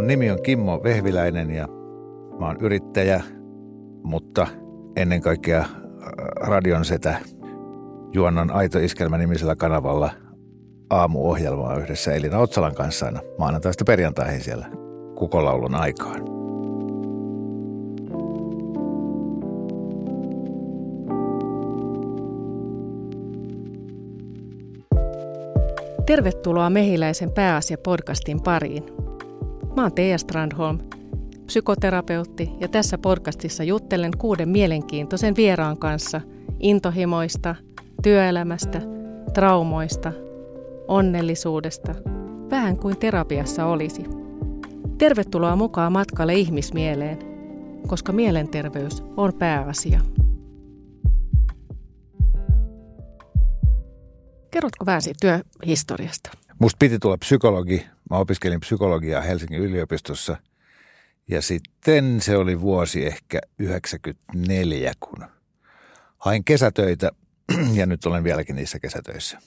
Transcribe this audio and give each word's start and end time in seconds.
Mun 0.00 0.06
nimi 0.06 0.30
on 0.30 0.42
Kimmo 0.42 0.82
Vehviläinen 0.82 1.50
ja 1.50 1.68
mä 2.38 2.46
oon 2.46 2.56
yrittäjä, 2.60 3.22
mutta 4.02 4.46
ennen 4.96 5.20
kaikkea 5.20 5.58
äh, 5.58 5.68
radion 6.36 6.84
setä. 6.84 7.18
Juonnan 8.12 8.50
Aito 8.50 8.78
Iskelmä 8.78 9.18
nimisellä 9.18 9.56
kanavalla 9.56 10.10
aamuohjelmaa 10.90 11.76
yhdessä 11.76 12.14
Elina 12.14 12.38
Otsalan 12.38 12.74
kanssa 12.74 13.06
aina 13.06 13.20
maanantaista 13.38 13.84
perjantaihin 13.84 14.40
siellä 14.40 14.66
kukolaulun 15.14 15.74
aikaan. 15.74 16.20
Tervetuloa 26.06 26.70
Mehiläisen 26.70 27.30
pääasia-podcastin 27.30 28.42
pariin. 28.44 29.09
Mä 29.80 29.84
oon 29.84 29.94
Teija 29.94 30.18
Strandholm, 30.18 30.78
psykoterapeutti 31.46 32.50
ja 32.60 32.68
tässä 32.68 32.98
podcastissa 32.98 33.64
juttelen 33.64 34.12
kuuden 34.18 34.48
mielenkiintoisen 34.48 35.36
vieraan 35.36 35.78
kanssa 35.78 36.20
intohimoista, 36.58 37.54
työelämästä, 38.02 38.80
traumoista, 39.34 40.12
onnellisuudesta, 40.88 41.94
vähän 42.50 42.76
kuin 42.76 42.98
terapiassa 42.98 43.66
olisi. 43.66 44.02
Tervetuloa 44.98 45.56
mukaan 45.56 45.92
matkalle 45.92 46.34
ihmismieleen, 46.34 47.18
koska 47.86 48.12
mielenterveys 48.12 49.02
on 49.16 49.32
pääasia. 49.34 50.00
Kerrotko 54.50 54.86
vähän 54.86 55.02
siitä 55.02 55.18
työhistoriasta? 55.20 56.30
Musta 56.58 56.76
piti 56.78 56.98
tulla 56.98 57.18
psykologi. 57.18 57.86
Mä 58.10 58.16
opiskelin 58.16 58.60
psykologiaa 58.60 59.20
Helsingin 59.20 59.60
yliopistossa. 59.60 60.36
Ja 61.28 61.42
sitten 61.42 62.20
se 62.20 62.36
oli 62.36 62.60
vuosi 62.60 63.06
ehkä 63.06 63.40
94, 63.58 64.92
kun 65.00 65.24
hain 66.18 66.44
kesätöitä 66.44 67.10
ja 67.78 67.86
nyt 67.86 68.06
olen 68.06 68.24
vieläkin 68.24 68.56
niissä 68.56 68.78
kesätöissä. 68.78 69.38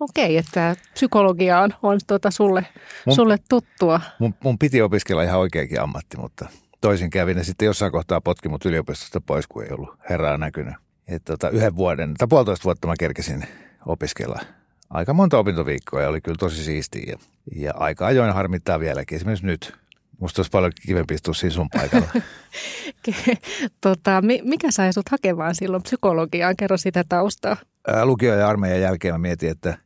Okei, 0.00 0.36
että 0.36 0.76
psykologia 0.92 1.60
on, 1.60 1.70
on 1.82 2.00
tuota 2.06 2.30
sulle, 2.30 2.66
mun, 3.06 3.16
sulle 3.16 3.38
tuttua. 3.48 4.00
Mun, 4.18 4.34
mun 4.44 4.58
piti 4.58 4.82
opiskella 4.82 5.22
ihan 5.22 5.40
oikeakin 5.40 5.80
ammatti, 5.80 6.16
mutta 6.16 6.48
toisin 6.80 7.10
kävin 7.10 7.38
ja 7.38 7.44
sitten 7.44 7.66
jossain 7.66 7.92
kohtaa 7.92 8.20
potki 8.20 8.48
mut 8.48 8.64
yliopistosta 8.64 9.20
pois, 9.20 9.46
kun 9.46 9.64
ei 9.64 9.70
ollut 9.72 9.98
herraa 10.10 10.38
näkynyt. 10.38 10.74
Et 11.08 11.24
tota, 11.24 11.50
yhden 11.50 11.76
vuoden 11.76 12.14
tai 12.14 12.28
puolitoista 12.28 12.64
vuotta 12.64 12.88
mä 12.88 12.94
kerkesin 12.98 13.44
opiskella 13.86 14.40
aika 14.90 15.14
monta 15.14 15.38
opintoviikkoa 15.38 16.02
ja 16.02 16.08
oli 16.08 16.20
kyllä 16.20 16.36
tosi 16.38 16.64
siistiä. 16.64 17.04
Ja, 17.06 17.16
ja 17.56 17.72
aika 17.76 18.06
ajoin 18.06 18.34
harmittaa 18.34 18.80
vieläkin, 18.80 19.16
esimerkiksi 19.16 19.46
nyt. 19.46 19.74
Musta 20.20 20.40
olisi 20.40 20.50
paljon 20.50 20.72
kivempi 20.86 21.14
istua 21.14 21.34
siinä 21.34 21.54
sun 21.54 21.68
paikalla. 21.70 22.08
tota, 23.80 24.22
mikä 24.42 24.70
sai 24.70 24.92
sut 24.92 25.08
hakemaan 25.08 25.54
silloin 25.54 25.82
psykologiaan? 25.82 26.56
Kerro 26.56 26.76
sitä 26.76 27.04
taustaa. 27.08 27.56
lukio 28.04 28.34
ja 28.34 28.48
armeijan 28.48 28.80
jälkeen 28.80 29.14
mä 29.14 29.18
mietin, 29.18 29.50
että, 29.50 29.78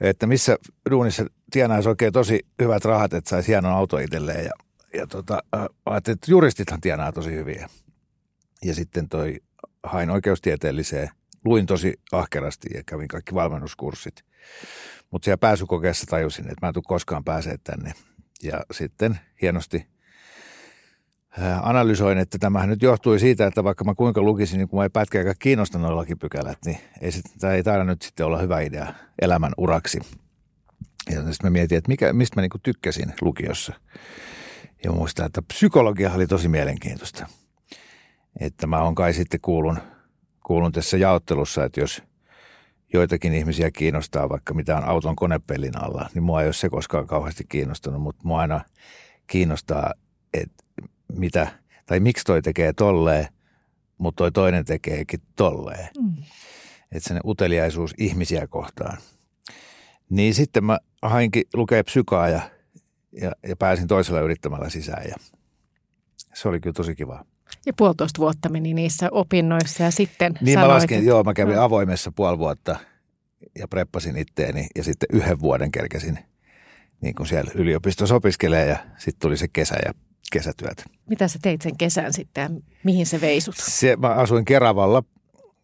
että 0.00 0.26
missä 0.26 0.56
duunissa 0.90 1.26
tienaisi 1.50 1.88
oikein 1.88 2.12
tosi 2.12 2.40
hyvät 2.62 2.84
rahat, 2.84 3.14
että 3.14 3.30
saisi 3.30 3.48
hienon 3.48 3.72
auto 3.72 3.98
itselleen. 3.98 4.44
Ja, 4.44 4.52
ja 4.94 5.06
tota, 5.06 5.38
ajattelin, 5.86 6.16
että 6.16 6.30
juristithan 6.30 6.80
tienaa 6.80 7.12
tosi 7.12 7.30
hyviä. 7.30 7.68
Ja 8.64 8.74
sitten 8.74 9.08
toi 9.08 9.40
hain 9.82 10.10
oikeustieteelliseen– 10.10 11.10
luin 11.44 11.66
tosi 11.66 12.00
ahkerasti 12.12 12.68
ja 12.74 12.82
kävin 12.86 13.08
kaikki 13.08 13.34
valmennuskurssit. 13.34 14.24
Mutta 15.10 15.24
siellä 15.24 15.38
pääsykokeessa 15.38 16.06
tajusin, 16.06 16.44
että 16.44 16.56
mä 16.62 16.68
en 16.68 16.74
tule 16.74 16.84
koskaan 16.86 17.24
pääsee 17.24 17.56
tänne. 17.64 17.92
Ja 18.42 18.60
sitten 18.70 19.20
hienosti 19.42 19.86
analysoin, 21.62 22.18
että 22.18 22.38
tämähän 22.38 22.68
nyt 22.68 22.82
johtui 22.82 23.20
siitä, 23.20 23.46
että 23.46 23.64
vaikka 23.64 23.84
mä 23.84 23.94
kuinka 23.94 24.22
lukisin, 24.22 24.58
niin 24.58 24.68
kun 24.68 24.78
mä 24.78 24.82
ei 24.82 24.90
pätkääkään 24.90 25.34
kiinnostanut 25.38 25.90
lakipykälät, 25.90 26.58
niin 26.64 26.78
ei, 27.00 27.12
sit, 27.12 27.24
tämä 27.40 27.52
ei 27.52 27.62
taida 27.62 27.84
nyt 27.84 28.02
sitten 28.02 28.26
olla 28.26 28.38
hyvä 28.38 28.60
idea 28.60 28.94
elämän 29.22 29.52
uraksi. 29.58 30.00
Ja 31.10 31.16
sitten 31.16 31.36
mä 31.42 31.50
mietin, 31.50 31.78
että 31.78 31.88
mikä, 31.88 32.12
mistä 32.12 32.40
mä 32.40 32.42
niin 32.42 32.62
tykkäsin 32.62 33.14
lukiossa. 33.20 33.72
Ja 34.84 34.92
muistan, 34.92 35.26
että 35.26 35.42
psykologia 35.42 36.12
oli 36.12 36.26
tosi 36.26 36.48
mielenkiintoista. 36.48 37.26
Että 38.40 38.66
mä 38.66 38.82
oon 38.82 38.94
kai 38.94 39.12
sitten 39.12 39.40
kuulun– 39.40 39.78
kuulun 40.42 40.72
tässä 40.72 40.96
jaottelussa, 40.96 41.64
että 41.64 41.80
jos 41.80 42.02
joitakin 42.92 43.34
ihmisiä 43.34 43.70
kiinnostaa 43.70 44.28
vaikka 44.28 44.54
mitä 44.54 44.76
on 44.76 44.84
auton 44.84 45.16
konepellin 45.16 45.82
alla, 45.82 46.08
niin 46.14 46.22
mua 46.22 46.40
ei 46.40 46.46
ole 46.46 46.52
se 46.52 46.68
koskaan 46.68 47.06
kauheasti 47.06 47.44
kiinnostanut, 47.48 48.02
mutta 48.02 48.22
mua 48.24 48.40
aina 48.40 48.60
kiinnostaa, 49.26 49.92
että 50.34 50.64
mitä, 51.12 51.46
tai 51.86 52.00
miksi 52.00 52.24
toi 52.24 52.42
tekee 52.42 52.72
tolleen, 52.72 53.28
mutta 53.98 54.18
toi 54.18 54.32
toinen 54.32 54.64
tekeekin 54.64 55.20
tolleen. 55.36 55.88
Mm. 55.98 56.22
Että 56.92 57.08
sen 57.08 57.20
uteliaisuus 57.24 57.94
ihmisiä 57.98 58.46
kohtaan. 58.46 58.98
Niin 60.10 60.34
sitten 60.34 60.64
mä 60.64 60.78
hainkin 61.02 61.44
lukea 61.54 61.84
psykaa 61.84 62.28
ja, 62.28 62.40
ja, 63.12 63.32
ja 63.48 63.56
pääsin 63.56 63.88
toisella 63.88 64.20
yrittämällä 64.20 64.68
sisään 64.68 65.04
ja 65.08 65.14
se 66.34 66.48
oli 66.48 66.60
kyllä 66.60 66.74
tosi 66.74 66.94
kiva. 66.94 67.24
Ja 67.66 67.72
puolitoista 67.76 68.18
vuotta 68.18 68.48
meni 68.48 68.74
niissä 68.74 69.08
opinnoissa 69.10 69.82
ja 69.82 69.90
sitten 69.90 70.34
Niin 70.40 70.54
sanoit, 70.54 70.70
mä 70.70 70.74
laskin, 70.74 70.98
että... 70.98 71.08
joo, 71.08 71.24
mä 71.24 71.34
kävin 71.34 71.56
no. 71.56 71.62
avoimessa 71.62 72.12
puoli 72.12 72.38
vuotta 72.38 72.76
ja 73.58 73.68
preppasin 73.68 74.16
itteeni 74.16 74.66
ja 74.76 74.84
sitten 74.84 75.08
yhden 75.12 75.40
vuoden 75.40 75.72
kerkesin 75.72 76.18
niin 77.00 77.14
kuin 77.14 77.26
siellä 77.26 77.50
yliopistossa 77.54 78.14
opiskelee 78.14 78.66
ja 78.66 78.78
sitten 78.98 79.20
tuli 79.20 79.36
se 79.36 79.48
kesä 79.48 79.76
ja 79.86 79.92
kesätyöt. 80.32 80.84
Mitä 81.06 81.28
sä 81.28 81.38
teit 81.42 81.62
sen 81.62 81.76
kesän 81.76 82.12
sitten 82.12 82.62
mihin 82.84 83.06
se 83.06 83.20
veisut? 83.20 83.54
Se, 83.58 83.96
mä 83.96 84.08
asuin 84.08 84.44
Keravalla 84.44 85.02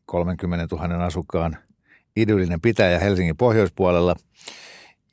30 0.07 0.77
000 0.77 1.05
asukkaan 1.05 1.57
idyllinen 2.17 2.61
pitäjä 2.61 2.99
Helsingin 2.99 3.37
pohjoispuolella 3.37 4.17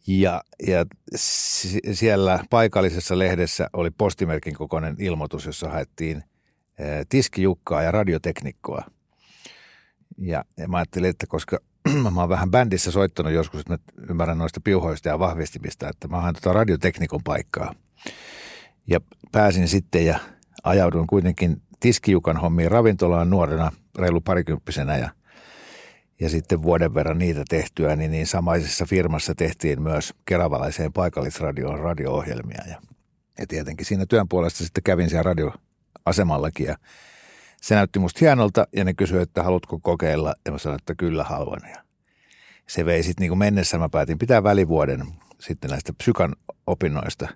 ja, 0.08 0.44
ja 0.68 0.86
siellä 1.94 2.40
paikallisessa 2.50 3.20
lehdessä 3.20 3.70
oli 3.74 3.90
postimerkin 3.92 4.54
kokoinen 4.54 4.96
ilmoitus, 5.00 5.46
jossa 5.46 5.70
haettiin– 5.70 6.24
tiskijukkaa 7.10 7.82
ja 7.82 7.92
radioteknikkoa. 7.92 8.86
Ja, 10.18 10.46
ja 10.58 10.68
mä 10.68 10.78
ajattelin, 10.78 11.10
että 11.10 11.28
koska 11.28 11.60
mä 12.14 12.20
oon 12.20 12.30
vähän 12.30 12.52
bändissä 12.52 12.92
soittanut 12.92 13.34
joskus, 13.34 13.60
että 13.60 13.74
mä 13.74 13.78
ymmärrän 14.10 14.38
noista 14.38 14.62
piuhoista 14.64 15.10
ja 15.10 15.20
vahvistimista, 15.20 15.90
että 15.90 16.08
mä 16.08 16.22
haen 16.22 16.36
tota 16.36 16.54
radioteknikon 16.54 17.24
paikkaa. 17.24 17.76
Ja 18.88 19.00
pääsin 19.32 19.68
sitten 19.68 20.06
ja 20.06 20.20
ajauduin 20.64 21.08
kuitenkin 21.08 21.62
tiskijukan 21.80 22.38
hommiin 22.38 22.72
ravintolaan 22.72 23.30
nuorena, 23.30 23.72
reilu 23.98 24.22
parikymppisenä 24.22 24.98
ja, 24.98 25.10
ja 26.20 26.30
sitten 26.30 26.62
vuoden 26.62 26.94
verran 26.94 27.18
niitä 27.18 27.44
tehtyä, 27.50 27.96
niin, 27.96 28.12
niin 28.12 28.28
samaisessa 28.28 28.86
firmassa 28.86 29.36
tehtiin 29.36 29.82
myös 29.82 30.14
keravalaiseen 30.26 30.94
paikallisradioon 30.94 31.80
radio-ohjelmia. 31.80 32.62
Ja, 32.68 32.82
ja 33.40 33.48
tietenkin 33.48 33.86
siinä 33.86 34.06
työn 34.06 34.28
puolesta 34.30 34.64
sitten 34.64 34.84
kävin 34.84 35.10
siellä 35.10 35.24
radio, 35.24 35.52
asemallakin 36.06 36.66
ja 36.66 36.78
se 37.62 37.76
näytti 37.76 38.00
musta 38.00 38.20
hienolta 38.22 38.68
ja 38.76 38.84
ne 38.84 38.94
kysyi, 38.94 39.22
että 39.22 39.44
haluatko 39.44 39.80
kokeilla 39.80 40.34
ja 40.46 40.52
mä 40.52 40.58
sanoin, 40.58 40.80
että 40.82 40.96
kyllä 40.96 41.24
haluan. 41.24 41.62
Ja 41.70 41.84
se 42.68 42.86
vei 42.86 43.04
sitten 43.04 43.30
niin 43.30 43.38
mennessä, 43.38 43.78
mä 43.78 43.90
päätin 43.90 44.20
pitää 44.20 44.44
välivuoden 44.44 45.06
sitten 45.40 45.70
näistä 45.70 45.94
psykan 45.94 46.36
opinnoista. 46.68 47.28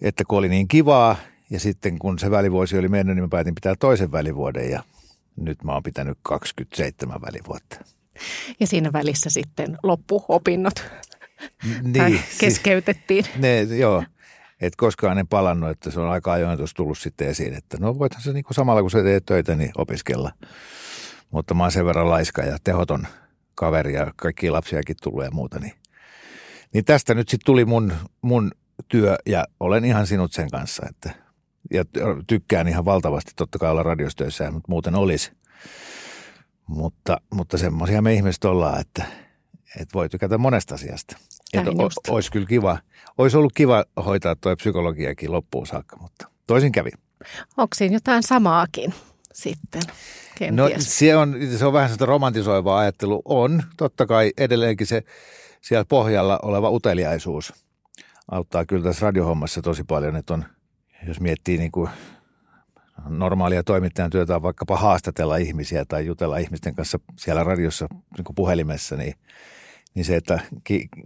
Että 0.00 0.24
kun 0.28 0.38
oli 0.38 0.48
niin 0.48 0.68
kivaa 0.68 1.16
ja 1.50 1.60
sitten 1.60 1.98
kun 1.98 2.18
se 2.18 2.30
välivuosi 2.30 2.78
oli 2.78 2.88
mennyt, 2.88 3.16
niin 3.16 3.24
mä 3.24 3.28
päätin 3.28 3.54
pitää 3.54 3.74
toisen 3.78 4.12
välivuoden 4.12 4.70
ja 4.70 4.82
nyt 5.36 5.64
mä 5.64 5.72
oon 5.72 5.82
pitänyt 5.82 6.18
27 6.22 7.20
välivuotta. 7.20 7.84
Ja 8.60 8.66
siinä 8.66 8.92
välissä 8.92 9.30
sitten 9.30 9.78
loppuopinnot 9.82 10.84
niin, 11.82 12.20
keskeytettiin. 12.38 13.24
Siis, 13.24 13.36
ne, 13.38 13.62
joo, 13.62 14.04
että 14.62 14.76
koskaan 14.76 15.18
en 15.18 15.28
palannut, 15.28 15.70
että 15.70 15.90
se 15.90 16.00
on 16.00 16.10
aika 16.10 16.32
ajoin 16.32 16.58
tuossa 16.58 16.76
tullut 16.76 16.98
sitten 16.98 17.28
esiin, 17.28 17.54
että 17.54 17.76
no 17.80 17.98
voithan 17.98 18.22
se 18.22 18.32
niin 18.32 18.44
kuin 18.44 18.54
samalla 18.54 18.80
kun 18.80 18.90
sä 18.90 19.02
teet 19.02 19.26
töitä, 19.26 19.54
niin 19.54 19.70
opiskella. 19.78 20.32
Mutta 21.30 21.54
mä 21.54 21.62
oon 21.62 21.72
sen 21.72 21.86
verran 21.86 22.10
laiska 22.10 22.42
ja 22.42 22.56
tehoton 22.64 23.06
kaveri 23.54 23.94
ja 23.94 24.12
kaikki 24.16 24.50
lapsiakin 24.50 24.96
tullut 25.02 25.24
ja 25.24 25.30
muuta, 25.30 25.58
niin, 25.58 25.72
niin 26.74 26.84
tästä 26.84 27.14
nyt 27.14 27.28
sitten 27.28 27.46
tuli 27.46 27.64
mun, 27.64 27.92
mun 28.22 28.50
työ 28.88 29.16
ja 29.26 29.44
olen 29.60 29.84
ihan 29.84 30.06
sinut 30.06 30.32
sen 30.32 30.50
kanssa, 30.50 30.86
että 30.90 31.10
ja 31.70 31.84
tykkään 32.26 32.68
ihan 32.68 32.84
valtavasti 32.84 33.32
totta 33.36 33.58
kai 33.58 33.70
olla 33.70 33.82
radiostöissä, 33.82 34.50
mutta 34.50 34.68
muuten 34.68 34.94
olisi. 34.94 35.32
Mutta, 36.66 37.20
mutta 37.34 37.58
semmoisia 37.58 38.02
me 38.02 38.14
ihmiset 38.14 38.44
ollaan, 38.44 38.80
että, 38.80 39.04
että 39.80 39.94
voi 39.94 40.08
tykätä 40.08 40.38
monesta 40.38 40.74
asiasta. 40.74 41.16
Että 41.52 41.70
olisi 42.08 42.32
kyllä 42.32 42.46
kiva, 42.46 42.78
olisi 43.18 43.36
ollut 43.36 43.52
kiva 43.52 43.84
hoitaa 44.06 44.36
tuo 44.36 44.56
psykologiakin 44.56 45.32
loppuun 45.32 45.66
saakka, 45.66 45.96
mutta 45.96 46.28
toisin 46.46 46.72
kävi. 46.72 46.90
Onko 47.56 47.74
siinä 47.74 47.96
jotain 47.96 48.22
samaakin 48.22 48.94
sitten? 49.32 49.82
Kenties? 50.38 50.76
No 50.76 50.76
se 50.78 51.16
on, 51.16 51.36
se 51.58 51.66
on 51.66 51.72
vähän 51.72 51.90
sitä 51.90 52.06
romantisoivaa 52.06 52.78
ajattelu. 52.78 53.22
On 53.24 53.62
totta 53.76 54.06
kai 54.06 54.32
edelleenkin 54.38 54.86
se 54.86 55.02
siellä 55.60 55.84
pohjalla 55.84 56.38
oleva 56.42 56.70
uteliaisuus 56.70 57.52
auttaa 58.30 58.66
kyllä 58.66 58.84
tässä 58.84 59.06
radiohommassa 59.06 59.62
tosi 59.62 59.84
paljon, 59.84 60.16
että 60.16 60.34
on, 60.34 60.44
jos 61.06 61.20
miettii 61.20 61.58
niin 61.58 61.72
kuin 61.72 61.90
normaalia 63.08 63.62
toimittajan 63.62 64.10
työtä 64.10 64.36
on 64.36 64.42
vaikkapa 64.42 64.76
haastatella 64.76 65.36
ihmisiä 65.36 65.84
tai 65.84 66.06
jutella 66.06 66.38
ihmisten 66.38 66.74
kanssa 66.74 67.00
siellä 67.18 67.44
radiossa 67.44 67.86
niin 68.16 68.24
kuin 68.24 68.34
puhelimessa, 68.34 68.96
niin, 68.96 69.14
niin 69.94 70.04
se, 70.04 70.16
että 70.16 70.40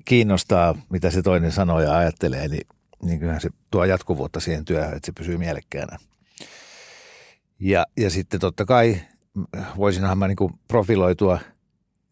kiinnostaa, 0.04 0.74
mitä 0.90 1.10
se 1.10 1.22
toinen 1.22 1.52
sanoo 1.52 1.80
ja 1.80 1.96
ajattelee, 1.96 2.48
niin, 2.48 2.66
niin 3.02 3.18
kyllähän 3.18 3.40
se 3.40 3.50
tuo 3.70 3.84
jatkuvuutta 3.84 4.40
siihen 4.40 4.64
työhön, 4.64 4.96
että 4.96 5.06
se 5.06 5.12
pysyy 5.12 5.38
mielekkäänä. 5.38 5.98
Ja, 7.60 7.86
ja 7.96 8.10
sitten 8.10 8.40
totta 8.40 8.64
kai 8.64 9.00
voisinhan 9.76 10.18
mä 10.18 10.28
niin 10.28 10.36
kuin 10.36 10.52
profiloitua 10.68 11.38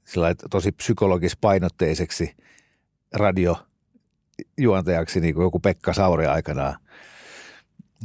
sillä 0.04 0.34
tosi 0.50 0.72
psykologis-painotteiseksi 0.72 2.36
radiojuontajaksi, 3.12 5.20
niin 5.20 5.34
kuin 5.34 5.44
joku 5.44 5.60
Pekka 5.60 5.92
Sauri 5.92 6.26
aikanaan. 6.26 6.76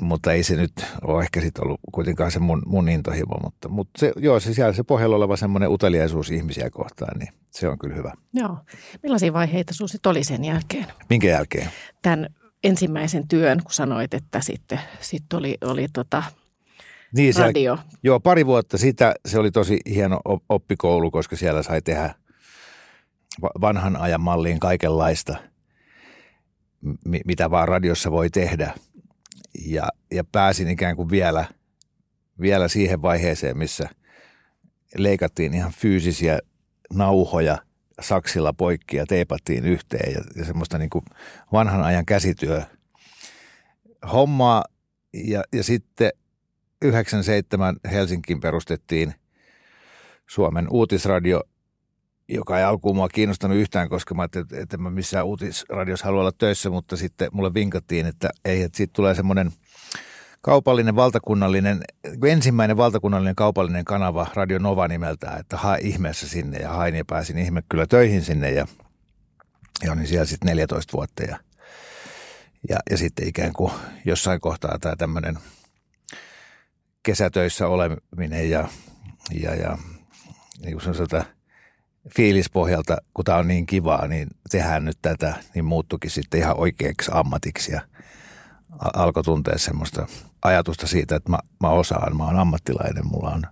Mutta 0.01 0.33
ei 0.33 0.43
se 0.43 0.55
nyt 0.55 0.71
ole 1.01 1.23
ehkä 1.23 1.41
sitten 1.41 1.63
ollut 1.63 1.79
kuitenkaan 1.91 2.31
se 2.31 2.39
mun, 2.39 2.63
mun 2.65 2.89
intohimo, 2.89 3.37
mutta, 3.43 3.69
mutta 3.69 3.99
se, 3.99 4.13
joo, 4.15 4.39
se 4.39 4.53
siellä 4.53 4.73
se 4.73 4.83
pohjalla 4.83 5.15
oleva 5.15 5.37
semmoinen 5.37 5.69
uteliaisuus 5.69 6.31
ihmisiä 6.31 6.69
kohtaan, 6.69 7.19
niin 7.19 7.33
se 7.51 7.67
on 7.67 7.79
kyllä 7.79 7.95
hyvä. 7.95 8.13
Joo. 8.33 8.57
Millaisia 9.03 9.33
vaiheita 9.33 9.73
sinulla 9.73 9.91
sitten 9.91 10.09
oli 10.09 10.23
sen 10.23 10.45
jälkeen? 10.45 10.85
Minkä 11.09 11.27
jälkeen? 11.27 11.69
Tämän 12.01 12.29
ensimmäisen 12.63 13.27
työn, 13.27 13.63
kun 13.63 13.73
sanoit, 13.73 14.13
että 14.13 14.41
sitten 14.41 14.79
sit 14.99 15.33
oli, 15.33 15.57
oli 15.61 15.87
tota, 15.93 16.23
niin, 17.15 17.35
radio. 17.35 17.75
Se, 17.75 17.83
joo, 18.03 18.19
pari 18.19 18.45
vuotta 18.45 18.77
sitä 18.77 19.15
se 19.25 19.39
oli 19.39 19.51
tosi 19.51 19.79
hieno 19.89 20.19
oppikoulu, 20.49 21.11
koska 21.11 21.35
siellä 21.35 21.63
sai 21.63 21.81
tehdä 21.81 22.15
vanhan 23.41 23.95
ajan 23.95 24.21
malliin 24.21 24.59
kaikenlaista, 24.59 25.35
mitä 27.25 27.51
vaan 27.51 27.67
radiossa 27.67 28.11
voi 28.11 28.29
tehdä. 28.29 28.73
Ja, 29.65 29.89
ja 30.11 30.23
pääsin 30.23 30.67
ikään 30.67 30.95
kuin 30.95 31.09
vielä, 31.09 31.45
vielä 32.41 32.67
siihen 32.67 33.01
vaiheeseen, 33.01 33.57
missä 33.57 33.89
leikattiin 34.97 35.53
ihan 35.53 35.71
fyysisiä 35.71 36.39
nauhoja 36.93 37.57
saksilla 38.01 38.53
poikki 38.53 38.97
ja 38.97 39.05
teipattiin 39.05 39.65
yhteen 39.65 40.13
ja, 40.13 40.21
ja 40.35 40.45
semmoista 40.45 40.77
niin 40.77 40.89
kuin 40.89 41.05
vanhan 41.51 41.83
ajan 41.83 42.05
käsityö 42.05 42.61
hommaa. 44.11 44.63
Ja, 45.13 45.43
ja 45.53 45.63
sitten 45.63 46.11
97 46.81 47.75
Helsinkiin 47.91 48.39
perustettiin 48.39 49.13
Suomen 50.27 50.67
uutisradio, 50.69 51.43
joka 52.29 52.57
ei 52.57 52.63
alkuun 52.63 52.95
mua 52.95 53.09
kiinnostanut 53.09 53.57
yhtään, 53.57 53.89
koska 53.89 54.15
mä 54.15 54.21
ajattelin, 54.21 54.63
että 54.63 54.77
mä 54.77 54.89
missään 54.89 55.25
uutisradiossa 55.25 56.05
halua 56.05 56.21
olla 56.21 56.31
töissä, 56.31 56.69
mutta 56.69 56.97
sitten 56.97 57.29
mulle 57.31 57.53
vinkattiin, 57.53 58.05
että 58.05 58.29
ei, 58.45 58.61
että 58.61 58.77
siitä 58.77 58.93
tulee 58.95 59.15
semmoinen 59.15 59.51
kaupallinen 60.41 60.95
valtakunnallinen, 60.95 61.81
ensimmäinen 62.27 62.77
valtakunnallinen 62.77 63.35
kaupallinen 63.35 63.85
kanava 63.85 64.27
Radio 64.33 64.59
Nova 64.59 64.87
nimeltään, 64.87 65.39
että 65.39 65.57
hae 65.57 65.79
ihmeessä 65.81 66.27
sinne 66.27 66.57
ja 66.57 66.69
hain 66.69 66.95
ja 66.95 67.05
pääsin 67.05 67.37
ihme 67.37 67.63
kyllä 67.69 67.85
töihin 67.87 68.21
sinne 68.21 68.51
ja, 68.51 68.67
ja 69.83 69.91
olin 69.91 70.07
siellä 70.07 70.25
sitten 70.25 70.47
14 70.47 70.93
vuotta 70.97 71.23
ja, 71.23 71.39
ja, 72.69 72.77
ja 72.89 72.97
sitten 72.97 73.27
ikään 73.27 73.53
kuin 73.53 73.71
jossain 74.05 74.39
kohtaa 74.39 74.79
tämä 74.79 74.95
tämmöinen– 74.95 75.39
kesätöissä 77.03 77.67
oleminen 77.67 78.49
ja, 78.49 78.67
ja, 79.41 79.55
ja 79.55 79.77
niin 80.61 80.73
kuin 80.73 80.95
sanotaan, 80.95 81.25
fiilispohjalta, 82.15 82.97
kun 83.13 83.25
tämä 83.25 83.37
on 83.37 83.47
niin 83.47 83.65
kivaa, 83.65 84.07
niin 84.07 84.27
tehdään 84.51 84.85
nyt 84.85 84.97
tätä, 85.01 85.35
niin 85.55 85.65
muuttukin 85.65 86.11
sitten 86.11 86.39
ihan 86.39 86.57
oikeaksi 86.57 87.11
ammatiksi 87.13 87.71
ja 87.71 87.81
alkoi 88.79 89.23
tuntea 89.23 89.57
semmoista 89.57 90.07
ajatusta 90.41 90.87
siitä, 90.87 91.15
että 91.15 91.29
mä, 91.29 91.39
mä 91.63 91.69
osaan, 91.69 92.17
mä 92.17 92.25
oon 92.25 92.39
ammattilainen, 92.39 93.07
mulla 93.07 93.29
on, 93.29 93.43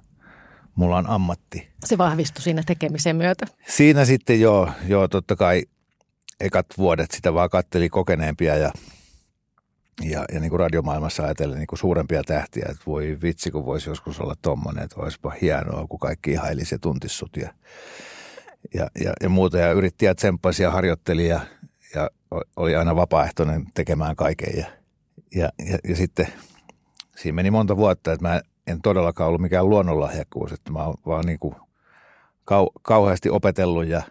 mulla 0.75 0.97
on 0.97 1.09
ammatti. 1.09 1.67
Se 1.85 1.97
vahvistui 1.97 2.41
siinä 2.41 2.63
tekemisen 2.65 3.15
myötä? 3.15 3.45
Siinä 3.67 4.05
sitten 4.05 4.41
joo, 4.41 4.69
joo 4.87 5.07
totta 5.07 5.35
kai 5.35 5.63
ekat 6.39 6.65
vuodet 6.77 7.11
sitä 7.11 7.33
vaan 7.33 7.49
katteli 7.49 7.89
kokeneempia 7.89 8.55
ja 8.55 8.71
ja, 10.01 10.25
ja 10.33 10.39
niin 10.39 10.49
kuin 10.49 10.59
radiomaailmassa 10.59 11.23
ajatellen 11.23 11.57
niin 11.57 11.67
kuin 11.67 11.79
suurempia 11.79 12.23
tähtiä, 12.23 12.65
että 12.69 12.83
voi 12.87 13.17
vitsi, 13.21 13.51
kun 13.51 13.65
voisi 13.65 13.89
joskus 13.89 14.19
olla 14.19 14.35
tommonen, 14.41 14.83
että 14.83 15.01
olisipa 15.01 15.33
hienoa, 15.41 15.87
kun 15.87 15.99
kaikki 15.99 16.31
ihailisi 16.31 16.75
ja 16.75 16.79
tuntissut 16.79 17.37
ja, 17.37 17.53
ja, 18.73 18.87
ja, 19.03 19.13
ja 19.23 19.29
muuta. 19.29 19.57
Ja 19.57 19.71
yritti 19.71 20.05
ja 20.05 20.15
tsemppasi 20.15 20.63
ja 20.63 20.71
harjoitteli 20.71 21.27
ja, 21.27 21.39
ja 21.95 22.09
oli 22.55 22.75
aina 22.75 22.95
vapaaehtoinen 22.95 23.65
tekemään 23.73 24.15
kaiken. 24.15 24.57
Ja, 24.57 24.65
ja, 25.35 25.49
ja, 25.69 25.77
ja 25.89 25.95
sitten 25.95 26.27
siinä 27.15 27.35
meni 27.35 27.51
monta 27.51 27.77
vuotta, 27.77 28.13
että 28.13 28.27
mä 28.27 28.41
en 28.67 28.81
todellakaan 28.81 29.27
ollut 29.27 29.41
mikään 29.41 29.69
luonnonlahjakkuus, 29.69 30.51
että 30.51 30.71
mä 30.71 30.83
oon 30.83 30.95
vaan 31.05 31.25
niin 31.25 31.39
kuin 31.39 31.55
kau, 32.45 32.69
kauheasti 32.81 33.29
opetellut 33.29 33.87
ja, 33.87 34.01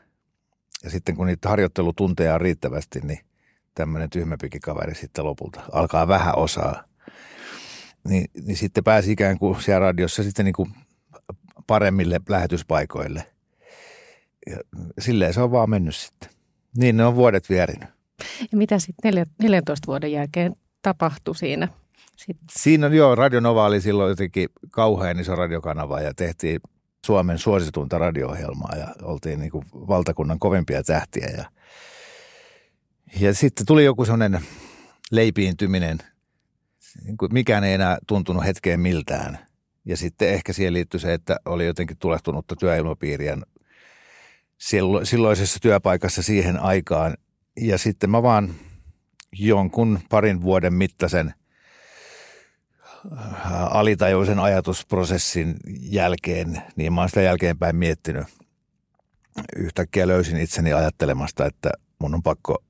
ja 0.84 0.90
sitten 0.90 1.16
kun 1.16 1.26
niitä 1.26 1.48
harjoittelutunteja 1.48 2.34
on 2.34 2.40
riittävästi, 2.40 3.00
niin– 3.00 3.20
tämmöinen 3.76 4.10
tyhmäpikin 4.10 4.60
kaveri 4.60 4.94
sitten 4.94 5.24
lopulta 5.24 5.60
alkaa 5.72 6.08
vähän 6.08 6.38
osaa. 6.38 6.84
Niin, 8.08 8.30
niin 8.46 8.56
sitten 8.56 8.84
pääsi 8.84 9.12
ikään 9.12 9.38
kuin 9.38 9.62
siellä 9.62 9.80
radiossa 9.80 10.22
sitten 10.22 10.44
niin 10.44 10.52
kuin 10.52 10.70
paremmille 11.66 12.20
lähetyspaikoille. 12.28 13.32
Ja 14.50 14.56
silleen 14.98 15.34
se 15.34 15.40
on 15.40 15.50
vaan 15.50 15.70
mennyt 15.70 15.94
sitten. 15.94 16.30
Niin 16.76 16.96
ne 16.96 17.04
on 17.04 17.16
vuodet 17.16 17.50
vierinyt. 17.50 17.88
Ja 18.52 18.58
mitä 18.58 18.78
sitten 18.78 19.26
14 19.42 19.86
vuoden 19.86 20.12
jälkeen 20.12 20.56
tapahtui 20.82 21.36
siinä? 21.36 21.68
Sitten? 22.16 22.46
Siinä 22.50 22.86
on 22.86 22.94
joo, 22.94 23.14
Radio 23.14 23.40
Nova 23.40 23.66
oli 23.66 23.80
silloin 23.80 24.08
jotenkin 24.08 24.48
kauhean 24.70 25.20
iso 25.20 25.34
radiokanava 25.34 26.00
ja 26.00 26.14
tehtiin 26.14 26.60
Suomen 27.06 27.38
suositunta 27.38 27.98
radio-ohjelmaa 27.98 28.76
ja 28.76 28.88
oltiin 29.02 29.40
niin 29.40 29.50
kuin 29.50 29.64
valtakunnan 29.72 30.38
kovimpia 30.38 30.82
tähtiä 30.82 31.26
ja 31.36 31.44
ja 33.20 33.34
sitten 33.34 33.66
tuli 33.66 33.84
joku 33.84 34.04
sellainen 34.04 34.40
leipiintyminen, 35.10 35.98
niin 37.04 37.16
mikään 37.30 37.64
ei 37.64 37.74
enää 37.74 37.98
tuntunut 38.06 38.44
hetkeen 38.44 38.80
miltään. 38.80 39.38
Ja 39.84 39.96
sitten 39.96 40.28
ehkä 40.28 40.52
siihen 40.52 40.72
liittyi 40.72 41.00
se, 41.00 41.12
että 41.12 41.36
oli 41.44 41.66
jotenkin 41.66 41.96
tulehtunutta 41.98 42.56
työilmapiiriä 42.56 43.38
silloisessa 44.58 45.60
työpaikassa 45.60 46.22
siihen 46.22 46.58
aikaan. 46.58 47.14
Ja 47.60 47.78
sitten 47.78 48.10
mä 48.10 48.22
vaan 48.22 48.54
jonkun 49.32 49.98
parin 50.10 50.42
vuoden 50.42 50.74
mittaisen 50.74 51.34
äh, 53.12 53.76
alitajuisen 53.76 54.38
ajatusprosessin 54.38 55.56
jälkeen, 55.80 56.62
niin 56.76 56.92
mä 56.92 57.00
oon 57.00 57.08
sitä 57.08 57.22
jälkeenpäin 57.22 57.76
miettinyt. 57.76 58.26
Yhtäkkiä 59.56 60.06
löysin 60.06 60.36
itseni 60.36 60.72
ajattelemasta, 60.72 61.46
että 61.46 61.70
mun 61.98 62.14
on 62.14 62.22
pakko 62.22 62.64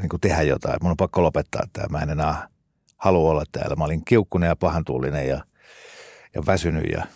niin 0.00 0.08
kuin 0.08 0.20
tehdä 0.20 0.42
jotain. 0.42 0.78
Mun 0.82 0.90
on 0.90 0.96
pakko 0.96 1.22
lopettaa 1.22 1.62
tämä. 1.72 1.98
Mä 1.98 2.02
en 2.02 2.10
enää 2.10 2.48
halua 2.96 3.30
olla 3.30 3.44
täällä. 3.52 3.76
Mä 3.76 3.84
olin 3.84 4.04
kiukkunen 4.04 4.48
ja 4.48 4.56
pahantullinen 4.56 5.28
ja, 5.28 5.44
ja 6.34 6.46
väsynyt 6.46 6.84
ja, 6.92 7.06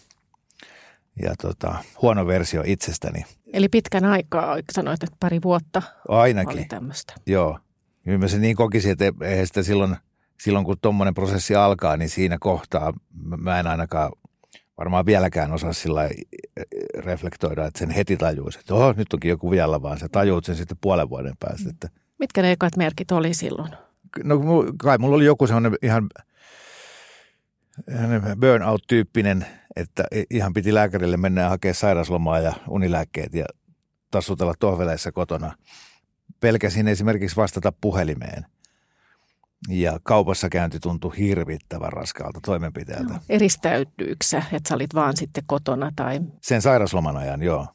ja 1.23 1.35
tota, 1.43 1.75
huono 2.03 2.27
versio 2.27 2.63
itsestäni. 2.67 3.25
Eli 3.55 3.69
pitkän 3.69 4.05
aikaa, 4.05 4.57
sanoit, 4.73 5.03
että 5.03 5.17
pari 5.21 5.43
vuotta 5.45 5.83
Ainakin. 6.09 6.59
oli 6.59 6.65
tämmöistä. 6.65 7.15
Joo. 7.27 7.59
Kyllä 8.05 8.19
mä 8.19 8.29
se 8.29 8.39
niin 8.39 8.57
kokisin, 8.57 8.93
että 8.93 9.13
eihän 9.21 9.47
sitä 9.47 9.63
silloin, 9.63 9.97
silloin 10.41 10.65
kun 10.65 10.77
tuommoinen 10.83 11.15
prosessi 11.15 11.55
alkaa, 11.55 11.97
niin 11.97 12.11
siinä 12.11 12.39
kohtaa 12.41 12.93
mä 13.39 13.61
en 13.61 13.67
ainakaan 13.67 14.13
varmaan 14.79 15.07
vieläkään 15.07 15.53
osaa 15.53 15.73
sillä 15.73 16.11
reflektoida, 16.99 17.67
että 17.67 17.79
sen 17.79 17.91
heti 17.91 18.17
tajuisi, 18.17 18.59
että 18.59 18.75
oh, 18.75 18.97
nyt 18.97 19.13
onkin 19.13 19.29
joku 19.29 19.51
vielä, 19.51 19.83
vaan 19.83 19.99
sä 19.99 20.09
tajuut 20.13 20.45
sen 20.45 20.57
sitten 20.57 20.79
puolen 20.81 21.09
vuoden 21.09 21.35
päästä, 21.41 21.71
että– 21.71 21.89
Mitkä 22.19 22.43
ne 22.43 22.53
ekat 22.53 22.77
merkit 22.77 23.13
oli 23.13 23.35
silloin? 23.35 23.73
No 24.25 24.41
kai 24.77 24.99
mulla 24.99 25.17
oli 25.17 25.25
joku 25.25 25.47
sellainen 25.47 25.75
ihan 25.83 26.09
burnout-tyyppinen, 28.41 29.47
että 29.77 30.05
ihan 30.31 30.53
piti 30.53 30.75
lääkärille 30.75 31.17
mennä 31.17 31.41
ja 31.41 31.49
hakea 31.49 31.75
sairaslomaa 31.75 32.39
ja 32.39 32.53
unilääkkeet 32.69 33.35
ja 33.35 33.45
tassutella 34.11 34.55
tohveleissa 34.59 35.13
kotona. 35.13 35.53
Pelkäsin 36.41 36.89
esimerkiksi 36.89 37.37
vastata 37.37 37.73
puhelimeen. 37.81 38.47
Ja 39.69 39.99
kaupassa 40.03 40.49
käynti 40.49 40.81
tuntui 40.81 41.19
hirvittävän 41.19 41.93
raskaalta 41.93 42.41
toimenpiteeltä. 42.47 43.13
No, 43.13 43.21
eristäytyykö 43.29 44.25
sä, 44.25 44.43
että 44.53 44.69
sä 44.69 44.75
olit 44.75 44.95
vaan 44.95 45.17
sitten 45.17 45.45
kotona 45.47 45.91
tai? 45.97 46.21
Sen 46.43 46.63
sairasloman 46.63 47.17
ajan, 47.17 47.43
joo. 47.43 47.67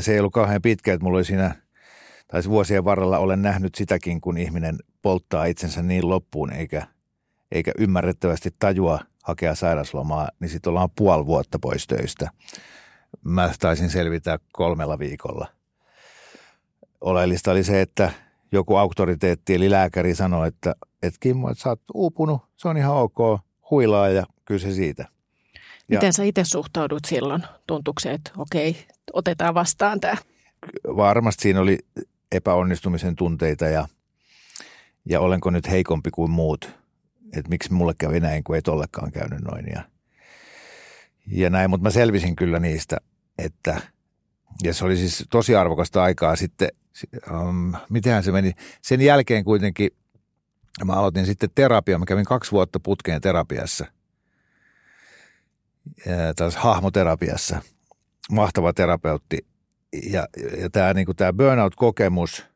Se 0.00 0.12
ei 0.12 0.18
ollut 0.18 0.32
kauhean 0.32 0.62
pitkä, 0.62 0.92
että 0.92 1.04
mulla 1.04 1.18
oli 1.18 1.24
siinä– 1.24 1.54
tai 2.30 2.42
vuosien 2.48 2.84
varrella 2.84 3.18
olen 3.18 3.42
nähnyt 3.42 3.74
sitäkin, 3.74 4.20
kun 4.20 4.38
ihminen 4.38 4.76
polttaa 5.02 5.44
itsensä 5.44 5.82
niin 5.82 6.08
loppuun 6.08 6.52
eikä, 6.52 6.86
eikä 7.52 7.72
ymmärrettävästi 7.78 8.50
tajua 8.58 9.00
hakea 9.22 9.54
sairaslomaa, 9.54 10.28
niin 10.40 10.48
sitten 10.48 10.70
ollaan 10.70 10.90
puoli 10.96 11.26
vuotta 11.26 11.58
pois 11.58 11.86
töistä. 11.86 12.30
Mä 13.24 13.50
taisin 13.58 13.90
selvitä 13.90 14.38
kolmella 14.52 14.98
viikolla. 14.98 15.46
Oleellista 17.00 17.50
oli 17.50 17.64
se, 17.64 17.80
että 17.80 18.10
joku 18.52 18.76
auktoriteetti 18.76 19.54
eli 19.54 19.70
lääkäri 19.70 20.14
sanoi, 20.14 20.48
että, 20.48 20.74
että 21.02 21.20
Kimmo, 21.20 21.50
että 21.50 21.62
sä 21.62 21.68
oot 21.68 21.80
uupunut, 21.94 22.42
se 22.56 22.68
on 22.68 22.76
ihan 22.76 22.96
ok, 22.96 23.40
huilaa 23.70 24.08
ja 24.08 24.26
kyllä 24.44 24.60
se 24.60 24.72
siitä. 24.72 25.02
Ja 25.88 25.96
Miten 25.96 26.12
sä 26.12 26.24
itse 26.24 26.44
suhtaudut 26.44 27.04
silloin? 27.06 27.42
Tuntuuko 27.66 28.00
se, 28.00 28.12
että 28.12 28.30
okei, 28.36 28.76
otetaan 29.12 29.54
vastaan 29.54 30.00
tämä? 30.00 30.16
Varmasti 30.86 31.42
siinä 31.42 31.60
oli 31.60 31.78
epäonnistumisen 32.32 33.16
tunteita 33.16 33.64
ja, 33.64 33.88
ja 35.08 35.20
olenko 35.20 35.50
nyt 35.50 35.70
heikompi 35.70 36.10
kuin 36.10 36.30
muut. 36.30 36.79
Että 37.36 37.48
miksi 37.48 37.72
mulle 37.72 37.94
kävi 37.98 38.20
näin, 38.20 38.44
kun 38.44 38.56
ei 38.56 38.62
tollekaan 38.62 39.12
käynyt 39.12 39.40
noin. 39.40 39.66
Ja, 39.72 39.82
ja 41.26 41.50
näin, 41.50 41.70
mutta 41.70 41.82
mä 41.82 41.90
selvisin 41.90 42.36
kyllä 42.36 42.58
niistä, 42.58 42.96
että 43.38 43.80
ja 44.62 44.74
se 44.74 44.84
oli 44.84 44.96
siis 44.96 45.24
tosi 45.30 45.56
arvokasta 45.56 46.02
aikaa 46.02 46.36
sitten, 46.36 46.68
um, 47.30 47.74
mitenhän 47.90 48.24
se 48.24 48.32
meni. 48.32 48.52
Sen 48.82 49.00
jälkeen 49.00 49.44
kuitenkin 49.44 49.90
mä 50.84 50.92
aloitin 50.92 51.26
sitten 51.26 51.50
terapia. 51.54 51.98
Mä 51.98 52.04
kävin 52.04 52.24
kaksi 52.24 52.52
vuotta 52.52 52.80
putkeen 52.80 53.20
terapiassa, 53.20 53.86
taas 56.36 56.56
hahmoterapiassa. 56.56 57.62
Mahtava 58.30 58.72
terapeutti. 58.72 59.38
Ja, 60.10 60.26
ja 60.60 60.70
tämä 60.70 60.94
niin 60.94 61.16
tää 61.16 61.32
burnout-kokemus 61.32 62.46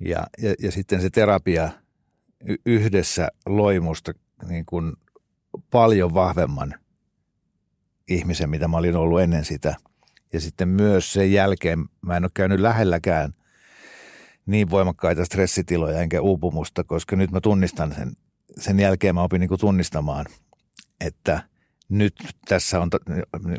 ja, 0.00 0.26
ja, 0.38 0.54
ja 0.58 0.72
sitten 0.72 1.00
se 1.00 1.10
terapia 1.10 1.70
yhdessä 2.66 3.28
loi 3.46 3.80
musta 3.80 4.12
niin 4.48 4.66
kuin 4.66 4.92
paljon 5.70 6.14
vahvemman 6.14 6.74
ihmisen, 8.08 8.50
mitä 8.50 8.68
mä 8.68 8.76
olin 8.76 8.96
ollut 8.96 9.20
ennen 9.20 9.44
sitä. 9.44 9.76
Ja 10.32 10.40
sitten 10.40 10.68
myös 10.68 11.12
sen 11.12 11.32
jälkeen 11.32 11.84
mä 12.00 12.16
en 12.16 12.24
ole 12.24 12.30
käynyt 12.34 12.60
lähelläkään– 12.60 13.34
niin 14.46 14.70
voimakkaita 14.70 15.24
stressitiloja 15.24 16.00
enkä 16.00 16.20
uupumusta, 16.20 16.84
koska 16.84 17.16
nyt 17.16 17.30
mä 17.30 17.40
tunnistan 17.40 17.94
sen. 17.94 18.12
Sen 18.58 18.80
jälkeen 18.80 19.14
mä 19.14 19.22
opin 19.22 19.40
niin 19.40 19.60
tunnistamaan, 19.60 20.26
että 21.00 21.42
nyt 21.88 22.14
tässä 22.48 22.80
on, 22.80 22.90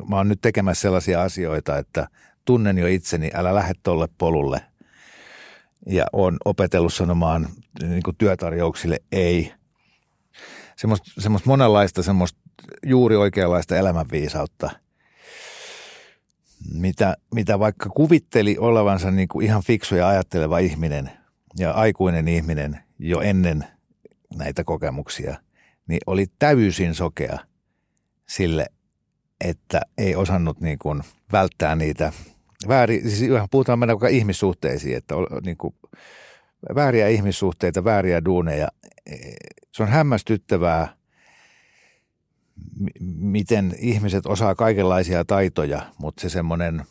mä 0.10 0.16
oon 0.16 0.30
nyt 0.30 0.42
tekemässä 0.42 0.82
sellaisia 0.82 1.22
asioita, 1.22 1.78
että 1.78 2.08
tunnen 2.46 2.78
jo 2.78 2.88
itseni, 2.88 3.32
älä 3.34 3.56
lähde 3.56 3.74
tolle 3.84 4.08
polulle. 4.18 4.62
Ja 5.86 6.06
on 6.14 6.38
opetellut 6.46 6.94
sanomaan 6.94 7.48
niin 7.82 8.04
kuin 8.04 8.16
työtarjouksille 8.18 9.00
ei. 9.12 9.54
Semmoista, 10.76 11.12
semmoista 11.22 11.50
monenlaista, 11.50 12.04
semmoista 12.04 12.40
juuri 12.84 13.16
oikeanlaista 13.16 13.76
elämänviisautta– 13.76 14.70
mitä, 16.74 17.18
mitä 17.34 17.60
vaikka 17.60 17.90
kuvitteli 17.90 18.58
olevansa 18.60 19.12
niin 19.12 19.28
kuin 19.28 19.46
ihan 19.46 19.64
fiksu 19.64 19.96
ja 19.96 20.08
ajatteleva 20.08 20.58
ihminen 20.58 21.12
ja 21.58 21.72
aikuinen 21.72 22.28
ihminen 22.28 22.80
jo 23.00 23.22
ennen 23.22 23.64
näitä 24.36 24.64
kokemuksia, 24.64 25.38
niin 25.88 26.00
oli 26.08 26.26
täysin 26.40 26.96
sokea 26.96 27.40
sille, 28.30 28.66
että 29.42 29.82
ei 29.98 30.16
osannut 30.16 30.62
niin 30.62 30.80
kuin 30.80 31.04
välttää 31.32 31.76
niitä 31.76 32.14
väärin, 32.68 33.12
siis 33.12 33.32
puhutaan 33.52 33.80
mennä 33.80 33.94
vaikka 33.94 34.08
ihmissuhteisiin, 34.08 34.98
että 34.98 35.16
niin 35.46 35.58
kuin 35.58 35.76
vääriä 36.76 37.08
ihmissuhteita, 37.08 37.84
vääriä 37.84 38.26
duuneja. 38.26 38.68
Se 39.72 39.84
on 39.84 39.90
hämmästyttävää, 39.90 40.96
miten 43.16 43.76
ihmiset 43.80 44.26
osaa 44.26 44.56
kaikenlaisia 44.56 45.26
taitoja, 45.26 45.92
mutta 45.98 46.22
se 46.22 46.30
semmoinen, 46.30 46.84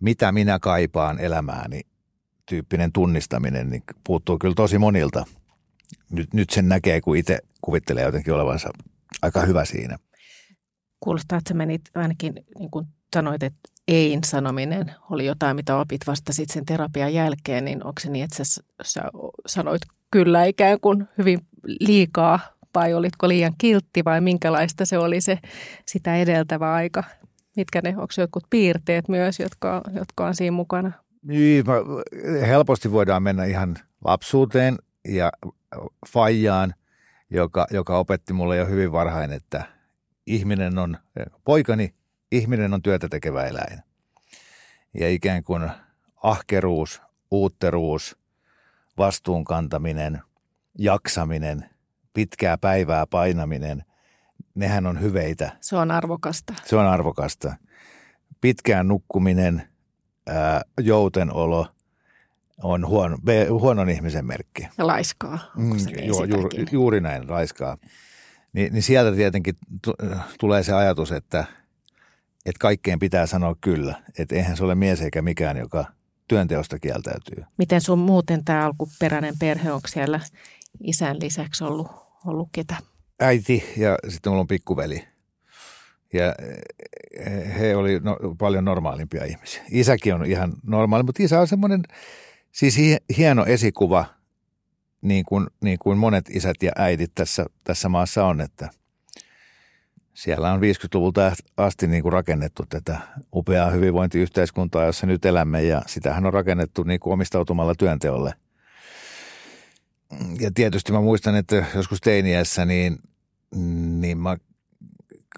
mitä 0.00 0.32
minä 0.32 0.58
kaipaan 0.58 1.18
elämääni, 1.18 1.80
tyyppinen 2.46 2.92
tunnistaminen, 2.92 3.70
niin 3.70 3.82
puuttuu 4.06 4.38
kyllä 4.38 4.54
tosi 4.54 4.78
monilta. 4.78 5.24
Nyt, 6.10 6.34
nyt 6.34 6.50
sen 6.50 6.68
näkee, 6.68 7.00
kun 7.00 7.16
itse 7.16 7.38
kuvittelee 7.60 8.04
jotenkin 8.04 8.34
olevansa 8.34 8.70
aika 9.22 9.40
hyvä 9.40 9.64
siinä. 9.64 9.98
Kuulostaa, 11.00 11.38
että 11.38 11.48
sä 11.48 11.54
menit 11.54 11.82
ainakin, 11.94 12.34
niin 12.58 12.70
kuin 12.70 12.86
sanoit, 13.14 13.42
että 13.42 13.58
ei 13.90 14.18
sanominen 14.24 14.94
oli 15.10 15.26
jotain, 15.26 15.56
mitä 15.56 15.76
opit 15.76 16.00
vasta 16.06 16.32
sitten 16.32 16.54
sen 16.54 16.66
terapian 16.66 17.14
jälkeen, 17.14 17.64
niin 17.64 17.84
onko 17.84 18.00
se 18.00 18.10
niin, 18.10 18.24
että 18.24 18.44
sä, 18.44 18.62
sä 18.82 19.02
sanoit 19.46 19.82
kyllä 20.10 20.44
ikään 20.44 20.80
kuin 20.80 21.08
hyvin 21.18 21.38
liikaa 21.80 22.40
vai 22.74 22.94
olitko 22.94 23.28
liian 23.28 23.54
kiltti 23.58 24.04
vai 24.04 24.20
minkälaista 24.20 24.86
se 24.86 24.98
oli 24.98 25.20
se 25.20 25.38
sitä 25.86 26.16
edeltävä 26.16 26.72
aika? 26.72 27.04
Mitkä 27.56 27.80
ne, 27.84 27.88
onko 27.88 28.14
jotkut 28.18 28.44
piirteet 28.50 29.08
myös, 29.08 29.40
jotka, 29.40 29.82
jotka 29.94 30.26
on 30.26 30.34
siinä 30.34 30.52
mukana? 30.52 30.92
Niin, 31.22 31.64
helposti 32.46 32.92
voidaan 32.92 33.22
mennä 33.22 33.44
ihan 33.44 33.76
lapsuuteen 34.04 34.76
ja 35.08 35.32
faijaan, 36.08 36.74
joka, 37.30 37.66
joka 37.70 37.98
opetti 37.98 38.32
mulle 38.32 38.56
jo 38.56 38.66
hyvin 38.66 38.92
varhain, 38.92 39.32
että 39.32 39.64
ihminen 40.26 40.78
on, 40.78 40.96
poikani, 41.44 41.94
ihminen 42.32 42.74
on 42.74 42.82
työtä 42.82 43.08
tekevä 43.08 43.44
eläin. 43.44 43.82
Ja 44.94 45.08
ikään 45.08 45.44
kuin 45.44 45.70
ahkeruus, 46.22 47.02
uutteruus, 47.30 48.18
vastuunkantaminen, 48.98 50.22
jaksaminen– 50.78 51.64
pitkää 52.14 52.58
päivää 52.58 53.06
painaminen, 53.06 53.84
nehän 54.54 54.86
on 54.86 55.00
hyveitä. 55.00 55.52
Se 55.60 55.76
on 55.76 55.90
arvokasta. 55.90 56.54
Se 56.64 56.76
on 56.76 56.86
arvokasta. 56.86 57.54
Pitkään 58.40 58.88
nukkuminen, 58.88 59.62
ää, 60.26 60.62
joutenolo 60.80 61.66
on 62.62 62.86
huono, 62.86 63.18
huonon 63.50 63.90
ihmisen 63.90 64.26
merkki. 64.26 64.68
Ja 64.78 64.86
laiskaa. 64.86 65.38
Mm, 65.56 65.72
joo, 66.02 66.24
juuri, 66.24 66.64
juuri 66.72 67.00
näin, 67.00 67.30
laiskaa. 67.30 67.76
Ni, 68.52 68.68
niin 68.70 68.82
sieltä 68.82 69.16
tietenkin 69.16 69.54
t- 69.54 70.18
tulee 70.40 70.62
se 70.62 70.72
ajatus, 70.72 71.12
että, 71.12 71.44
että 72.46 72.58
kaikkeen 72.58 72.98
pitää 72.98 73.26
sanoa 73.26 73.56
kyllä. 73.60 74.02
Että 74.18 74.34
eihän 74.34 74.56
se 74.56 74.64
ole 74.64 74.74
mies 74.74 75.00
eikä 75.00 75.22
mikään, 75.22 75.56
joka 75.56 75.84
työnteosta 76.28 76.78
kieltäytyy. 76.78 77.44
Miten 77.58 77.80
sun 77.80 77.98
muuten 77.98 78.44
tämä 78.44 78.66
alkuperäinen 78.66 79.34
perhe, 79.38 79.72
onko 79.72 79.88
siellä 79.88 80.20
isän 80.84 81.16
lisäksi 81.20 81.64
ollut, 81.64 81.88
ollut 82.26 82.48
ketä? 82.52 82.76
Äiti 83.20 83.64
ja 83.76 83.98
sitten 84.08 84.30
mulla 84.30 84.40
on 84.40 84.46
pikkuveli. 84.46 85.04
Ja 86.12 86.34
he 87.58 87.76
oli 87.76 88.00
no, 88.00 88.16
paljon 88.38 88.64
normaalimpia 88.64 89.24
ihmisiä. 89.24 89.62
Isäkin 89.70 90.14
on 90.14 90.26
ihan 90.26 90.52
normaali, 90.62 91.02
mutta 91.02 91.22
isä 91.22 91.40
on 91.40 91.48
semmoinen 91.48 91.82
siis 92.52 92.76
hieno 93.16 93.44
esikuva, 93.44 94.04
niin 95.02 95.24
kuin, 95.24 95.46
niin 95.64 95.78
kuin 95.78 95.98
monet 95.98 96.24
isät 96.30 96.62
ja 96.62 96.72
äidit 96.76 97.14
tässä, 97.14 97.46
tässä 97.64 97.88
maassa 97.88 98.24
on, 98.24 98.40
että 98.40 98.70
siellä 100.14 100.52
on 100.52 100.60
50-luvulta 100.60 101.32
asti 101.56 101.86
niin 101.86 102.02
kuin 102.02 102.12
rakennettu 102.12 102.62
tätä 102.68 102.98
upeaa 103.34 103.70
hyvinvointiyhteiskuntaa, 103.70 104.84
jossa 104.84 105.06
nyt 105.06 105.24
elämme 105.24 105.62
ja 105.62 105.82
sitähän 105.86 106.26
on 106.26 106.32
rakennettu 106.32 106.82
niin 106.82 107.00
kuin 107.00 107.12
omistautumalla 107.12 107.74
työnteolle– 107.74 108.34
ja 110.40 110.50
tietysti 110.54 110.92
mä 110.92 111.00
muistan, 111.00 111.36
että 111.36 111.64
joskus 111.74 112.00
teiniässä, 112.00 112.64
niin, 112.64 112.98
niin 114.00 114.18
mä, 114.18 114.36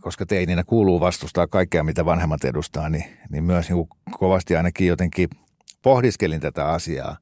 koska 0.01 0.27
teininä 0.27 0.65
kuuluu 0.65 1.01
vastustaa 1.01 1.47
kaikkea, 1.47 1.85
mitä 1.85 2.05
vanhemmat 2.05 2.45
edustaa, 2.45 2.89
niin, 2.89 3.05
niin 3.31 3.45
myös 3.45 3.71
niin 3.71 3.89
kovasti 4.11 4.57
ainakin 4.57 4.87
jotenkin 4.87 5.29
pohdiskelin 5.83 6.41
tätä 6.41 6.69
asiaa. 6.69 7.17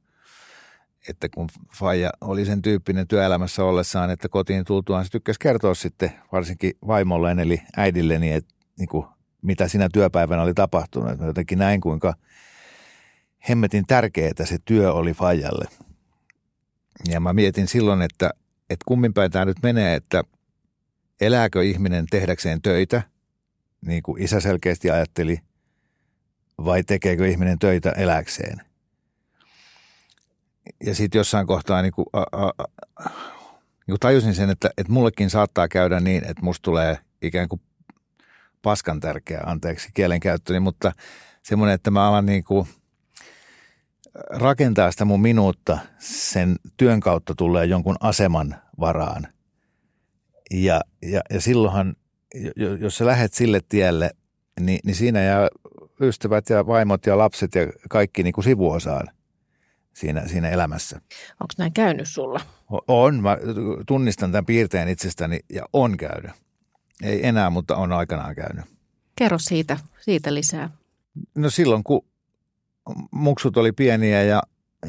Että 1.09 1.29
kun 1.29 1.47
Faija 1.77 2.09
oli 2.21 2.45
sen 2.45 2.61
tyyppinen 2.61 3.07
työelämässä 3.07 3.63
ollessaan, 3.63 4.09
että 4.09 4.29
kotiin 4.29 4.65
tultuaan 4.65 5.05
se 5.05 5.11
tykkäsi 5.11 5.39
kertoa 5.39 5.73
sitten 5.73 6.11
varsinkin 6.31 6.73
vaimolleen 6.87 7.39
eli 7.39 7.61
äidilleni, 7.77 8.31
että 8.31 8.53
niin 8.79 8.89
kuin, 8.89 9.05
mitä 9.41 9.67
siinä 9.67 9.89
työpäivänä 9.93 10.41
oli 10.41 10.53
tapahtunut. 10.53 11.19
Mä 11.19 11.25
jotenkin 11.25 11.59
näin, 11.59 11.81
kuinka 11.81 12.13
hemmetin 13.49 13.83
tärkeää 13.87 14.45
se 14.45 14.57
työ 14.65 14.93
oli 14.93 15.13
Faijalle– 15.13 15.65
ja 17.09 17.19
mä 17.19 17.33
mietin 17.33 17.67
silloin, 17.67 18.01
että, 18.01 18.31
että 18.69 18.83
kummin 18.87 19.13
päin 19.13 19.31
tämä 19.31 19.45
nyt 19.45 19.57
menee, 19.63 19.95
että 19.95 20.23
elääkö 21.21 21.63
ihminen 21.63 22.05
tehdäkseen 22.11 22.61
töitä, 22.61 23.01
niin 23.85 24.03
kuin 24.03 24.23
isä 24.23 24.39
selkeästi 24.39 24.91
ajatteli, 24.91 25.39
vai 26.65 26.83
tekeekö 26.83 27.27
ihminen 27.27 27.59
töitä 27.59 27.91
eläkseen. 27.91 28.61
Ja 30.83 30.95
sitten 30.95 31.19
jossain 31.19 31.47
kohtaa 31.47 31.81
niin 31.81 31.93
kuin, 31.93 32.05
a, 32.13 32.21
a, 32.31 32.51
a, 32.57 32.63
niin 33.87 33.93
kuin 33.93 33.99
tajusin 33.99 34.35
sen, 34.35 34.49
että, 34.49 34.69
että 34.77 34.93
mullekin 34.93 35.29
saattaa 35.29 35.67
käydä 35.67 35.99
niin, 35.99 36.23
että 36.23 36.43
musta 36.43 36.63
tulee 36.63 36.97
ikään 37.21 37.49
kuin 37.49 37.61
paskan 38.61 38.99
tärkeä, 38.99 39.41
anteeksi 39.45 39.89
kielenkäyttöni, 39.93 40.59
mutta 40.59 40.91
semmoinen, 41.43 41.75
että 41.75 41.91
mä 41.91 42.07
alan 42.07 42.25
niin 42.25 42.43
kuin– 42.43 42.67
rakentaa 44.29 44.91
sitä 44.91 45.05
mun 45.05 45.21
minuutta 45.21 45.79
sen 45.99 46.55
työn 46.77 46.99
kautta 46.99 47.35
tulee 47.35 47.65
jonkun 47.65 47.95
aseman 47.99 48.55
varaan. 48.79 49.27
Ja, 50.51 50.81
ja, 51.01 51.21
ja 51.29 51.41
silloinhan, 51.41 51.95
jos 52.79 52.97
sä 52.97 53.05
lähdet 53.05 53.33
sille 53.33 53.61
tielle, 53.69 54.11
niin, 54.59 54.79
niin 54.85 54.95
siinä 54.95 55.21
jää 55.21 55.49
ystävät 56.01 56.49
ja 56.49 56.67
vaimot 56.67 57.05
ja 57.05 57.17
lapset 57.17 57.55
ja 57.55 57.61
kaikki 57.89 58.23
niin 58.23 58.33
kuin 58.33 58.45
sivuosaan. 58.45 59.07
Siinä, 59.93 60.27
siinä 60.27 60.49
elämässä. 60.49 61.01
Onko 61.31 61.53
näin 61.57 61.73
käynyt 61.73 62.07
sulla? 62.07 62.41
On, 62.87 63.21
mä 63.21 63.37
tunnistan 63.87 64.31
tämän 64.31 64.45
piirteen 64.45 64.89
itsestäni 64.89 65.39
ja 65.53 65.65
on 65.73 65.97
käynyt. 65.97 66.31
Ei 67.03 67.27
enää, 67.27 67.49
mutta 67.49 67.75
on 67.75 67.91
aikanaan 67.91 68.35
käynyt. 68.35 68.65
Kerro 69.15 69.37
siitä, 69.39 69.77
siitä 69.99 70.33
lisää. 70.33 70.69
No 71.35 71.49
silloin, 71.49 71.83
kun 71.83 72.05
muksut 73.11 73.57
oli 73.57 73.71
pieniä 73.71 74.23
ja, 74.23 74.43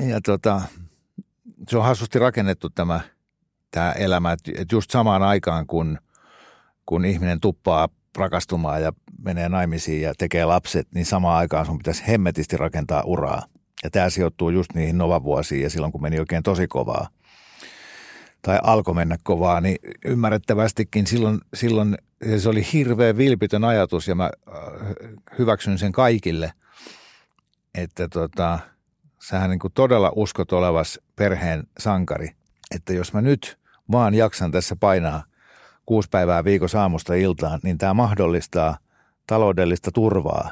ja 0.06 0.20
tota, 0.20 0.62
se 1.68 1.78
on 1.78 1.84
hassusti 1.84 2.18
rakennettu 2.18 2.70
tämä, 2.70 3.00
tämä 3.70 3.92
elämä, 3.92 4.32
että 4.32 4.50
just 4.72 4.90
samaan 4.90 5.22
aikaan, 5.22 5.66
kun, 5.66 5.98
kun 6.86 7.04
ihminen 7.04 7.40
tuppaa 7.40 7.88
rakastumaan 8.18 8.82
ja 8.82 8.92
menee 9.18 9.48
naimisiin 9.48 10.02
ja 10.02 10.14
tekee 10.18 10.44
lapset, 10.44 10.88
niin 10.94 11.06
samaan 11.06 11.38
aikaan 11.38 11.66
sun 11.66 11.78
pitäisi 11.78 12.06
hemmetisti 12.08 12.56
rakentaa 12.56 13.02
uraa. 13.02 13.42
Ja 13.82 13.90
tämä 13.90 14.10
sijoittuu 14.10 14.50
just 14.50 14.74
niihin 14.74 14.98
novavuosiin 14.98 15.62
ja 15.62 15.70
silloin, 15.70 15.92
kun 15.92 16.02
meni 16.02 16.18
oikein 16.18 16.42
tosi 16.42 16.68
kovaa 16.68 17.08
tai 18.42 18.58
alkoi 18.62 18.94
mennä 18.94 19.16
kovaa, 19.22 19.60
niin 19.60 19.76
ymmärrettävästikin 20.04 21.06
silloin, 21.06 21.40
silloin 21.54 21.98
se 22.38 22.48
oli 22.48 22.66
hirveän 22.72 23.16
vilpitön 23.16 23.64
ajatus 23.64 24.08
ja 24.08 24.14
mä 24.14 24.24
äh, 24.24 24.54
hyväksyn 25.38 25.78
sen 25.78 25.92
kaikille, 25.92 26.52
että 27.74 28.08
tota, 28.08 28.58
sähän 29.28 29.50
niin 29.50 29.58
kuin 29.58 29.72
todella 29.72 30.12
uskot 30.16 30.52
olevas 30.52 31.00
perheen 31.16 31.64
sankari, 31.78 32.30
että 32.74 32.92
jos 32.92 33.12
mä 33.12 33.20
nyt 33.20 33.58
vaan 33.92 34.14
jaksan 34.14 34.50
tässä 34.50 34.76
painaa 34.76 35.24
kuusi 35.86 36.08
päivää 36.10 36.44
viikossa 36.44 36.82
aamusta 36.82 37.14
iltaan, 37.14 37.60
niin 37.62 37.78
tämä 37.78 37.94
mahdollistaa 37.94 38.78
taloudellista 39.26 39.90
turvaa. 39.92 40.50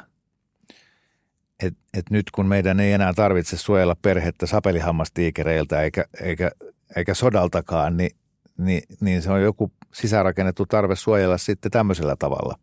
Et, 1.63 1.73
et 1.93 2.09
nyt 2.09 2.31
kun 2.31 2.45
meidän 2.45 2.79
ei 2.79 2.91
enää 2.91 3.13
tarvitse 3.13 3.57
suojella 3.57 3.95
perhettä 4.01 4.45
sapelihammastiikereiltä 4.45 5.81
eikä, 5.81 6.05
eikä, 6.21 6.51
eikä 6.95 7.13
sodaltakaan, 7.13 7.97
niin, 7.97 8.11
niin, 8.57 8.83
niin 9.01 9.21
se 9.21 9.31
on 9.31 9.41
joku 9.41 9.71
sisäänrakennettu 9.93 10.65
tarve 10.65 10.95
suojella 10.95 11.37
sitten 11.37 11.71
tämmöisellä 11.71 12.15
tavalla, 12.15 12.55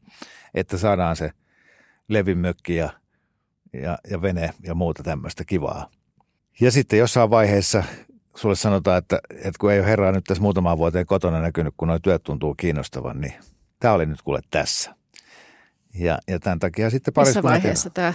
että 0.54 0.78
saadaan 0.78 1.16
se 1.16 1.30
levimökki 2.08 2.74
ja, 2.74 2.90
ja, 3.72 3.98
ja 4.10 4.22
vene 4.22 4.50
ja 4.62 4.74
muuta 4.74 5.02
tämmöistä 5.02 5.44
kivaa. 5.44 5.90
Ja 6.60 6.70
sitten 6.70 6.98
jossain 6.98 7.30
vaiheessa 7.30 7.84
sulle 8.36 8.54
sanotaan, 8.54 8.98
että, 8.98 9.20
että 9.30 9.58
kun 9.60 9.72
ei 9.72 9.78
ole 9.78 9.86
herraa 9.86 10.12
nyt 10.12 10.24
tässä 10.24 10.42
muutamaan 10.42 10.78
vuoteen 10.78 11.06
kotona 11.06 11.40
näkynyt, 11.40 11.74
kun 11.76 11.88
nuo 11.88 11.98
työt 11.98 12.22
tuntuu 12.22 12.54
kiinnostavan, 12.54 13.20
niin 13.20 13.34
tämä 13.80 13.94
oli 13.94 14.06
nyt 14.06 14.22
kuule 14.22 14.40
tässä. 14.50 14.94
Ja, 15.94 16.18
ja 16.28 16.38
tämän 16.38 16.58
takia 16.58 16.90
sitten 16.90 17.14
Missä 17.16 17.42
vaiheessa 17.42 17.90
tämä? 17.90 18.14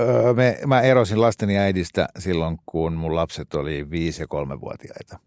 Öö, 0.00 0.34
me, 0.34 0.58
mä 0.66 0.80
erosin 0.80 1.20
lasteni 1.20 1.58
äidistä 1.58 2.08
silloin, 2.18 2.58
kun 2.66 2.92
mun 2.92 3.14
lapset 3.14 3.54
oli 3.54 3.90
viisi- 3.90 4.22
ja 4.22 4.26
kolmevuotiaita. 4.26 5.18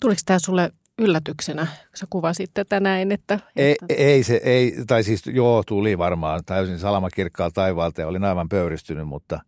Tuliko 0.00 0.20
tämä 0.26 0.38
sulle 0.38 0.70
yllätyksenä, 0.98 1.66
kun 1.66 1.96
sä 1.96 2.06
kuvasit 2.10 2.50
tätä 2.54 2.80
näin? 2.80 3.12
Että, 3.12 3.38
ei, 3.56 3.72
että... 3.72 3.86
ei, 3.88 4.22
se, 4.22 4.40
ei, 4.44 4.74
tai 4.86 5.02
siis 5.02 5.26
joo, 5.26 5.62
tuli 5.66 5.98
varmaan 5.98 6.44
täysin 6.46 6.78
salamakirkkaalta 6.78 7.54
taivaalta 7.54 8.00
ja 8.00 8.08
olin 8.08 8.24
aivan 8.24 8.48
pöyristynyt, 8.48 9.08
mutta 9.08 9.40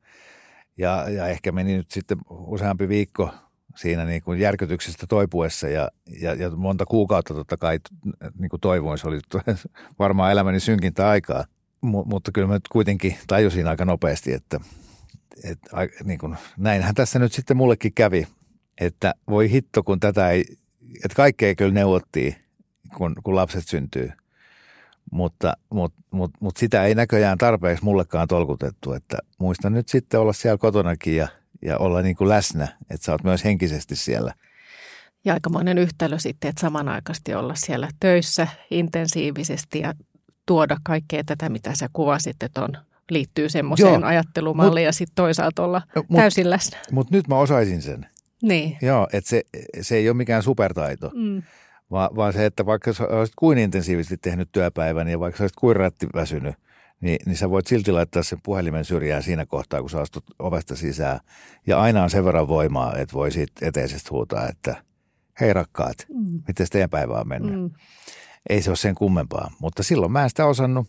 ja, 0.79 1.11
ja 1.11 1.27
ehkä 1.27 1.53
meni 1.53 1.77
nyt 1.77 1.91
sitten 1.91 2.19
useampi 2.31 2.89
viikko 2.89 3.31
siinä 3.77 4.05
niin 4.05 4.23
kuin 4.23 4.41
järkytyksestä 4.41 5.07
toipuessa 5.09 5.69
ja, 5.69 5.91
ja, 6.21 6.35
ja 6.35 6.51
monta 6.51 6.87
kuukautta 6.87 7.35
totta 7.35 7.57
kai 7.57 7.79
niin 8.39 8.49
kuin 8.49 8.61
toivoin, 8.61 8.99
se 8.99 9.09
oli 9.09 9.21
varmaan 9.99 10.33
elämäni 10.33 10.61
synkintä 10.61 11.09
aikaa, 11.09 11.45
mutta 11.83 12.33
kyllä 12.33 12.49
mä 12.49 12.61
kuitenkin 12.71 13.17
tajusin 13.27 13.67
aika 13.67 13.85
nopeasti, 13.85 14.33
että, 14.33 14.61
että 15.45 15.71
niin 16.05 16.19
kuin, 16.19 16.37
näinhän 16.57 16.95
tässä 16.95 17.19
nyt 17.19 17.33
sitten 17.33 17.57
mullekin 17.57 17.93
kävi, 17.95 18.27
että 18.81 19.15
voi 19.31 19.51
hitto, 19.51 19.83
kun 19.83 20.01
tätä 20.01 20.31
ei, 20.31 20.45
että 21.05 21.17
kaikkea 21.17 21.55
kyllä 21.55 21.73
neuvottiin, 21.73 22.37
kun, 22.97 23.17
kun 23.25 23.35
lapset 23.35 23.69
syntyy– 23.69 24.13
mutta, 25.13 25.53
mutta, 25.71 26.03
mutta, 26.11 26.39
mutta 26.41 26.59
sitä 26.59 26.85
ei 26.85 26.95
näköjään 26.95 27.39
tarpeeksi 27.39 27.85
mullekaan 27.85 28.29
tolkutettu, 28.29 28.93
että 28.93 29.19
muista 29.39 29.71
nyt 29.71 29.89
sitten 29.89 30.21
olla 30.21 30.33
siellä 30.33 30.59
kotonakin 30.59 31.17
ja, 31.17 31.29
ja 31.63 31.79
olla 31.79 32.03
niin 32.03 32.17
kuin 32.17 32.29
läsnä, 32.29 32.69
että 32.91 33.05
sä 33.05 33.13
oot 33.13 33.25
myös 33.25 33.45
henkisesti 33.45 33.97
siellä. 33.97 34.35
Ja 35.25 35.35
aikamoinen 35.35 35.79
yhtälö 35.79 36.19
sitten, 36.19 36.49
että 36.49 36.61
samanaikaisesti 36.61 37.35
olla 37.35 37.55
siellä 37.55 37.89
töissä 38.01 38.49
intensiivisesti 38.71 39.81
ja 39.81 39.95
tuoda 40.47 40.77
kaikkea 40.83 41.25
tätä, 41.25 41.49
mitä 41.49 41.71
sä 41.75 41.89
kuvasit, 41.93 42.43
että 42.43 42.65
on, 42.65 42.69
liittyy 43.11 43.49
semmoiseen 43.49 44.01
Joo, 44.01 44.05
ajattelumalliin 44.05 44.85
ja 44.85 44.93
sitten 44.93 45.15
toisaalta 45.15 45.65
olla 45.65 45.83
mut, 45.95 46.21
täysin 46.21 46.51
läsnä. 46.51 46.79
Mutta 46.91 47.15
nyt 47.15 47.29
mä 47.29 47.39
osaisin 47.39 47.83
sen. 47.83 48.07
Niin. 48.43 48.79
Joo, 48.83 49.09
että 49.13 49.31
se, 49.31 49.43
se 49.81 49.97
ei 49.97 50.09
ole 50.09 50.17
mikään 50.17 50.43
supertaito. 50.43 51.11
Mm 51.15 51.43
vaan, 51.91 52.17
vaan 52.17 52.33
se, 52.33 52.47
että 52.47 52.67
vaikka 52.67 52.93
sä 52.93 53.05
olisit 53.05 53.35
kuin 53.37 53.59
intensiivisesti 53.59 54.17
tehnyt 54.17 54.49
työpäivän 54.53 55.09
ja 55.09 55.21
vaikka 55.21 55.39
sä 55.39 55.45
olisit 55.45 55.57
kuin 55.57 55.77
väsynyt, 56.15 56.55
niin, 57.01 57.19
niin 57.27 57.37
sä 57.37 57.51
voit 57.51 57.67
silti 57.67 57.93
laittaa 57.93 58.23
sen 58.23 58.39
puhelimen 58.43 58.85
syrjään 58.85 59.23
siinä 59.23 59.47
kohtaa, 59.47 59.81
kun 59.81 59.91
sä 59.91 60.01
astut 60.01 60.25
ovesta 60.39 60.77
sisään. 60.77 61.21
Ja 61.67 61.81
aina 61.81 62.03
on 62.03 62.11
sen 62.11 62.25
verran 62.25 62.49
voimaa, 62.49 62.97
että 62.97 63.13
voi 63.13 63.31
siitä 63.31 63.67
eteisestä 63.67 64.09
huutaa, 64.11 64.49
että 64.49 64.77
hei 65.41 65.53
rakkaat, 65.53 65.97
mm. 66.09 66.43
miten 66.49 66.67
teidän 66.71 66.91
päivä 66.91 67.15
on 67.15 67.29
mennyt. 67.29 67.61
Mm. 67.61 67.71
Ei 68.49 68.63
se 68.63 68.71
ole 68.71 68.77
sen 68.77 68.95
kummempaa, 68.95 69.51
mutta 69.59 69.83
silloin 69.83 70.13
mä 70.13 70.23
en 70.23 70.29
sitä 70.29 70.47
osannut. 70.47 70.89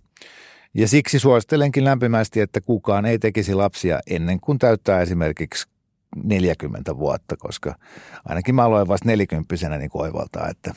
Ja 0.73 0.87
siksi 0.87 1.19
suosittelenkin 1.19 1.83
lämpimästi, 1.83 2.39
että 2.39 2.61
kukaan 2.61 3.05
ei 3.05 3.19
tekisi 3.19 3.53
lapsia 3.53 3.99
ennen 4.07 4.39
kuin 4.39 4.59
täyttää 4.59 5.01
esimerkiksi 5.01 5.67
40 6.23 6.97
vuotta, 6.97 7.35
koska 7.37 7.75
ainakin 8.25 8.55
mä 8.55 8.63
aloin 8.63 8.87
vasta 8.87 9.07
nelikymppisenä 9.07 9.77
niin 9.77 9.89
oivaltaa, 9.93 10.49
että 10.49 10.73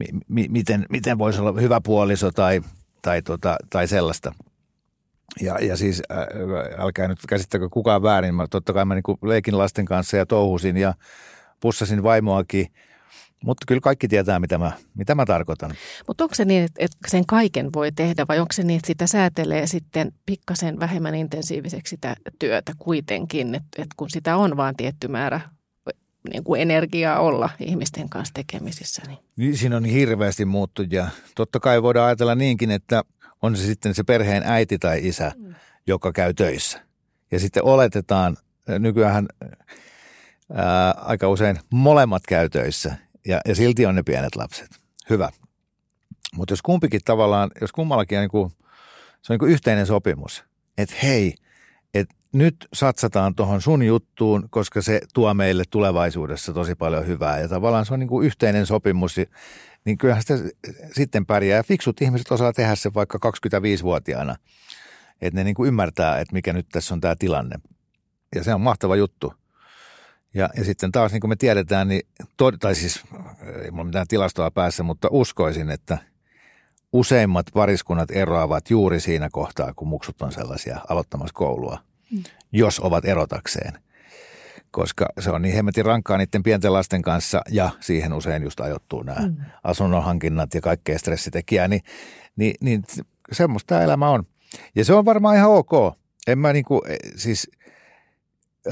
mi- 0.00 0.20
mi- 0.28 0.48
miten, 0.48 0.86
miten 0.90 1.18
voisi 1.18 1.40
olla 1.40 1.60
hyvä 1.60 1.80
puoliso 1.80 2.30
tai, 2.30 2.60
tai, 3.02 3.22
tota, 3.22 3.56
tai 3.70 3.88
sellaista. 3.88 4.34
Ja, 5.40 5.58
ja 5.60 5.76
siis 5.76 6.02
älkää 6.78 7.08
nyt 7.08 7.18
käsittäkö 7.28 7.68
kukaan 7.68 8.02
väärin, 8.02 8.34
mä, 8.34 8.46
totta 8.50 8.72
kai 8.72 8.84
mä 8.84 8.94
niin 8.94 9.18
leikin 9.22 9.58
lasten 9.58 9.84
kanssa 9.84 10.16
ja 10.16 10.26
touhusin 10.26 10.76
ja 10.76 10.94
pussasin 11.60 12.02
vaimoakin– 12.02 12.66
mutta 13.44 13.64
kyllä 13.68 13.80
kaikki 13.80 14.08
tietää, 14.08 14.40
mitä 14.40 14.58
mä, 14.58 14.72
mitä 14.94 15.14
mä 15.14 15.26
tarkoitan. 15.26 15.70
Mutta 16.06 16.24
onko 16.24 16.34
se 16.34 16.44
niin, 16.44 16.64
että, 16.64 16.96
sen 17.08 17.26
kaiken 17.26 17.72
voi 17.74 17.92
tehdä 17.92 18.24
vai 18.28 18.38
onko 18.38 18.52
se 18.52 18.62
niin, 18.62 18.76
että 18.76 18.86
sitä 18.86 19.06
säätelee 19.06 19.66
sitten 19.66 20.12
pikkasen 20.26 20.80
vähemmän 20.80 21.14
intensiiviseksi 21.14 21.90
sitä 21.90 22.16
työtä 22.38 22.72
kuitenkin, 22.78 23.54
että, 23.54 23.82
että 23.82 23.94
kun 23.96 24.10
sitä 24.10 24.36
on 24.36 24.56
vaan 24.56 24.76
tietty 24.76 25.08
määrä 25.08 25.40
niin 26.32 26.44
kuin 26.44 26.60
energiaa 26.60 27.20
olla 27.20 27.50
ihmisten 27.60 28.08
kanssa 28.08 28.34
tekemisissä. 28.34 29.02
Niin. 29.06 29.18
niin 29.36 29.56
siinä 29.56 29.76
on 29.76 29.84
hirveästi 29.84 30.44
muuttunut 30.44 30.92
ja 30.92 31.08
totta 31.34 31.60
kai 31.60 31.82
voidaan 31.82 32.06
ajatella 32.06 32.34
niinkin, 32.34 32.70
että 32.70 33.02
on 33.42 33.56
se 33.56 33.62
sitten 33.62 33.94
se 33.94 34.02
perheen 34.02 34.42
äiti 34.46 34.78
tai 34.78 35.00
isä, 35.02 35.32
mm. 35.36 35.54
joka 35.86 36.12
käy 36.12 36.34
töissä. 36.34 36.80
Ja 37.30 37.38
sitten 37.38 37.64
oletetaan, 37.64 38.36
nykyään 38.78 39.28
ää, 40.52 40.90
aika 40.90 41.28
usein 41.28 41.58
molemmat 41.70 42.22
käy 42.28 42.48
töissä 42.48 42.96
ja, 43.28 43.40
ja 43.48 43.54
silti 43.54 43.86
on 43.86 43.94
ne 43.94 44.02
pienet 44.02 44.36
lapset. 44.36 44.70
Hyvä. 45.10 45.30
Mutta 46.34 46.52
jos 46.52 46.62
kumpikin 46.62 47.00
tavallaan, 47.04 47.50
jos 47.60 47.72
kummallakin 47.72 48.18
on 48.18 48.22
niin 48.22 48.30
kuin, 48.30 48.50
se 49.22 49.32
on 49.32 49.34
niin 49.34 49.38
kuin 49.38 49.52
yhteinen 49.52 49.86
sopimus, 49.86 50.44
että 50.78 50.94
hei, 51.02 51.34
että 51.94 52.14
nyt 52.32 52.68
satsataan 52.72 53.34
tuohon 53.34 53.62
sun 53.62 53.82
juttuun, 53.82 54.48
koska 54.50 54.82
se 54.82 55.00
tuo 55.14 55.34
meille 55.34 55.64
tulevaisuudessa 55.70 56.52
tosi 56.52 56.74
paljon 56.74 57.06
hyvää. 57.06 57.40
Ja 57.40 57.48
tavallaan 57.48 57.86
se 57.86 57.94
on 57.94 58.00
niin 58.00 58.08
kuin 58.08 58.26
yhteinen 58.26 58.66
sopimus, 58.66 59.16
niin 59.84 59.98
kyllähän 59.98 60.22
sitä 60.22 60.34
sitten 60.92 61.26
pärjää. 61.26 61.62
Fiksut 61.62 62.02
ihmiset 62.02 62.32
osaa 62.32 62.52
tehdä 62.52 62.74
se 62.74 62.94
vaikka 62.94 63.18
25-vuotiaana, 63.18 64.36
että 65.20 65.40
ne 65.40 65.44
niin 65.44 65.54
kuin 65.54 65.68
ymmärtää, 65.68 66.18
että 66.18 66.34
mikä 66.34 66.52
nyt 66.52 66.66
tässä 66.72 66.94
on 66.94 67.00
tämä 67.00 67.16
tilanne. 67.18 67.56
Ja 68.34 68.44
se 68.44 68.54
on 68.54 68.60
mahtava 68.60 68.96
juttu. 68.96 69.34
Ja, 70.34 70.48
ja 70.56 70.64
sitten 70.64 70.92
taas 70.92 71.12
niin 71.12 71.20
kuin 71.20 71.28
me 71.28 71.36
tiedetään, 71.36 71.88
niin, 71.88 72.02
to, 72.36 72.52
tai 72.52 72.74
siis 72.74 73.04
ei 73.64 73.70
mulla 73.70 73.84
mitään 73.84 74.06
tilastoa 74.08 74.50
päässä, 74.50 74.82
mutta 74.82 75.08
uskoisin, 75.10 75.70
että 75.70 75.98
useimmat 76.92 77.46
pariskunnat 77.54 78.10
eroavat 78.10 78.70
juuri 78.70 79.00
siinä 79.00 79.28
kohtaa, 79.32 79.74
kun 79.74 79.88
muksut 79.88 80.22
on 80.22 80.32
sellaisia 80.32 80.80
aloittamassa 80.88 81.34
koulua, 81.34 81.78
mm. 82.10 82.22
jos 82.52 82.80
ovat 82.80 83.04
erotakseen. 83.04 83.72
Koska 84.70 85.08
se 85.20 85.30
on 85.30 85.42
niin 85.42 85.54
hemmetin 85.54 85.84
rankkaa 85.84 86.18
niiden 86.18 86.42
pienten 86.42 86.72
lasten 86.72 87.02
kanssa 87.02 87.42
ja 87.50 87.70
siihen 87.80 88.12
usein 88.12 88.42
just 88.42 88.60
ajoittuu 88.60 89.02
nämä 89.02 89.26
mm. 89.26 89.36
asunnonhankinnat 89.64 90.54
ja 90.54 90.60
kaikkea 90.60 90.98
stressitekijää, 90.98 91.68
niin, 91.68 91.82
niin, 92.36 92.54
niin 92.60 92.84
semmoista 93.32 93.66
tämä 93.66 93.82
elämä 93.82 94.10
on. 94.10 94.26
Ja 94.74 94.84
se 94.84 94.94
on 94.94 95.04
varmaan 95.04 95.36
ihan 95.36 95.50
ok. 95.50 95.70
En 96.26 96.38
mä 96.38 96.52
niinku, 96.52 96.82
siis 97.16 97.50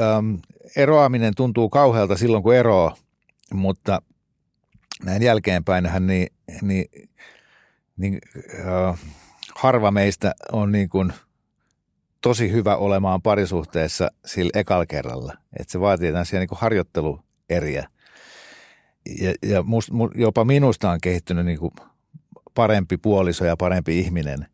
äm, 0.01 0.39
eroaminen 0.77 1.33
tuntuu 1.37 1.69
kauhealta 1.69 2.17
silloin, 2.17 2.43
kun 2.43 2.55
eroaa, 2.55 2.97
mutta 3.55 4.03
näin 5.05 5.23
jälkeenpäinhän 5.23 6.07
niin, 6.07 6.27
niin, 6.63 6.85
niin 7.97 8.19
äh, 8.67 9.01
harva 9.55 9.91
meistä 9.91 10.35
on 10.53 10.73
niin 10.73 10.89
kuin 10.89 11.13
tosi 12.21 12.53
hyvä 12.53 12.77
olemaan 12.77 13.23
parisuhteessa 13.23 14.09
sillä 14.27 14.51
ekalla 14.55 14.87
kerralla. 14.87 15.33
Että 15.59 15.73
se 15.73 15.81
vaatii 15.81 16.13
tämmöisiä 16.13 16.41
niin 16.41 16.49
harjoittelueriä. 16.53 17.89
Ja, 19.21 19.35
ja 19.43 19.63
must, 19.63 19.89
jopa 20.15 20.45
minusta 20.45 20.91
on 20.91 20.99
kehittynyt 21.03 21.47
niin 21.47 21.59
kuin 21.59 21.73
parempi 22.55 22.97
puoliso 22.97 23.45
ja 23.45 23.57
parempi 23.57 23.99
ihminen, 23.99 24.47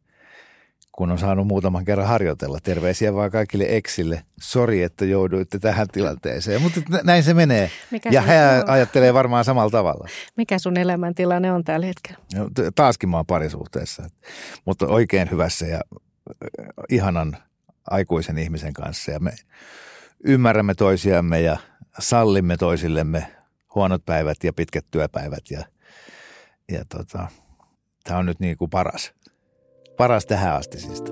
kun 0.93 1.11
on 1.11 1.19
saanut 1.19 1.47
muutaman 1.47 1.85
kerran 1.85 2.07
harjoitella. 2.07 2.59
Terveisiä 2.63 3.15
vaan 3.15 3.31
kaikille 3.31 3.65
eksille. 3.69 4.25
Sori, 4.41 4.83
että 4.83 5.05
jouduitte 5.05 5.59
tähän 5.59 5.89
tilanteeseen, 5.93 6.63
mutta 6.63 6.81
näin 7.05 7.23
se 7.23 7.35
menee. 7.35 7.71
Mikä 7.91 8.11
ja 8.13 8.21
hän 8.21 8.61
on? 8.61 8.71
ajattelee 8.71 9.15
varmaan 9.15 9.45
samalla 9.45 9.71
tavalla. 9.71 10.09
Mikä 10.37 10.59
sun 10.59 10.77
elämäntilanne 10.77 11.53
on 11.53 11.65
tällä 11.65 11.87
hetkellä? 11.87 12.19
No, 12.35 12.51
taaskin 12.75 13.09
mä 13.09 13.17
oon 13.17 13.27
parisuhteessa, 13.27 14.07
mutta 14.65 14.87
oikein 14.87 15.31
hyvässä 15.31 15.67
ja 15.67 15.81
ihanan 16.89 17.37
aikuisen 17.91 18.39
ihmisen 18.39 18.73
kanssa. 18.73 19.11
Ja 19.11 19.21
me 19.21 19.33
ymmärrämme 20.25 20.75
toisiamme 20.75 21.41
ja 21.41 21.57
sallimme 21.99 22.57
toisillemme 22.57 23.27
huonot 23.75 24.05
päivät 24.05 24.45
ja 24.45 24.53
pitkät 24.53 24.87
työpäivät. 24.91 25.51
Ja, 25.51 25.65
ja 26.73 26.85
tota, 26.89 27.29
tämä 28.05 28.19
on 28.19 28.27
nyt 28.27 28.41
niin 28.41 28.57
kuin 28.57 28.71
paras. 28.71 29.13
Paras 30.03 30.27
tähän 30.27 30.55
asti 30.55 30.81
siis. 30.81 31.03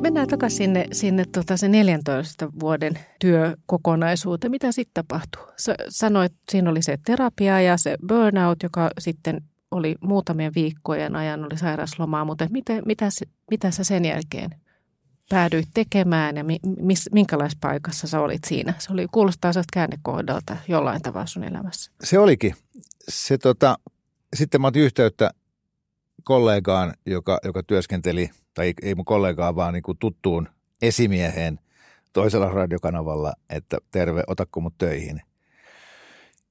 Mennään 0.00 0.28
takaisin 0.28 0.56
sinne, 0.56 0.86
sinne 0.92 1.24
tota 1.32 1.56
se 1.56 1.68
14 1.68 2.48
vuoden 2.60 2.98
työkokonaisuuteen. 3.18 4.50
Mitä 4.50 4.72
sitten 4.72 5.04
tapahtuu? 5.04 5.42
Sä 5.56 5.74
sanoit, 5.88 6.32
että 6.32 6.50
siinä 6.50 6.70
oli 6.70 6.82
se 6.82 6.98
terapia 7.06 7.60
ja 7.60 7.76
se 7.76 7.96
burnout, 8.08 8.62
joka 8.62 8.90
sitten 8.98 9.40
oli 9.70 9.94
muutamien 10.00 10.52
viikkojen 10.54 11.16
ajan 11.16 11.44
oli 11.44 11.58
sairauslomaa, 11.58 12.24
mutta 12.24 12.46
mitä, 12.50 12.82
mitä, 12.86 13.08
mitä 13.50 13.70
sä 13.70 13.84
sen 13.84 14.04
jälkeen 14.04 14.50
päädyit 15.30 15.68
tekemään 15.74 16.36
ja 16.36 16.44
mis, 16.80 17.08
minkälaisessa 17.12 17.58
paikassa 17.60 18.06
sä 18.06 18.20
olit 18.20 18.44
siinä? 18.44 18.74
Se 18.78 18.92
oli, 18.92 19.06
kuulostaa 19.12 19.52
sieltä 19.52 19.68
käännekohdalta 19.72 20.56
jollain 20.68 21.02
tavalla 21.02 21.26
sun 21.26 21.44
elämässä. 21.44 21.92
Se 22.04 22.18
olikin. 22.18 22.54
Se, 23.08 23.38
tota, 23.38 23.78
sitten 24.36 24.60
mä 24.60 24.66
otin 24.66 24.82
yhteyttä 24.82 25.30
kollegaan, 26.24 26.94
joka, 27.06 27.38
joka 27.44 27.62
työskenteli, 27.62 28.30
tai 28.54 28.74
ei 28.82 28.94
mun 28.94 29.04
kollegaa, 29.04 29.56
vaan 29.56 29.74
niin 29.74 29.82
kuin 29.82 29.98
tuttuun 29.98 30.48
esimieheen 30.82 31.60
toisella 32.12 32.48
radiokanavalla, 32.48 33.32
että 33.50 33.78
terve, 33.90 34.22
otakko 34.26 34.60
mut 34.60 34.78
töihin. 34.78 35.22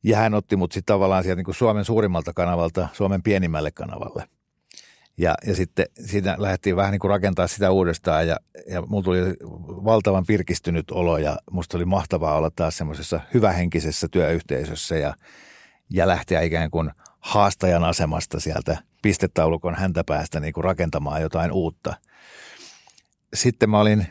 Ja 0.04 0.18
hän 0.18 0.34
otti 0.34 0.56
mut 0.56 0.72
sitten 0.72 0.94
tavallaan 0.94 1.24
sieltä 1.24 1.38
niin 1.38 1.46
kuin 1.46 1.56
Suomen 1.56 1.86
suurimmalta 1.86 2.34
kanavalta 2.34 2.88
Suomen 2.94 3.24
pienimmälle 3.24 3.72
kanavalle– 3.72 4.24
ja, 5.20 5.36
ja 5.48 5.56
sitten 5.56 5.86
siinä 6.06 6.36
lähdettiin 6.38 6.76
vähän 6.76 6.92
niin 6.92 7.00
kuin 7.00 7.10
rakentaa 7.10 7.48
sitä 7.48 7.72
uudestaan 7.72 8.28
ja, 8.28 8.38
ja 8.70 8.82
mulla 8.82 9.04
tuli 9.04 9.20
valtavan 9.68 10.26
pirkistynyt 10.26 10.92
olo 10.92 11.18
ja 11.18 11.38
musta 11.52 11.78
oli 11.78 11.86
mahtavaa 11.86 12.36
olla 12.36 12.52
taas 12.56 12.78
semmoisessa 12.78 13.20
hyvähenkisessä 13.34 14.08
työyhteisössä 14.12 14.96
ja, 14.96 15.14
ja 15.90 16.08
lähteä 16.08 16.42
ikään 16.42 16.72
kuin 16.72 16.92
haastajan 17.20 17.84
asemasta 17.84 18.40
sieltä 18.40 18.78
pistetaulukon 19.02 19.76
häntäpäästä 19.76 20.40
niin 20.40 20.54
kuin 20.54 20.64
rakentamaan 20.64 21.22
jotain 21.22 21.52
uutta. 21.52 21.94
Sitten 23.34 23.70
mä 23.70 23.80
olin 23.80 24.08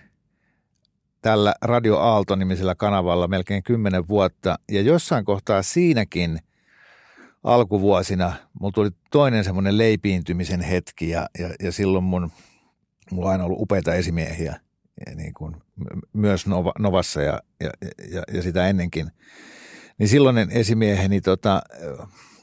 tällä 1.23 1.55
Radio 1.63 1.99
Aalto-nimisellä 1.99 2.75
kanavalla 2.75 3.29
melkein 3.29 3.63
kymmenen 3.63 4.09
vuotta 4.09 4.59
ja 4.71 4.81
jossain 4.81 5.25
kohtaa 5.25 5.63
siinäkin– 5.63 6.39
alkuvuosina 7.43 8.33
mulla 8.61 8.73
tuli 8.73 8.91
toinen 9.11 9.45
semmoinen 9.45 9.79
leipiintymisen 9.79 10.61
hetki 10.61 11.09
ja, 11.09 11.29
ja, 11.39 11.51
ja 11.63 11.73
silloin 11.73 12.05
mun, 12.05 12.31
mulla 13.11 13.27
on 13.27 13.33
aina 13.33 13.45
ollut 13.45 13.61
upeita 13.61 13.95
esimiehiä 13.95 14.61
ja 15.07 15.15
niin 15.15 15.35
kuin, 15.35 15.57
myös 16.13 16.47
Nova, 16.47 16.73
Novassa 16.79 17.23
ja, 17.23 17.41
ja, 17.61 17.71
ja, 18.11 18.23
ja, 18.35 18.43
sitä 18.43 18.69
ennenkin. 18.69 19.11
Niin 19.99 20.09
silloinen 20.09 20.51
esimieheni 20.51 21.21
tota, 21.21 21.63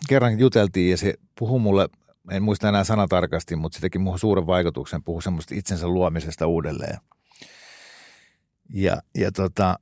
kerran 0.10 0.40
juteltiin 0.40 0.92
ja 0.92 0.98
se 0.98 1.14
puhui 1.40 1.60
mulle, 1.60 1.90
en 2.32 2.44
muista 2.44 2.70
enää 2.70 2.84
sanatarkasti, 2.84 3.56
mutta 3.56 3.76
se 3.76 3.82
teki 3.82 4.00
muuhun 4.00 4.20
suuren 4.20 4.48
vaikutuksen, 4.48 5.04
puhui 5.04 5.22
semmoista 5.22 5.56
itsensä 5.56 5.88
luomisesta 5.88 6.48
uudelleen. 6.48 6.98
Ja, 8.74 9.02
ja 9.18 9.32
tota, 9.32 9.80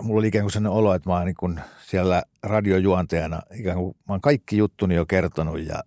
mulla 0.00 0.18
oli 0.18 0.28
ikään 0.28 0.44
kuin 0.44 0.52
sellainen 0.52 0.78
olo, 0.78 0.94
että 0.94 1.10
mä 1.10 1.16
oon 1.16 1.24
niin 1.24 1.60
siellä 1.86 2.22
radiojuontajana 2.42 3.42
ikään 3.54 3.78
kuin 3.78 3.96
mä 4.08 4.14
oon 4.14 4.20
kaikki 4.20 4.56
juttuni 4.56 4.94
jo 4.94 5.06
kertonut 5.06 5.60
ja 5.60 5.82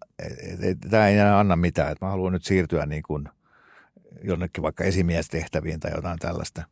tämä 0.89 1.07
ei 1.07 1.17
enää 1.17 1.39
anna 1.39 1.55
mitään, 1.55 1.91
että 1.91 2.05
mä 2.05 2.11
haluan 2.11 2.33
nyt 2.33 2.43
siirtyä 2.43 2.85
niin 2.85 3.03
kuin 3.03 3.29
jonnekin 4.23 4.61
vaikka 4.61 4.83
esimiestehtäviin 4.83 5.79
tai 5.79 5.91
jotain 5.95 6.19
tällaista. 6.19 6.63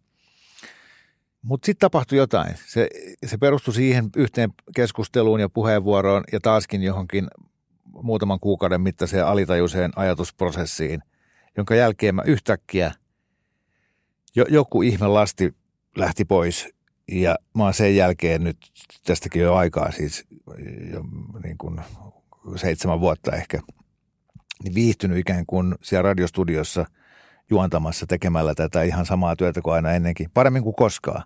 Mutta 1.41 1.65
sitten 1.65 1.79
tapahtui 1.79 2.17
jotain. 2.17 2.55
Se, 2.65 2.89
se 3.25 3.37
perustui 3.37 3.73
siihen 3.73 4.09
yhteen 4.15 4.53
keskusteluun 4.75 5.39
ja 5.39 5.49
puheenvuoroon 5.49 6.23
ja 6.31 6.39
taaskin 6.39 6.83
johonkin 6.83 7.27
muutaman 8.03 8.39
kuukauden 8.39 8.81
mittaiseen 8.81 9.25
alitajuiseen 9.25 9.91
ajatusprosessiin, 9.95 11.01
jonka 11.57 11.75
jälkeen 11.75 12.15
mä 12.15 12.21
yhtäkkiä 12.25 12.91
jo, 14.35 14.45
joku 14.49 14.81
ihme 14.81 15.07
lasti 15.07 15.55
lähti 15.97 16.25
pois 16.25 16.72
ja 17.11 17.35
mä 17.55 17.63
oon 17.63 17.73
sen 17.73 17.95
jälkeen 17.95 18.43
nyt, 18.43 18.57
tästäkin 19.05 19.41
jo 19.41 19.55
aikaa 19.55 19.91
siis 19.91 20.25
jo 20.93 21.03
niin 21.43 21.57
kuin 21.57 21.81
seitsemän 22.55 22.99
vuotta 22.99 23.35
ehkä, 23.35 23.59
niin 24.63 24.75
viihtynyt 24.75 25.17
ikään 25.17 25.45
kuin 25.45 25.75
siellä 25.81 26.01
radiostudiossa 26.01 26.85
juontamassa 27.49 28.07
tekemällä 28.07 28.55
tätä 28.55 28.83
ihan 28.83 29.05
samaa 29.05 29.35
työtä 29.35 29.61
kuin 29.61 29.73
aina 29.73 29.91
ennenkin, 29.91 30.29
paremmin 30.33 30.63
kuin 30.63 30.75
koskaan. 30.75 31.23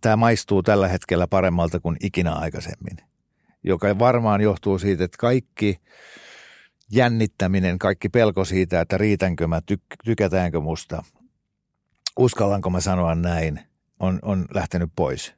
Tämä 0.00 0.16
maistuu 0.16 0.62
tällä 0.62 0.88
hetkellä 0.88 1.26
paremmalta 1.26 1.80
kuin 1.80 1.96
ikinä 2.02 2.32
aikaisemmin, 2.32 2.96
joka 3.62 3.98
varmaan 3.98 4.40
johtuu 4.40 4.78
siitä, 4.78 5.04
että 5.04 5.18
kaikki 5.18 5.80
jännittäminen, 6.90 7.78
kaikki 7.78 8.08
pelko 8.08 8.44
siitä, 8.44 8.80
että 8.80 8.98
riitänkö 8.98 9.46
mä, 9.46 9.60
tyk- 9.72 9.96
tykätäänkö 10.04 10.60
musta, 10.60 11.04
uskallanko 12.16 12.70
mä 12.70 12.80
sanoa 12.80 13.14
näin– 13.14 13.60
on, 14.00 14.18
on 14.22 14.46
lähtenyt 14.54 14.90
pois. 14.96 15.34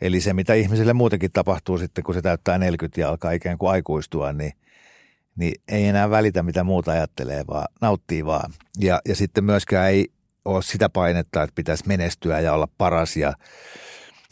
Eli 0.00 0.20
se, 0.20 0.32
mitä 0.32 0.54
ihmiselle 0.54 0.92
muutenkin 0.92 1.32
tapahtuu 1.32 1.78
sitten, 1.78 2.04
kun 2.04 2.14
se 2.14 2.22
täyttää 2.22 2.58
40 2.58 3.00
ja 3.00 3.08
alkaa 3.08 3.32
ikään 3.32 3.58
kuin 3.58 3.70
aikuistua, 3.70 4.32
niin, 4.32 4.52
niin 5.36 5.54
ei 5.68 5.86
enää 5.86 6.10
välitä, 6.10 6.42
mitä 6.42 6.64
muuta 6.64 6.92
ajattelee, 6.92 7.44
vaan 7.46 7.68
nauttii 7.80 8.24
vaan. 8.24 8.52
Ja, 8.78 9.00
ja 9.08 9.16
sitten 9.16 9.44
myöskään 9.44 9.90
ei 9.90 10.08
ole 10.44 10.62
sitä 10.62 10.88
painetta, 10.88 11.42
että 11.42 11.54
pitäisi 11.54 11.88
menestyä 11.88 12.40
ja 12.40 12.54
olla 12.54 12.68
paras 12.78 13.16
ja, 13.16 13.34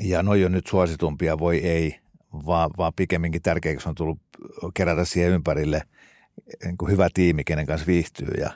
ja 0.00 0.22
noi 0.22 0.44
on 0.44 0.52
nyt 0.52 0.66
suositumpia, 0.66 1.38
voi 1.38 1.58
ei, 1.58 2.00
vaan, 2.32 2.70
vaan 2.78 2.92
pikemminkin 2.96 3.42
tärkeäksi 3.42 3.88
on 3.88 3.94
tullut 3.94 4.18
kerätä 4.74 5.04
siihen 5.04 5.32
ympärille 5.32 5.82
niin 6.64 6.90
hyvä 6.90 7.08
tiimi, 7.14 7.44
kenen 7.44 7.66
kanssa 7.66 7.86
viihtyy 7.86 8.34
ja, 8.40 8.50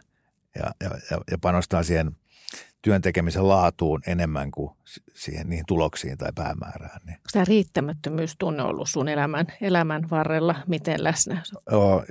ja, 0.55 0.71
ja, 0.81 1.19
ja 1.31 1.39
panostaa 1.39 1.83
siihen– 1.83 2.11
työn 2.85 3.03
tekemisen 3.03 3.49
laatuun 3.49 4.01
enemmän 4.07 4.51
kuin 4.51 4.71
siihen 5.15 5.49
niihin 5.49 5.67
tuloksiin 5.69 6.19
tai 6.19 6.33
päämäärään. 6.35 7.01
Niin. 7.07 7.15
Onko 7.15 7.29
tämä 7.33 7.45
riittämättömyystunne 7.45 8.63
ollut 8.63 8.89
sun 8.89 9.09
elämän, 9.09 9.47
elämän 9.61 10.11
varrella 10.11 10.55
miten 10.67 11.05
läsnä? 11.05 11.43
Joo, 11.71 12.05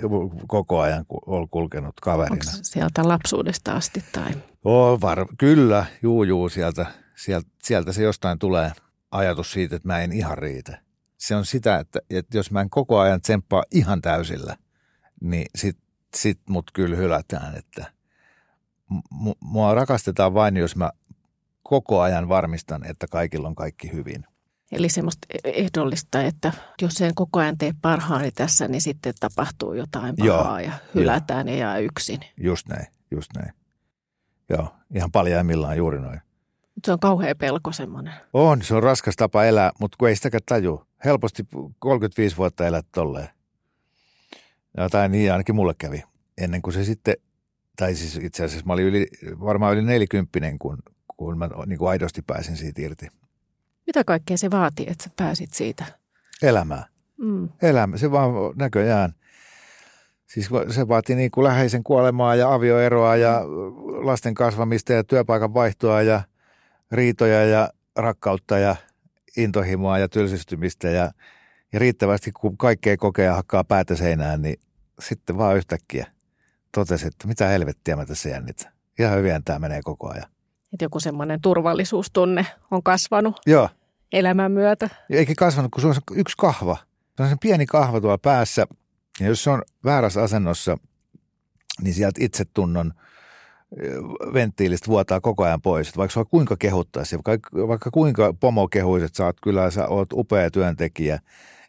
koko 0.48 0.80
ajan 0.80 1.06
olen 1.26 1.50
kulkenut 1.50 2.00
kaverina. 2.02 2.34
Onko 2.34 2.60
sieltä 2.64 3.08
lapsuudesta 3.08 3.74
asti? 3.74 4.04
Tai? 4.12 4.32
Oo, 4.64 5.02
var, 5.02 5.26
kyllä, 5.38 5.86
juu, 6.02 6.24
juu, 6.24 6.50
sieltä, 6.50 6.86
sieltä, 7.16 7.50
sieltä 7.64 7.94
se 7.94 8.04
jostain 8.04 8.40
tulee 8.40 8.72
ajatus 9.12 9.52
siitä, 9.52 9.76
että 9.76 9.88
mä 9.88 10.00
en 10.00 10.12
ihan 10.12 10.38
riitä. 10.38 10.82
Se 11.18 11.36
on 11.36 11.46
sitä, 11.46 11.80
että, 11.80 12.00
että 12.10 12.38
jos 12.38 12.52
mä 12.52 12.62
en 12.62 12.70
koko 12.70 13.00
ajan 13.00 13.22
tsemppaa 13.22 13.64
ihan 13.72 14.02
täysillä, 14.02 14.58
niin 15.22 15.46
sit, 15.56 15.78
sit 16.16 16.40
mut 16.50 16.72
kyllä 16.74 16.96
hylätään, 16.96 17.56
että– 17.56 17.86
mua 19.40 19.74
rakastetaan 19.74 20.34
vain, 20.34 20.58
jos 20.58 20.76
mä 20.76 20.92
koko 21.64 22.02
ajan 22.02 22.30
varmistan, 22.30 22.86
että 22.86 23.08
kaikilla 23.08 23.48
on 23.48 23.56
kaikki 23.56 23.92
hyvin. 23.92 24.26
Eli 24.72 24.90
semmoista 24.90 25.28
ehdollista, 25.44 26.22
että 26.22 26.54
jos 26.82 27.02
en 27.02 27.16
koko 27.16 27.40
ajan 27.40 27.58
tee 27.58 27.74
parhaani 27.82 28.32
tässä, 28.32 28.68
niin 28.68 28.82
sitten 28.82 29.14
tapahtuu 29.20 29.74
jotain 29.74 30.16
pahaa 30.16 30.62
Joo, 30.62 30.72
ja 30.72 30.74
hylätään 30.96 31.48
jo. 31.48 31.54
ja 31.54 31.60
jää 31.60 31.78
yksin. 31.78 32.20
Just 32.38 32.68
näin, 32.68 32.88
just 33.12 33.32
näin. 33.36 33.54
Joo, 34.50 34.76
ihan 34.96 35.12
paljaimmillaan 35.12 35.78
juuri 35.78 36.00
noin. 36.00 36.22
Se 36.86 36.92
on 36.92 37.00
kauhea 37.00 37.36
pelko 37.36 37.72
semmoinen. 37.72 38.14
On, 38.34 38.62
se 38.62 38.76
on 38.76 38.84
raskas 38.84 39.16
tapa 39.16 39.44
elää, 39.44 39.72
mutta 39.80 39.96
kun 40.00 40.10
ei 40.10 40.16
sitäkään 40.16 40.42
taju. 40.46 40.88
Helposti 41.06 41.44
35 41.80 42.38
vuotta 42.38 42.68
elät 42.68 42.86
tolleen. 42.92 43.30
tai 44.92 45.10
niin 45.10 45.32
ainakin 45.32 45.56
mulle 45.56 45.74
kävi. 45.78 46.04
Ennen 46.38 46.62
kuin 46.62 46.74
se 46.74 46.84
sitten 46.84 47.16
tai 47.76 47.96
siis 47.96 48.20
itse 48.24 48.44
asiassa 48.44 48.66
mä 48.66 48.74
olin 48.74 48.86
yli, 48.86 49.08
varmaan 49.40 49.74
yli 49.74 49.86
nelikymppinen, 49.86 50.60
kun, 50.60 50.78
kun 51.18 51.38
mä 51.38 51.50
niin 51.66 51.80
kuin 51.80 51.90
aidosti 51.90 52.22
pääsin 52.22 52.58
siitä 52.58 52.82
irti. 52.82 53.08
Mitä 53.88 54.04
kaikkea 54.04 54.38
se 54.38 54.52
vaati, 54.52 54.86
että 54.88 55.04
sä 55.04 55.10
pääsit 55.16 55.54
siitä? 55.54 55.86
Elämää. 56.42 56.86
Mm. 57.18 57.50
Elämä, 57.62 57.98
se 57.98 58.12
vaan 58.12 58.32
näköjään. 58.56 59.14
Siis 60.28 60.50
se 60.70 60.88
vaatii 60.88 61.16
niin 61.16 61.32
kuin 61.32 61.44
läheisen 61.44 61.84
kuolemaa 61.84 62.36
ja 62.36 62.54
avioeroa 62.54 63.16
ja 63.16 63.42
lasten 63.86 64.34
kasvamista 64.34 64.94
ja 64.94 65.04
työpaikan 65.04 65.54
vaihtoa 65.54 66.02
ja 66.02 66.22
riitoja 66.92 67.46
ja 67.46 67.70
rakkautta 67.96 68.58
ja 68.58 68.76
intohimoa 69.38 70.00
ja 70.00 70.10
tylsistymistä 70.10 70.90
ja, 70.90 71.12
ja 71.74 71.80
riittävästi 71.80 72.32
kun 72.32 72.58
kaikkea 72.58 72.98
kokee 72.98 73.26
ja 73.26 73.34
hakkaa 73.34 73.64
päätä 73.64 73.96
seinään, 73.96 74.42
niin 74.42 74.60
sitten 75.00 75.38
vaan 75.38 75.58
yhtäkkiä 75.58 76.13
totesi, 76.74 77.08
että 77.08 77.28
mitä 77.28 77.48
helvettiä 77.48 77.96
mä 77.96 78.06
tässä 78.06 78.30
jännitän. 78.30 78.72
Ihan 79.00 79.18
hyvin 79.18 79.44
tämä 79.46 79.60
menee 79.60 79.82
koko 79.84 80.10
ajan. 80.10 80.28
Että 80.74 80.86
joku 80.86 81.00
semmoinen 81.00 81.42
turvallisuustunne 81.42 82.46
on 82.72 82.84
kasvanut 82.84 83.42
Joo. 83.46 83.70
elämän 84.12 84.52
myötä. 84.52 84.90
Eikä 85.10 85.34
kasvanut, 85.38 85.72
kun 85.72 85.82
se 85.82 85.88
on 85.88 85.96
yksi 86.16 86.38
kahva. 86.38 86.78
Se 87.18 87.24
on 87.24 87.30
se 87.30 87.36
pieni 87.42 87.66
kahva 87.66 88.02
tuolla 88.02 88.18
päässä. 88.18 88.68
Ja 89.20 89.28
jos 89.28 89.44
se 89.44 89.50
on 89.50 89.62
väärässä 89.86 90.24
asennossa, 90.24 90.78
niin 91.82 91.94
sieltä 91.94 92.20
itsetunnon 92.24 92.94
venttiilistä 94.34 94.88
vuotaa 94.88 95.22
koko 95.22 95.44
ajan 95.44 95.62
pois. 95.62 95.88
Että 95.88 95.98
vaikka 95.98 96.14
sua 96.14 96.26
kuinka 96.26 96.56
kehuttaisi, 96.58 97.20
vaikka, 97.26 97.68
vaikka 97.68 97.92
kuinka 97.92 98.34
pomo 98.40 98.68
kehuisi, 98.68 99.06
että 99.06 99.18
sä 99.18 99.26
oot 99.26 99.38
kyllä, 99.44 99.72
sä 99.72 99.88
oot 99.88 100.14
upea 100.14 100.52
työntekijä 100.52 101.20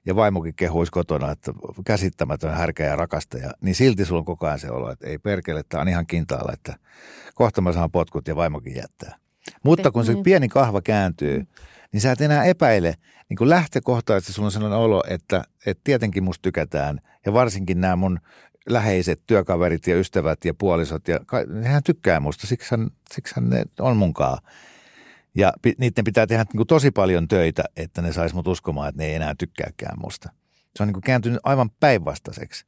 ja 0.07 0.17
vaimokin 0.17 0.55
kehuisi 0.55 0.93
kotona, 0.93 1.31
että 1.31 1.53
käsittämätön 1.87 2.55
härkä 2.55 2.85
ja 2.85 2.97
rakastaja, 2.97 3.51
niin 3.61 3.75
silti 3.75 4.05
sulla 4.05 4.19
on 4.19 4.25
koko 4.25 4.47
ajan 4.47 4.59
se 4.59 4.71
olo, 4.71 4.91
että 4.91 5.07
ei 5.07 5.19
perkele, 5.19 5.61
että 5.61 5.81
on 5.81 5.89
ihan 5.89 6.07
kintaalla, 6.07 6.53
että 6.53 6.77
kohta 7.35 7.61
mä 7.61 7.73
saan 7.73 7.91
potkut 7.91 8.29
ja 8.29 8.37
vaimokin 8.37 8.77
jättää. 8.77 9.17
Mutta 9.63 9.91
kun 9.91 10.05
se 10.05 10.13
niin. 10.13 10.23
pieni 10.23 10.49
kahva 10.49 10.83
kääntyy, 10.83 11.47
niin 11.93 12.01
sä 12.01 12.13
et 12.13 12.21
enää 12.21 12.45
epäile 12.45 12.95
niin 13.29 13.37
kuin 13.37 13.51
lähtökohtaisesti 13.51 14.33
sulla 14.33 14.47
on 14.47 14.53
sellainen 14.53 14.79
olo, 14.79 15.05
että, 15.09 15.45
että 15.67 15.81
tietenkin 15.85 16.25
musta 16.25 16.43
tykätään 16.43 17.01
ja 17.27 17.33
varsinkin 17.33 17.81
nämä 17.81 17.97
mun 17.97 18.19
läheiset 18.69 19.21
työkaverit 19.27 19.87
ja 19.87 19.97
ystävät 19.97 20.45
ja 20.45 20.55
puolisot, 20.55 21.09
ja 21.09 21.21
nehän 21.49 21.83
tykkää 21.83 22.21
musta, 22.21 22.47
siksi 22.47 22.75
hän 23.37 23.51
ne 23.51 23.65
on 23.81 23.97
munkaan. 23.97 24.39
Ja 25.35 25.53
niiden 25.79 26.05
pitää 26.05 26.27
tehdä 26.27 26.43
niin 26.45 26.57
kuin 26.57 26.67
tosi 26.67 26.91
paljon 26.91 27.29
töitä, 27.29 27.65
että 27.77 28.03
ne 28.03 28.13
sais 28.13 28.35
mut 28.35 28.49
uskomaan, 28.49 28.89
että 28.89 29.03
ne 29.03 29.09
ei 29.09 29.15
enää 29.15 29.35
tykkääkään 29.39 30.01
musta. 30.01 30.29
Se 30.77 30.83
on 30.83 30.87
niin 30.87 30.95
kuin 30.95 31.03
kääntynyt 31.03 31.41
aivan 31.43 31.71
päinvastaiseksi. 31.81 32.67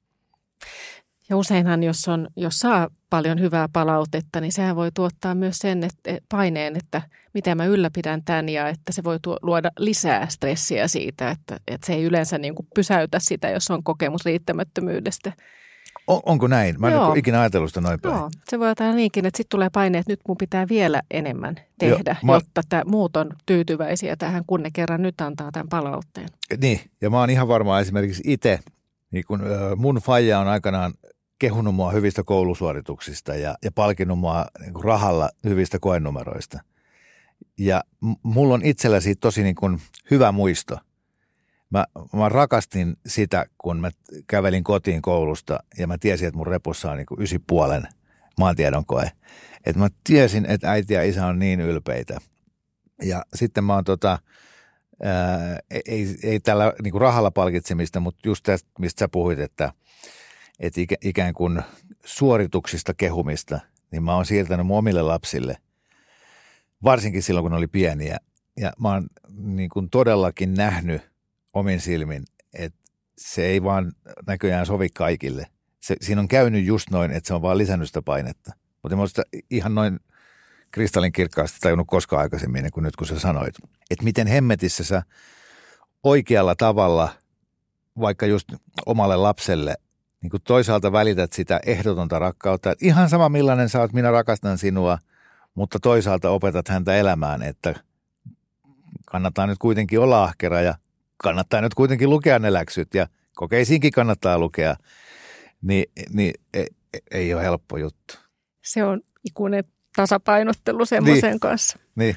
Ja 1.28 1.36
useinhan, 1.36 1.82
jos, 1.82 2.08
on, 2.08 2.28
jos 2.36 2.58
saa 2.58 2.88
paljon 3.10 3.40
hyvää 3.40 3.68
palautetta, 3.72 4.40
niin 4.40 4.52
sehän 4.52 4.76
voi 4.76 4.90
tuottaa 4.94 5.34
myös 5.34 5.58
sen 5.58 5.84
että, 5.84 6.18
paineen, 6.28 6.76
että 6.76 7.02
miten 7.34 7.56
mä 7.56 7.64
ylläpidän 7.64 8.22
tämän 8.24 8.48
ja 8.48 8.68
että 8.68 8.92
se 8.92 9.04
voi 9.04 9.18
luoda 9.42 9.70
lisää 9.78 10.28
stressiä 10.28 10.88
siitä, 10.88 11.30
että, 11.30 11.60
että 11.66 11.86
se 11.86 11.92
ei 11.92 12.04
yleensä 12.04 12.38
niin 12.38 12.54
kuin 12.54 12.68
pysäytä 12.74 13.18
sitä, 13.20 13.50
jos 13.50 13.70
on 13.70 13.82
kokemus 13.84 14.24
riittämättömyydestä. 14.24 15.32
On, 16.06 16.20
onko 16.26 16.46
näin? 16.46 16.76
Mä 16.78 16.88
en 16.88 16.98
ole 16.98 17.18
ikinä 17.18 17.40
ajatellut 17.40 17.70
sitä 17.70 17.80
noin 17.80 18.00
päin. 18.00 18.14
Joo, 18.14 18.30
se 18.48 18.58
voi 18.58 18.74
olla 18.80 18.92
niinkin, 18.92 19.26
että 19.26 19.36
sitten 19.36 19.56
tulee 19.56 19.70
paine, 19.72 19.98
että 19.98 20.12
nyt 20.12 20.20
mun 20.28 20.36
pitää 20.36 20.68
vielä 20.68 21.02
enemmän 21.10 21.54
tehdä, 21.78 22.10
Joo, 22.10 22.26
mä... 22.26 22.34
jotta 22.34 22.62
tämä 22.68 22.82
muut 22.86 23.16
on 23.16 23.30
tyytyväisiä 23.46 24.16
tähän, 24.16 24.44
kun 24.46 24.62
ne 24.62 24.70
kerran 24.72 25.02
nyt 25.02 25.20
antaa 25.20 25.52
tämän 25.52 25.68
palautteen. 25.68 26.28
Niin, 26.60 26.80
ja 27.00 27.10
mä 27.10 27.20
oon 27.20 27.30
ihan 27.30 27.48
varma 27.48 27.80
esimerkiksi 27.80 28.22
itse, 28.26 28.58
niin 29.10 29.24
kun 29.28 29.42
mun 29.76 29.96
faija 29.96 30.38
on 30.38 30.48
aikanaan 30.48 30.92
kehunut 31.38 31.74
mua 31.74 31.90
hyvistä 31.90 32.22
koulusuorituksista 32.22 33.34
ja, 33.34 33.54
ja 33.64 33.72
palkinnut 33.72 34.18
mua 34.18 34.46
niin 34.60 34.84
rahalla 34.84 35.30
hyvistä 35.44 35.78
koenumeroista. 35.78 36.60
Ja 37.58 37.84
mulla 38.22 38.54
on 38.54 38.64
itsellä 38.64 39.00
siitä 39.00 39.20
tosi 39.20 39.42
niin 39.42 39.54
kuin 39.54 39.80
hyvä 40.10 40.32
muisto. 40.32 40.78
Mä, 41.76 41.84
mä 42.12 42.28
rakastin 42.28 42.96
sitä, 43.06 43.46
kun 43.58 43.80
mä 43.80 43.90
kävelin 44.26 44.64
kotiin 44.64 45.02
koulusta 45.02 45.58
ja 45.78 45.86
mä 45.86 45.98
tiesin, 45.98 46.28
että 46.28 46.38
mun 46.38 46.46
repussa 46.46 46.90
on 46.90 46.96
niin 46.96 47.06
kuin 47.06 47.22
ysi 47.22 47.38
puolen 47.38 47.82
maantiedon 48.38 48.86
koe. 48.86 49.10
Että 49.66 49.78
mä 49.78 49.88
tiesin, 50.04 50.46
että 50.46 50.70
äiti 50.70 50.94
ja 50.94 51.02
isä 51.02 51.26
on 51.26 51.38
niin 51.38 51.60
ylpeitä. 51.60 52.18
Ja 53.02 53.24
sitten 53.34 53.64
mä 53.64 53.74
oon 53.74 53.84
tota, 53.84 54.18
ää, 55.02 55.58
ei, 55.86 56.16
ei 56.22 56.40
tällä 56.40 56.72
niin 56.82 56.92
kuin 56.92 57.00
rahalla 57.00 57.30
palkitsemista, 57.30 58.00
mutta 58.00 58.28
just 58.28 58.42
tästä, 58.42 58.68
mistä 58.78 58.98
sä 58.98 59.08
puhuit, 59.08 59.38
että– 59.38 59.72
että 60.60 60.80
ikä, 60.80 60.96
ikään 61.02 61.34
kuin 61.34 61.62
suorituksista 62.04 62.94
kehumista, 62.94 63.60
niin 63.90 64.02
mä 64.02 64.14
oon 64.14 64.26
siirtänyt 64.26 64.66
mun 64.66 64.78
omille 64.78 65.02
lapsille, 65.02 65.56
varsinkin 66.84 67.22
silloin 67.22 67.44
kun 67.44 67.50
ne 67.50 67.56
oli 67.56 67.66
pieniä. 67.66 68.16
Ja 68.60 68.72
mä 68.80 68.92
oon 68.92 69.06
niin 69.36 69.68
kuin 69.68 69.90
todellakin 69.90 70.54
nähnyt 70.54 71.02
omin 71.56 71.80
silmin, 71.80 72.24
että 72.54 72.78
se 73.18 73.46
ei 73.46 73.62
vaan 73.62 73.92
näköjään 74.26 74.66
sovi 74.66 74.88
kaikille. 74.88 75.46
Se, 75.80 75.96
siinä 76.00 76.20
on 76.20 76.28
käynyt 76.28 76.64
just 76.64 76.90
noin, 76.90 77.10
että 77.10 77.28
se 77.28 77.34
on 77.34 77.42
vaan 77.42 77.58
lisännyt 77.58 77.88
sitä 77.88 78.02
painetta. 78.02 78.52
Mutta 78.82 79.06
sitä 79.06 79.22
ihan 79.50 79.74
noin 79.74 80.00
kristallin 80.70 81.12
kirkkaasti 81.12 81.58
tajunnut 81.60 81.86
koskaan 81.90 82.22
aikaisemmin 82.22 82.62
niin 82.62 82.72
kuin 82.72 82.84
nyt 82.84 82.96
kun 82.96 83.06
sä 83.06 83.18
sanoit. 83.18 83.54
Että 83.90 84.04
miten 84.04 84.26
hemmetissä 84.26 84.84
sä 84.84 85.02
oikealla 86.02 86.54
tavalla, 86.54 87.08
vaikka 88.00 88.26
just 88.26 88.52
omalle 88.86 89.16
lapselle 89.16 89.74
niin 90.22 90.30
kuin 90.30 90.42
toisaalta 90.42 90.92
välität 90.92 91.32
sitä 91.32 91.60
ehdotonta 91.66 92.18
rakkautta, 92.18 92.70
että 92.70 92.86
ihan 92.86 93.08
sama 93.08 93.28
millainen 93.28 93.68
sä 93.68 93.80
oot, 93.80 93.92
minä 93.92 94.10
rakastan 94.10 94.58
sinua, 94.58 94.98
mutta 95.54 95.78
toisaalta 95.80 96.30
opetat 96.30 96.68
häntä 96.68 96.96
elämään, 96.96 97.42
että 97.42 97.74
kannattaa 99.06 99.46
nyt 99.46 99.58
kuitenkin 99.58 100.00
olla 100.00 100.24
ahkera 100.24 100.60
ja 100.60 100.74
kannattaa 101.16 101.60
nyt 101.60 101.74
kuitenkin 101.74 102.10
lukea 102.10 102.38
ne 102.38 102.52
läksyt 102.52 102.94
ja 102.94 103.06
kokeisiinkin 103.34 103.92
kannattaa 103.92 104.38
lukea, 104.38 104.76
niin, 105.62 105.84
niin 106.12 106.34
ei, 106.54 106.66
ei 107.10 107.34
ole 107.34 107.42
helppo 107.42 107.78
juttu. 107.78 108.14
Se 108.62 108.84
on 108.84 109.00
ikuinen 109.24 109.64
tasapainottelu 109.96 110.84
semmoisen 110.84 111.30
niin. 111.30 111.40
kanssa. 111.40 111.78
Niin. 111.96 112.16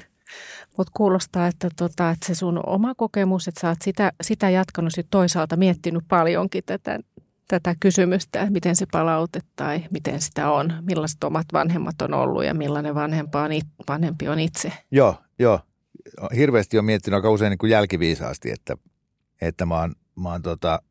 Mutta 0.76 0.92
kuulostaa, 0.96 1.46
että, 1.46 1.68
tota, 1.76 2.10
että 2.10 2.26
se 2.26 2.34
sun 2.34 2.60
oma 2.66 2.94
kokemus, 2.94 3.48
että 3.48 3.60
sä 3.60 3.68
oot 3.68 3.82
sitä, 3.82 4.12
sitä 4.22 4.50
jatkanut 4.50 4.92
sit 4.94 5.06
toisaalta 5.10 5.56
miettinyt 5.56 6.04
paljonkin 6.08 6.64
tätä 6.66 6.98
tätä 7.50 7.74
kysymystä, 7.80 8.46
miten 8.50 8.76
se 8.76 8.86
palaute 8.92 9.40
tai 9.56 9.84
miten 9.90 10.20
sitä 10.20 10.50
on, 10.50 10.72
millaiset 10.80 11.24
omat 11.24 11.46
vanhemmat 11.52 12.02
on 12.02 12.14
ollut 12.14 12.44
ja 12.44 12.54
millainen 12.54 12.94
vanhempa 12.94 13.42
on, 13.42 13.50
vanhempi 13.88 14.28
on 14.28 14.40
itse. 14.40 14.72
Joo, 14.90 15.14
joo. 15.38 15.60
Hirveästi 16.36 16.78
on 16.78 16.84
miettinyt 16.84 17.16
aika 17.16 17.30
usein 17.30 17.50
niin 17.50 17.58
kuin 17.58 17.70
jälkiviisaasti, 17.70 18.50
että, 18.50 18.76
että 19.40 19.66
mä 19.66 19.80
oon, 19.80 19.94
mä 20.16 20.28
oon 20.28 20.42
tota, 20.42 20.82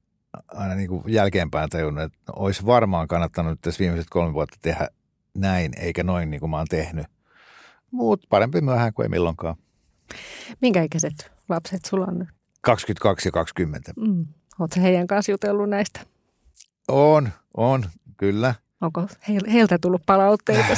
aina 0.47 0.75
niin 0.75 0.89
kuin 0.89 1.03
jälkeenpäin 1.07 1.69
tajunnut, 1.69 2.03
että 2.03 2.17
olisi 2.35 2.65
varmaan 2.65 3.07
kannattanut 3.07 3.61
tässä 3.61 3.79
viimeiset 3.79 4.09
kolme 4.09 4.33
vuotta 4.33 4.57
tehdä 4.61 4.87
näin, 5.37 5.71
eikä 5.77 6.03
noin 6.03 6.29
niin 6.29 6.39
kuin 6.39 6.49
mä 6.49 6.57
oon 6.57 6.67
tehnyt. 6.69 7.05
Mutta 7.91 8.27
parempi 8.29 8.61
myöhään 8.61 8.93
kuin 8.93 9.03
ei 9.03 9.09
milloinkaan. 9.09 9.55
Minkä 10.61 10.83
ikäiset 10.83 11.31
lapset 11.49 11.85
sulla 11.85 12.05
on 12.05 12.19
nyt? 12.19 12.27
22 12.61 13.27
ja 13.27 13.31
20. 13.31 13.93
Mm. 13.97 14.25
Oletko 14.59 14.81
heidän 14.81 15.07
kanssa 15.07 15.31
jutellut 15.31 15.69
näistä? 15.69 15.99
On, 16.87 17.29
on, 17.57 17.85
kyllä. 18.17 18.55
Onko 18.81 19.07
heiltä 19.53 19.77
tullut 19.81 20.01
palautteita? 20.05 20.75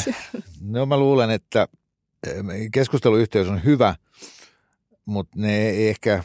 No 0.62 0.86
mä 0.86 0.98
luulen, 0.98 1.30
että 1.30 1.68
keskusteluyhteys 2.72 3.48
on 3.48 3.64
hyvä, 3.64 3.96
mutta 5.06 5.40
ne 5.40 5.58
ei 5.58 5.90
ehkä 5.90 6.24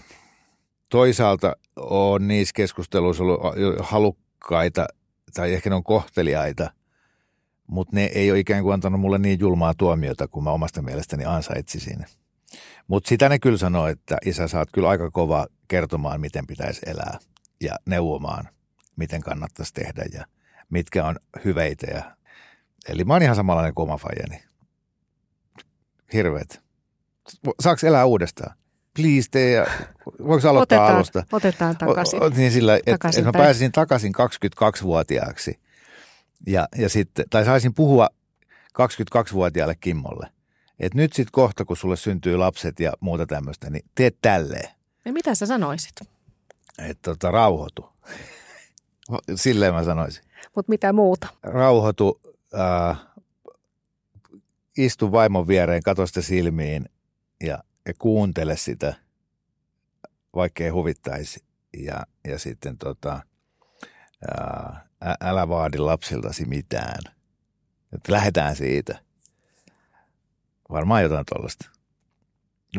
toisaalta 0.90 1.56
ole 1.76 2.18
niissä 2.18 2.52
keskusteluissa 2.56 3.22
ollut 3.24 3.40
halukkaita 3.80 4.86
tai 5.34 5.54
ehkä 5.54 5.70
ne 5.70 5.76
on 5.76 5.84
kohteliaita, 5.84 6.70
mutta 7.66 7.96
ne 7.96 8.04
ei 8.04 8.30
ole 8.30 8.38
ikään 8.38 8.62
kuin 8.62 8.74
antanut 8.74 9.00
mulle 9.00 9.18
niin 9.18 9.40
julmaa 9.40 9.74
tuomiota 9.74 10.28
kuin 10.28 10.44
mä 10.44 10.50
omasta 10.50 10.82
mielestäni 10.82 11.24
ansaitsisin. 11.24 12.06
Mutta 12.88 13.08
sitä 13.08 13.28
ne 13.28 13.38
kyllä 13.38 13.58
sanoo, 13.58 13.86
että 13.86 14.16
isä 14.24 14.48
saat 14.48 14.68
kyllä 14.72 14.88
aika 14.88 15.10
kova 15.10 15.46
kertomaan, 15.68 16.20
miten 16.20 16.46
pitäisi 16.46 16.80
elää 16.86 17.18
ja 17.60 17.76
neuvomaan 17.86 18.48
miten 18.96 19.20
kannattaisi 19.20 19.74
tehdä 19.74 20.04
ja 20.12 20.26
mitkä 20.70 21.06
on 21.06 21.16
hyveitä. 21.44 21.86
Ja, 21.86 22.16
eli 22.88 23.04
mä 23.04 23.12
oon 23.12 23.22
ihan 23.22 23.36
samanlainen 23.36 23.74
kuin 23.74 23.88
oma 23.88 23.98
fajani. 23.98 24.42
Hirveet. 26.12 26.62
Saaks 27.60 27.84
elää 27.84 28.04
uudestaan? 28.04 28.56
Please 28.96 29.28
tee 29.30 29.66
voiko 30.26 30.48
aloittaa 30.48 30.60
otetaan, 30.78 30.96
alusta? 30.96 31.24
Otetaan 31.32 31.76
takaisin. 31.76 32.22
O, 32.22 32.28
niin 32.28 32.52
sillä, 32.52 32.76
että 32.86 33.08
et 33.18 33.24
mä 33.24 33.32
pääsisin 33.32 33.72
takaisin 33.72 34.12
22-vuotiaaksi. 34.14 35.60
Ja, 36.46 36.68
ja 36.78 36.88
sitten, 36.88 37.24
tai 37.30 37.44
saisin 37.44 37.74
puhua 37.74 38.08
22-vuotiaalle 38.78 39.74
Kimmolle. 39.74 40.28
että 40.80 40.98
nyt 40.98 41.12
sitten 41.12 41.32
kohta, 41.32 41.64
kun 41.64 41.76
sulle 41.76 41.96
syntyy 41.96 42.36
lapset 42.36 42.80
ja 42.80 42.92
muuta 43.00 43.26
tämmöistä, 43.26 43.70
niin 43.70 43.84
tee 43.94 44.10
tälleen. 44.22 44.68
Ja 45.04 45.12
mitä 45.12 45.34
sä 45.34 45.46
sanoisit? 45.46 45.92
Että 46.78 47.02
tota, 47.02 47.30
rauhoitu. 47.30 47.88
Silleen 49.34 49.74
mä 49.74 49.84
sanoisin. 49.84 50.24
Mutta 50.54 50.70
mitä 50.70 50.92
muuta? 50.92 51.28
Rauhoitu, 51.42 52.20
äh, 52.58 52.98
istu 54.76 55.12
vaimon 55.12 55.48
viereen, 55.48 55.82
katso 55.82 56.06
sitä 56.06 56.22
silmiin 56.22 56.88
ja, 57.42 57.58
ja 57.86 57.94
kuuntele 57.98 58.56
sitä, 58.56 58.94
vaikka 60.34 60.64
ei 60.64 60.70
huvittaisi. 60.70 61.44
ja, 61.76 62.06
ja 62.24 62.38
sitten 62.38 62.78
tota, 62.78 63.20
ää, 64.30 64.86
älä 65.20 65.48
vaadi 65.48 65.78
lapsiltasi 65.78 66.44
mitään. 66.44 66.98
Että 67.92 68.12
lähdetään 68.12 68.56
siitä. 68.56 68.98
Varmaan 70.70 71.02
jotain 71.02 71.24
tuollaista. 71.26 71.70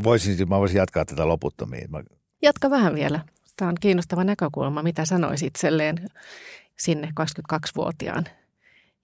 Voisin, 0.03 0.49
mä 0.49 0.59
voisin 0.59 0.77
jatkaa 0.77 1.05
tätä 1.05 1.27
loputtomiin. 1.27 1.91
Mä... 1.91 2.03
Jatka 2.41 2.69
vähän 2.69 2.95
vielä. 2.95 3.25
Tämä 3.57 3.69
on 3.69 3.75
kiinnostava 3.79 4.23
näkökulma. 4.23 4.83
Mitä 4.83 5.05
sanoisi 5.05 5.45
itselleen 5.45 6.09
sinne 6.79 7.07
22-vuotiaan 7.07 8.25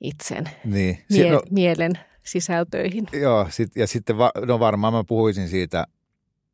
itsen 0.02 0.50
niin. 0.66 1.06
mie- 1.10 1.32
no, 1.32 1.42
mielen 1.50 2.00
sisältöihin? 2.24 3.08
Joo, 3.14 3.48
sit, 3.50 3.76
ja 3.76 3.88
sitten 3.88 4.18
va, 4.18 4.32
no 4.46 4.60
varmaan 4.60 4.94
mä 4.94 5.04
puhuisin 5.04 5.50
siitä 5.50 5.88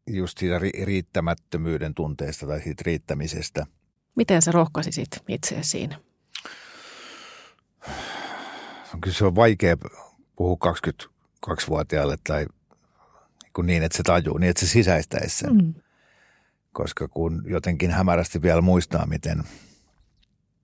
just 0.08 0.38
siitä 0.38 0.60
ri- 0.60 0.86
riittämättömyyden 0.86 1.94
tunteesta 1.94 2.48
tai 2.48 2.62
siitä 2.62 2.84
riittämisestä. 2.86 3.66
Miten 4.16 4.42
sä 4.42 4.52
rohkaisisit 4.52 5.10
itseäsi 5.28 5.70
siinä? 5.70 6.00
Kyllä 9.02 9.16
se 9.18 9.26
on 9.26 9.36
vaikea 9.36 9.78
puhua 10.36 10.58
22-vuotiaalle 11.48 12.18
tai 12.28 12.46
niin, 13.64 13.84
että 13.84 13.98
se 13.98 14.04
tajuu, 14.04 14.38
niin 14.38 14.50
että 14.50 14.60
se 14.60 14.68
sisäistäisi 14.68 15.38
sen. 15.38 15.56
Mm. 15.56 15.74
Koska 16.72 17.08
kun 17.08 17.44
jotenkin 17.46 17.92
hämärästi 17.92 18.42
vielä 18.42 18.62
muistaa, 18.62 19.06
miten, 19.06 19.44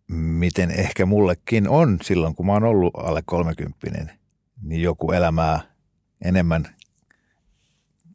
miten 0.07 0.71
ehkä 0.71 1.05
mullekin 1.05 1.69
on 1.69 1.97
silloin, 2.03 2.35
kun 2.35 2.45
mä 2.45 2.53
oon 2.53 2.63
ollut 2.63 2.93
alle 2.97 3.21
30, 3.25 4.13
niin 4.65 4.81
joku 4.81 5.11
elämää 5.11 5.59
enemmän 6.21 6.75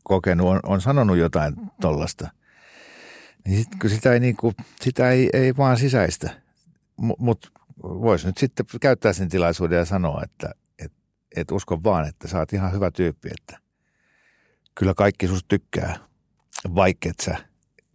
kokenut, 0.04 0.46
on, 0.48 0.60
on 0.62 0.80
sanonut 0.80 1.16
jotain 1.16 1.54
tollasta. 1.80 2.30
Niin 3.46 3.58
sit, 3.58 3.68
kun 3.80 3.90
sitä 3.90 4.12
ei, 4.12 4.20
niin 4.20 4.36
kuin, 4.36 4.54
sitä 4.80 5.10
ei, 5.10 5.30
ei 5.32 5.56
vaan 5.56 5.76
sisäistä. 5.76 6.42
Mutta 6.96 7.22
mut 7.24 7.52
voisi 7.82 8.26
nyt 8.26 8.38
sitten 8.38 8.66
käyttää 8.80 9.12
sen 9.12 9.28
tilaisuuden 9.28 9.78
ja 9.78 9.84
sanoa, 9.84 10.22
että 10.24 10.50
et, 10.78 10.92
et 11.36 11.50
usko 11.50 11.82
vaan, 11.82 12.08
että 12.08 12.28
sä 12.28 12.38
oot 12.38 12.52
ihan 12.52 12.72
hyvä 12.72 12.90
tyyppi, 12.90 13.28
että 13.40 13.58
kyllä 14.74 14.94
kaikki 14.94 15.28
susta 15.28 15.48
tykkää, 15.48 15.98
vaikka 16.74 17.08
et 17.08 17.20
sä 17.20 17.36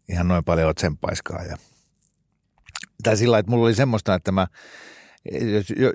ihan 0.09 0.27
noin 0.27 0.43
paljon 0.43 0.67
oot 0.67 0.99
paiskaa. 1.01 1.43
Ja, 1.43 1.57
tai 3.03 3.17
sillä 3.17 3.37
että 3.37 3.51
mulla 3.51 3.65
oli 3.65 3.75
semmoista, 3.75 4.15
että 4.15 4.31
mä, 4.31 4.47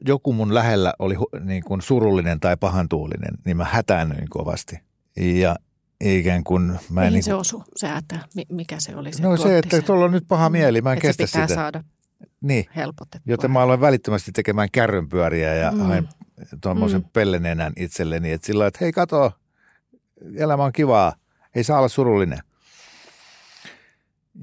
joku 0.07 0.33
mun 0.33 0.55
lähellä 0.55 0.95
oli 0.99 1.17
niin 1.45 1.65
kuin 1.65 1.83
surullinen 1.83 2.41
tai 2.41 2.57
pahantuulinen, 2.57 3.35
niin 3.45 3.57
mä 3.57 3.65
hätäännyin 3.65 4.29
kovasti. 4.29 4.81
Ja 5.17 5.57
ikään 6.01 6.45
kuin... 6.45 6.63
Mä 6.63 7.01
Mihin 7.01 7.13
niin 7.13 7.13
kuin, 7.13 7.23
se 7.23 7.35
osui, 7.35 7.63
se 7.77 7.89
hätä? 7.89 8.19
Mikä 8.49 8.77
se 8.79 8.97
oli 8.97 9.13
se 9.13 9.23
No 9.23 9.37
se, 9.37 9.59
että 9.59 9.83
tuolla 9.83 10.05
on 10.05 10.13
nyt 10.13 10.25
paha 10.29 10.51
mieli, 10.51 10.83
mä 10.83 10.93
en 10.93 10.99
kestä 10.99 11.27
sitä. 11.27 11.43
sitä. 11.43 11.55
saada 11.55 11.85
niin. 12.41 12.65
helpotettua. 12.77 13.33
Joten 13.33 13.51
mä 13.51 13.61
aloin 13.61 13.81
välittömästi 13.81 14.33
tekemään 14.33 14.69
kärrynpyöriä 14.73 15.55
ja 15.55 15.73
mm. 15.73 15.79
hain 15.79 16.09
tuommoisen 16.63 17.01
mm. 17.01 17.09
pellenenän 17.13 17.73
itselleni, 17.77 18.33
että 18.33 18.47
sillä 18.47 18.67
että 18.67 18.79
hei 18.81 18.93
kato, 18.93 19.33
elämä 20.37 20.65
on 20.65 20.73
kivaa, 20.73 21.15
ei 21.55 21.65
saa 21.65 21.79
olla 21.79 21.89
surullinen. 21.89 22.39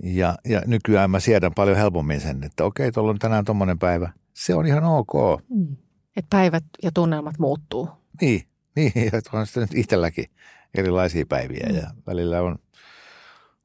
Ja, 0.04 0.36
ja 0.45 0.62
nykyään 0.65 1.12
mä 1.12 1.19
siedän 1.19 1.54
paljon 1.54 1.78
helpommin 1.78 2.21
sen, 2.21 2.43
että 2.43 2.63
okei, 2.63 2.91
tuolla 2.91 3.12
on 3.12 3.19
tänään 3.19 3.45
tuommoinen 3.45 3.80
päivä. 3.80 4.12
Se 4.38 4.56
on 4.56 4.67
ihan 4.67 4.84
ok. 4.84 5.13
Mm. 5.50 5.76
Että 6.15 6.30
päivät 6.30 6.63
ja 6.84 6.91
tunnelmat 6.93 7.39
muuttuu. 7.39 7.89
Niin, 8.21 8.41
niin 8.76 8.91
että 9.15 9.30
on 9.34 9.45
sitten 9.45 9.62
nyt 9.62 9.73
itselläkin 9.73 10.26
erilaisia 10.73 11.26
päiviä 11.30 11.67
mm. 11.69 11.76
ja 11.76 11.91
välillä 12.08 12.41
on 12.41 12.56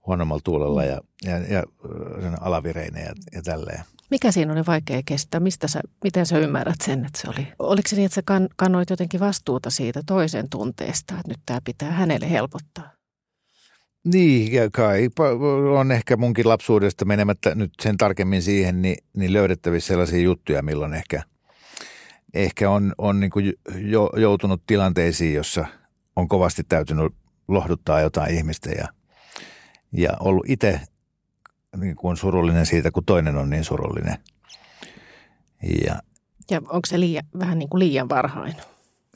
huonommalla 0.07 0.41
tuulella 0.45 0.85
ja, 0.85 1.01
ja, 1.25 1.39
ja 1.39 1.63
sen 2.23 2.43
alavireinen 2.43 3.05
ja, 3.05 3.13
ja 3.33 3.43
tälleen. 3.43 3.85
Mikä 4.11 4.33
siinä 4.33 4.53
oli 4.53 4.67
vaikea 4.67 5.03
kestää? 5.07 5.41
Mistä 5.41 5.69
sä, 5.69 5.81
miten 6.05 6.27
sä 6.27 6.39
ymmärrät 6.39 6.81
sen, 6.85 7.05
että 7.05 7.21
se 7.21 7.29
oli? 7.29 7.49
Oliko 7.59 7.89
se 7.89 7.97
niin, 7.97 8.07
että 8.07 8.15
sä 8.15 8.23
kan, 8.25 8.49
kannoit 8.57 8.91
jotenkin 8.91 9.21
vastuuta 9.21 9.71
siitä 9.71 10.03
toisen 10.07 10.49
tunteesta, 10.51 11.15
että 11.15 11.29
nyt 11.29 11.41
tämä 11.47 11.61
pitää 11.65 11.91
hänelle 11.91 12.31
helpottaa? 12.31 13.02
Niin, 14.05 14.53
ja 14.53 14.71
kai 14.71 15.09
on 15.79 15.93
ehkä 15.93 16.17
munkin 16.17 16.49
lapsuudesta 16.49 17.05
menemättä 17.05 17.55
nyt 17.55 17.73
sen 17.83 17.97
tarkemmin 17.97 18.43
siihen, 18.43 18.83
niin, 18.83 18.97
niin 19.17 19.33
löydettävissä 19.33 19.89
sellaisia 19.89 20.21
juttuja, 20.21 20.63
milloin 20.63 20.95
ehkä, 20.95 21.23
ehkä 22.35 22.71
on, 22.71 22.93
on 22.99 23.21
niin 23.21 23.31
kuin 23.31 23.53
jo, 23.75 24.11
joutunut 24.17 24.63
tilanteisiin, 24.67 25.35
jossa 25.35 25.67
on 26.17 26.29
kovasti 26.29 26.63
täytynyt 26.69 27.13
lohduttaa 27.49 28.01
jotain 28.01 28.35
ihmistä 28.35 28.71
ja, 28.71 28.89
ja 29.93 30.11
ollut 30.21 30.45
itse 30.49 30.81
niin 31.77 31.97
kuin 31.97 32.17
surullinen 32.17 32.67
siitä, 32.67 32.91
kun 32.91 33.05
toinen 33.05 33.37
on 33.37 33.51
niin 33.51 33.65
surullinen. 33.65 34.17
Ja, 35.87 36.03
ja 36.51 36.59
onko 36.59 36.87
se 36.87 37.01
liian, 37.01 37.25
vähän 37.39 37.59
niin 37.59 37.69
kuin 37.69 37.79
liian 37.79 38.09
varhain? 38.09 38.55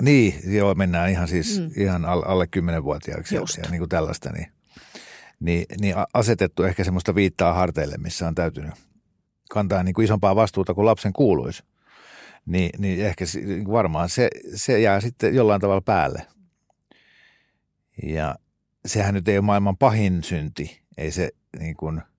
Niin, 0.02 0.54
joo, 0.54 0.74
mennään 0.74 1.10
ihan 1.10 1.28
siis 1.28 1.60
mm. 1.60 1.70
ihan 1.82 2.04
alle 2.04 2.46
kymmenenvuotiaaksi 2.46 3.34
ja, 3.34 3.40
ja 3.62 3.70
niin 3.70 3.78
kuin 3.78 3.88
tällaista. 3.88 4.32
Niin, 4.32 4.46
niin, 5.40 5.66
niin 5.80 5.94
asetettu 6.14 6.62
ehkä 6.62 6.84
semmoista 6.84 7.14
viittaa 7.14 7.52
harteille, 7.52 7.96
missä 7.98 8.28
on 8.28 8.34
täytynyt 8.34 8.74
kantaa 9.50 9.82
niin 9.82 9.94
kuin 9.94 10.04
isompaa 10.04 10.36
vastuuta 10.36 10.74
kuin 10.74 10.86
lapsen 10.86 11.12
kuuluisi. 11.12 11.62
Niin, 12.46 12.70
niin 12.78 13.06
ehkä 13.06 13.24
niin 13.34 13.70
varmaan 13.70 14.08
se, 14.08 14.28
se 14.54 14.80
jää 14.80 15.00
sitten 15.00 15.34
jollain 15.34 15.60
tavalla 15.60 15.80
päälle. 15.80 16.26
Ja 18.02 18.34
sehän 18.86 19.14
nyt 19.14 19.28
ei 19.28 19.38
ole 19.38 19.44
maailman 19.44 19.76
pahin 19.76 20.24
synti. 20.24 20.82
Ei 20.98 21.10
se 21.10 21.30
niin 21.58 21.76
kuin– 21.76 22.02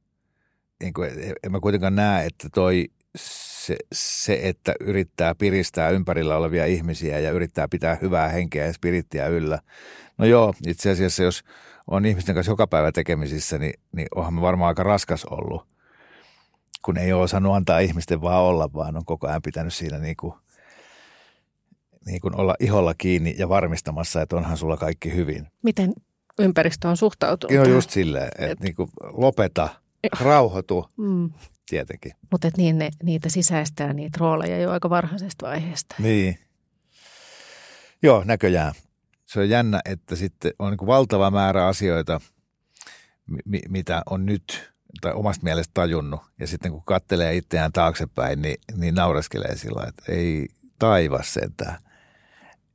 niin 0.84 0.94
kuin, 0.94 1.10
en 1.44 1.52
mä 1.52 1.60
kuitenkaan 1.60 1.96
näe, 1.96 2.26
että 2.26 2.50
toi 2.54 2.88
se, 3.16 3.76
se, 3.94 4.40
että 4.44 4.74
yrittää 4.80 5.36
piristää 5.36 5.90
ympärillä 5.90 6.38
olevia 6.38 6.66
ihmisiä 6.66 7.20
ja 7.20 7.32
yrittää 7.32 7.68
pitää 7.68 7.98
hyvää 8.02 8.30
henkeä 8.30 8.66
ja 8.66 8.74
spirittiä 8.74 9.28
yllä. 9.28 9.60
No 10.18 10.26
joo, 10.26 10.54
itse 10.68 10.90
asiassa 10.92 11.24
jos 11.24 11.44
on 11.88 12.06
ihmisten 12.06 12.36
kanssa 12.36 12.52
joka 12.52 12.68
päivä 12.68 12.92
tekemisissä, 12.92 13.58
niin, 13.58 13.74
niin 13.92 14.08
onhan 14.16 14.34
me 14.34 14.42
varmaan 14.42 14.68
aika 14.68 14.84
raskas 14.84 15.26
ollut, 15.26 15.68
kun 16.82 16.98
ei 16.98 17.14
ole 17.14 17.24
osannut 17.24 17.56
antaa 17.56 17.80
ihmisten 17.80 18.22
vaan 18.22 18.44
olla, 18.44 18.74
vaan 18.74 18.98
on 18.98 19.06
koko 19.06 19.28
ajan 19.28 19.42
pitänyt 19.42 19.74
siinä 19.74 19.98
niin 19.98 20.18
kuin, 20.18 20.34
niin 22.06 22.22
kuin 22.22 22.36
olla 22.36 22.56
iholla 22.60 22.94
kiinni 22.98 23.36
ja 23.38 23.50
varmistamassa, 23.50 24.22
että 24.22 24.36
onhan 24.36 24.58
sulla 24.58 24.78
kaikki 24.78 25.16
hyvin. 25.16 25.48
Miten 25.64 25.94
ympäristö 26.40 26.90
on 26.90 26.98
suhtautunut? 26.98 27.56
Joo, 27.56 27.66
just 27.66 27.90
silleen, 27.90 28.28
että 28.28 28.46
Et... 28.46 28.60
niin 28.60 28.76
kuin 28.76 28.90
lopeta– 29.14 29.70
rauhoitu 30.20 30.90
mm. 30.98 31.30
tietenkin. 31.70 32.12
Mutta 32.32 32.50
niin 32.58 32.78
ne, 32.78 32.90
niitä 33.04 33.30
sisäistää 33.30 33.94
niitä 33.94 34.18
rooleja 34.22 34.60
jo 34.60 34.72
aika 34.72 34.90
varhaisesta 34.90 35.48
vaiheesta. 35.48 35.96
Niin. 36.00 36.40
Joo, 38.04 38.24
näköjään. 38.26 38.74
Se 39.28 39.40
on 39.40 39.50
jännä, 39.50 39.82
että 39.86 40.16
sitten 40.16 40.54
on 40.60 40.72
niin 40.72 40.88
valtava 40.88 41.32
määrä 41.32 41.68
asioita, 41.68 42.22
mi- 43.46 43.62
mitä 43.70 44.02
on 44.10 44.26
nyt 44.26 44.74
tai 45.02 45.14
omasta 45.14 45.44
mielestä 45.44 45.72
tajunnut. 45.74 46.22
Ja 46.40 46.48
sitten 46.48 46.72
kun 46.72 46.84
katselee 46.86 47.36
itseään 47.36 47.72
taaksepäin, 47.72 48.42
niin, 48.42 48.58
niin 48.76 48.96
naureskelee 48.96 49.58
sillä 49.58 49.86
että 49.88 50.12
ei 50.12 50.48
taivas 50.80 51.34
sentään. 51.34 51.80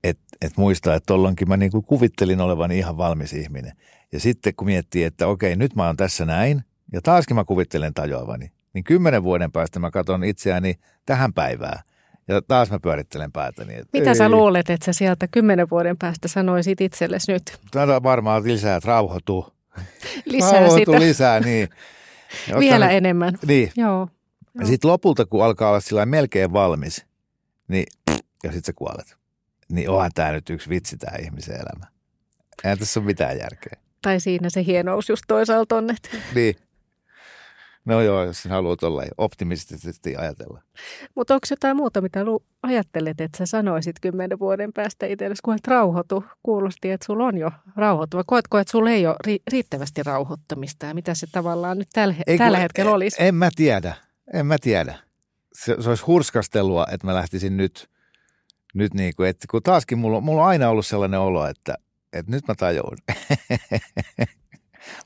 Että 0.04 0.24
et 0.42 0.56
muistaa, 0.56 0.94
että 0.94 1.06
tollonkin 1.06 1.48
mä 1.48 1.56
niin 1.56 1.70
kuin 1.70 1.84
kuvittelin 1.84 2.40
olevani 2.40 2.78
ihan 2.78 2.96
valmis 2.96 3.32
ihminen. 3.32 3.72
Ja 4.12 4.20
sitten 4.20 4.54
kun 4.54 4.66
miettii, 4.66 5.04
että 5.04 5.26
okei, 5.26 5.56
nyt 5.56 5.76
mä 5.76 5.86
oon 5.86 5.96
tässä 5.96 6.24
näin– 6.24 6.64
ja 6.92 7.02
taaskin 7.02 7.34
mä 7.34 7.44
kuvittelen 7.44 7.94
tajoavani. 7.94 8.52
Niin 8.74 8.84
kymmenen 8.84 9.22
vuoden 9.22 9.52
päästä 9.52 9.80
mä 9.80 9.90
katson 9.90 10.24
itseäni 10.24 10.74
tähän 11.06 11.32
päivään. 11.32 11.82
Ja 12.32 12.42
taas 12.42 12.70
mä 12.70 12.80
pyörittelen 12.80 13.32
päätäni. 13.32 13.74
Että 13.74 13.98
Mitä 13.98 14.10
ei. 14.10 14.16
sä 14.16 14.28
luulet, 14.28 14.70
että 14.70 14.84
sä 14.86 14.92
sieltä 14.92 15.28
kymmenen 15.30 15.70
vuoden 15.70 15.98
päästä 15.98 16.28
sanoisit 16.28 16.80
itsellesi 16.80 17.32
nyt? 17.32 17.42
Tämä 17.70 18.02
varmaan 18.02 18.42
lisää, 18.44 18.76
että 18.76 18.88
rauhoitu. 18.88 19.52
Lisää 20.24 20.52
rauhoitu 20.52 20.92
sitä. 20.92 21.00
lisää, 21.00 21.40
niin. 21.40 21.68
Ja 22.48 22.58
Vielä 22.60 22.86
nyt, 22.86 22.96
enemmän. 22.96 23.38
Niin. 23.46 23.72
Joo. 23.76 24.08
Ja 24.60 24.66
sitten 24.66 24.90
lopulta, 24.90 25.26
kun 25.26 25.44
alkaa 25.44 25.68
olla 25.68 25.80
sillä 25.80 26.06
melkein 26.06 26.52
valmis, 26.52 27.06
niin 27.68 27.86
ja 28.44 28.52
sitten 28.52 28.64
sä 28.64 28.72
kuolet. 28.72 29.16
Niin 29.72 29.90
onhan 29.90 30.10
tämä 30.14 30.32
nyt 30.32 30.50
yksi 30.50 30.68
vitsi 30.68 30.96
tämä 30.96 31.16
ihmisen 31.22 31.54
elämä. 31.54 31.86
Eihän 32.64 32.78
tässä 32.78 33.00
ole 33.00 33.06
mitään 33.06 33.38
järkeä. 33.38 33.78
Tai 34.02 34.20
siinä 34.20 34.50
se 34.50 34.64
hienous 34.64 35.08
just 35.08 35.22
toisaalta 35.28 35.76
on, 35.76 35.90
että... 35.90 36.08
Niin. 36.34 36.54
No 37.84 38.00
joo, 38.00 38.24
jos 38.24 38.44
haluat 38.44 38.82
olla 38.82 39.02
optimistisesti 39.18 40.16
ajatella. 40.16 40.62
Mutta 41.14 41.34
onko 41.34 41.46
jotain 41.50 41.76
muuta, 41.76 42.00
mitä 42.00 42.24
lu- 42.24 42.44
ajattelet, 42.62 43.20
että 43.20 43.38
sä 43.38 43.46
sanoisit 43.46 43.96
kymmenen 44.00 44.38
vuoden 44.38 44.72
päästä 44.72 45.06
itsellesi, 45.06 45.42
kun 45.44 45.54
et 45.54 45.66
rauhoitu? 45.66 46.24
Kuulosti, 46.42 46.90
että 46.90 47.06
sulla 47.06 47.24
on 47.24 47.38
jo 47.38 47.50
rauhoittuva. 47.76 48.24
Koetko, 48.26 48.58
että 48.58 48.70
sulla 48.70 48.90
ei 48.90 49.06
ole 49.06 49.16
ri- 49.28 49.42
riittävästi 49.52 50.02
rauhoittamista 50.02 50.86
ja 50.86 50.94
mitä 50.94 51.14
se 51.14 51.26
tavallaan 51.32 51.78
nyt 51.78 51.88
tällä, 51.92 52.14
he- 52.14 52.38
tällä 52.38 52.58
hetkellä 52.58 52.88
en, 52.88 52.94
olisi? 52.94 53.16
En 53.22 53.34
mä 53.34 53.48
tiedä, 53.56 53.94
en 54.34 54.46
mä 54.46 54.56
tiedä. 54.60 54.94
Se, 55.52 55.76
se 55.80 55.88
olisi 55.88 56.04
hurskastelua, 56.04 56.86
että 56.92 57.06
mä 57.06 57.14
lähtisin 57.14 57.56
nyt, 57.56 57.88
nyt 58.74 58.94
niin 58.94 59.12
kuin, 59.16 59.28
että 59.28 59.46
kun 59.50 59.62
taaskin 59.62 59.98
mulla, 59.98 60.20
mulla 60.20 60.42
on 60.42 60.48
aina 60.48 60.68
ollut 60.68 60.86
sellainen 60.86 61.20
olo, 61.20 61.46
että, 61.46 61.74
että 62.12 62.32
nyt 62.32 62.48
mä 62.48 62.54
tajun. 62.54 62.96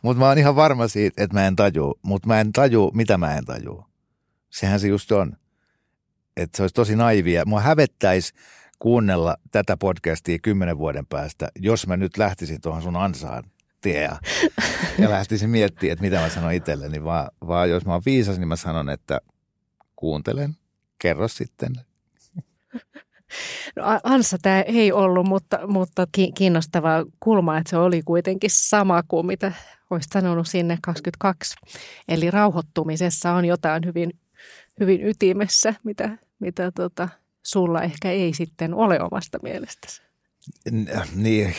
Mutta 0.02 0.18
mä 0.18 0.28
oon 0.28 0.38
ihan 0.38 0.56
varma 0.56 0.88
siitä, 0.88 1.24
että 1.24 1.34
mä 1.36 1.46
en 1.46 1.56
taju. 1.56 1.98
Mutta 2.02 2.28
mä 2.28 2.40
en 2.40 2.52
taju, 2.52 2.90
mitä 2.94 3.18
mä 3.18 3.36
en 3.36 3.44
taju. 3.44 3.84
Sehän 4.50 4.80
se 4.80 4.88
just 4.88 5.12
on. 5.12 5.36
Että 6.36 6.56
se 6.56 6.62
olisi 6.62 6.74
tosi 6.74 6.96
naivia. 6.96 7.44
Mua 7.46 7.60
hävettäisi 7.60 8.32
kuunnella 8.78 9.36
tätä 9.50 9.76
podcastia 9.76 10.38
kymmenen 10.42 10.78
vuoden 10.78 11.06
päästä, 11.06 11.48
jos 11.56 11.86
mä 11.86 11.96
nyt 11.96 12.16
lähtisin 12.18 12.60
tuohon 12.60 12.82
sun 12.82 12.96
ansaan 12.96 13.44
tie 13.80 14.02
ja, 14.02 14.18
ja 14.98 15.10
lähtisin 15.10 15.50
miettimään, 15.50 15.92
että 15.92 16.04
mitä 16.04 16.20
mä 16.20 16.28
sanon 16.28 16.52
itselleni, 16.52 17.04
vaan, 17.04 17.28
vaan 17.46 17.70
jos 17.70 17.86
mä 17.86 17.92
oon 17.92 18.02
viisas, 18.06 18.38
niin 18.38 18.48
mä 18.48 18.56
sanon, 18.56 18.90
että 18.90 19.20
kuuntelen, 19.96 20.56
kerro 20.98 21.28
sitten. 21.28 21.72
No, 23.76 23.82
Ansa 24.02 24.38
tämä 24.42 24.60
ei 24.60 24.92
ollut, 24.92 25.26
mutta, 25.26 25.66
mutta 25.66 26.06
kiinnostava 26.34 27.04
kulma, 27.20 27.58
että 27.58 27.70
se 27.70 27.76
oli 27.76 28.02
kuitenkin 28.02 28.50
sama 28.52 29.02
kuin 29.08 29.26
mitä 29.26 29.52
olisit 29.90 30.12
sanonut 30.12 30.48
sinne 30.48 30.78
22. 30.82 31.56
Eli 32.08 32.30
rauhoittumisessa 32.30 33.32
on 33.32 33.44
jotain 33.44 33.84
hyvin, 33.84 34.10
hyvin 34.80 35.06
ytimessä, 35.06 35.74
mitä, 35.84 36.18
mitä 36.38 36.72
tota, 36.72 37.08
sulla 37.42 37.82
ehkä 37.82 38.10
ei 38.10 38.34
sitten 38.34 38.74
ole 38.74 39.00
omasta 39.00 39.38
mielestäsi. 39.42 40.02
Niin, 41.14 41.54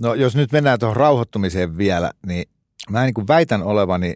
no 0.00 0.14
jos 0.14 0.36
nyt 0.36 0.52
mennään 0.52 0.78
tuohon 0.78 0.96
rauhoittumiseen 0.96 1.76
vielä, 1.76 2.12
niin 2.26 2.48
mä 2.90 3.04
niin 3.04 3.14
kuin 3.14 3.28
väitän 3.28 3.62
olevani 3.62 4.14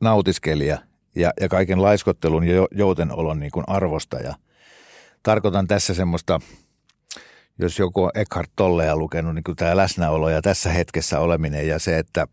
nautiskelija 0.00 0.78
ja, 1.14 1.32
ja 1.40 1.48
kaiken 1.48 1.82
laiskottelun 1.82 2.44
ja 2.44 2.66
joutenolon 2.70 3.40
niin 3.40 3.50
kuin 3.50 3.64
arvostaja. 3.66 4.34
Tarkoitan 5.22 5.66
tässä 5.66 5.94
semmoista, 5.94 6.40
jos 7.58 7.78
joku 7.78 8.02
on 8.02 8.10
Eckhart 8.14 8.50
Tolleja 8.56 8.96
lukenut, 8.96 9.34
niin 9.34 9.44
kuin 9.44 9.56
tämä 9.56 9.76
läsnäolo 9.76 10.28
ja 10.28 10.42
tässä 10.42 10.70
hetkessä 10.70 11.20
oleminen 11.20 11.68
ja 11.68 11.78
se, 11.78 11.98
että, 11.98 12.26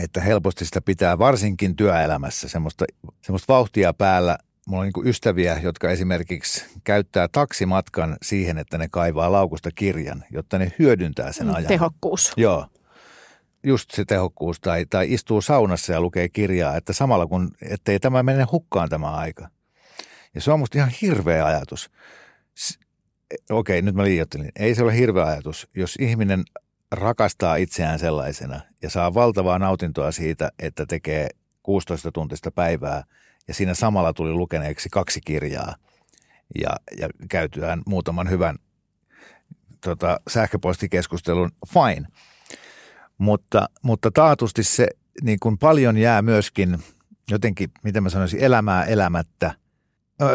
että 0.00 0.20
helposti 0.20 0.64
sitä 0.64 0.80
pitää 0.80 1.18
varsinkin 1.18 1.76
työelämässä 1.76 2.48
semmoista, 2.48 2.84
semmoista 3.22 3.52
vauhtia 3.52 3.92
päällä 3.92 4.38
Mulla 4.68 4.82
on 4.82 4.90
niin 4.94 5.08
ystäviä, 5.08 5.60
jotka 5.62 5.90
esimerkiksi 5.90 6.64
käyttää 6.84 7.28
taksimatkan 7.32 8.16
siihen, 8.22 8.58
että 8.58 8.78
ne 8.78 8.88
kaivaa 8.90 9.32
laukusta 9.32 9.70
kirjan, 9.74 10.24
jotta 10.30 10.58
ne 10.58 10.72
hyödyntää 10.78 11.32
sen 11.32 11.46
mm, 11.46 11.54
ajan. 11.54 11.68
Tehokkuus. 11.68 12.32
Joo. 12.36 12.66
Just 13.62 13.90
se 13.90 14.04
tehokkuus. 14.04 14.60
Tai, 14.60 14.86
tai 14.90 15.12
istuu 15.12 15.40
saunassa 15.40 15.92
ja 15.92 16.00
lukee 16.00 16.28
kirjaa, 16.28 16.76
että 16.76 16.92
samalla 16.92 17.26
kun, 17.26 17.50
ettei 17.62 18.00
tämä 18.00 18.22
mene 18.22 18.44
hukkaan 18.52 18.88
tämä 18.88 19.10
aika. 19.10 19.48
Ja 20.38 20.42
se 20.42 20.52
on 20.52 20.58
musta 20.58 20.78
ihan 20.78 20.92
hirveä 21.02 21.46
ajatus. 21.46 21.90
Okei, 23.50 23.82
nyt 23.82 23.94
mä 23.94 24.04
liioittelin. 24.04 24.52
Ei 24.56 24.74
se 24.74 24.82
ole 24.82 24.96
hirveä 24.96 25.24
ajatus. 25.24 25.68
Jos 25.74 25.96
ihminen 26.00 26.44
rakastaa 26.92 27.56
itseään 27.56 27.98
sellaisena 27.98 28.60
ja 28.82 28.90
saa 28.90 29.14
valtavaa 29.14 29.58
nautintoa 29.58 30.12
siitä, 30.12 30.52
että 30.58 30.86
tekee 30.86 31.28
16 31.62 32.12
tuntista 32.12 32.50
päivää– 32.50 33.04
ja 33.48 33.54
siinä 33.54 33.74
samalla 33.74 34.12
tuli 34.12 34.32
lukeneeksi 34.32 34.88
kaksi 34.92 35.20
kirjaa 35.24 35.74
ja, 36.60 36.70
ja 36.98 37.08
käytyään 37.28 37.82
muutaman 37.86 38.30
hyvän 38.30 38.56
tota, 39.84 40.20
sähköpostikeskustelun, 40.28 41.50
fine. 41.68 42.08
Mutta, 43.18 43.68
mutta 43.82 44.10
taatusti 44.10 44.62
se 44.62 44.88
niin 45.22 45.38
kuin 45.42 45.58
paljon 45.58 45.96
jää 45.96 46.22
myöskin 46.22 46.78
jotenkin, 47.30 47.70
miten 47.82 48.02
mä 48.02 48.10
sanoisin, 48.10 48.40
elämää 48.40 48.84
elämättä. 48.84 49.54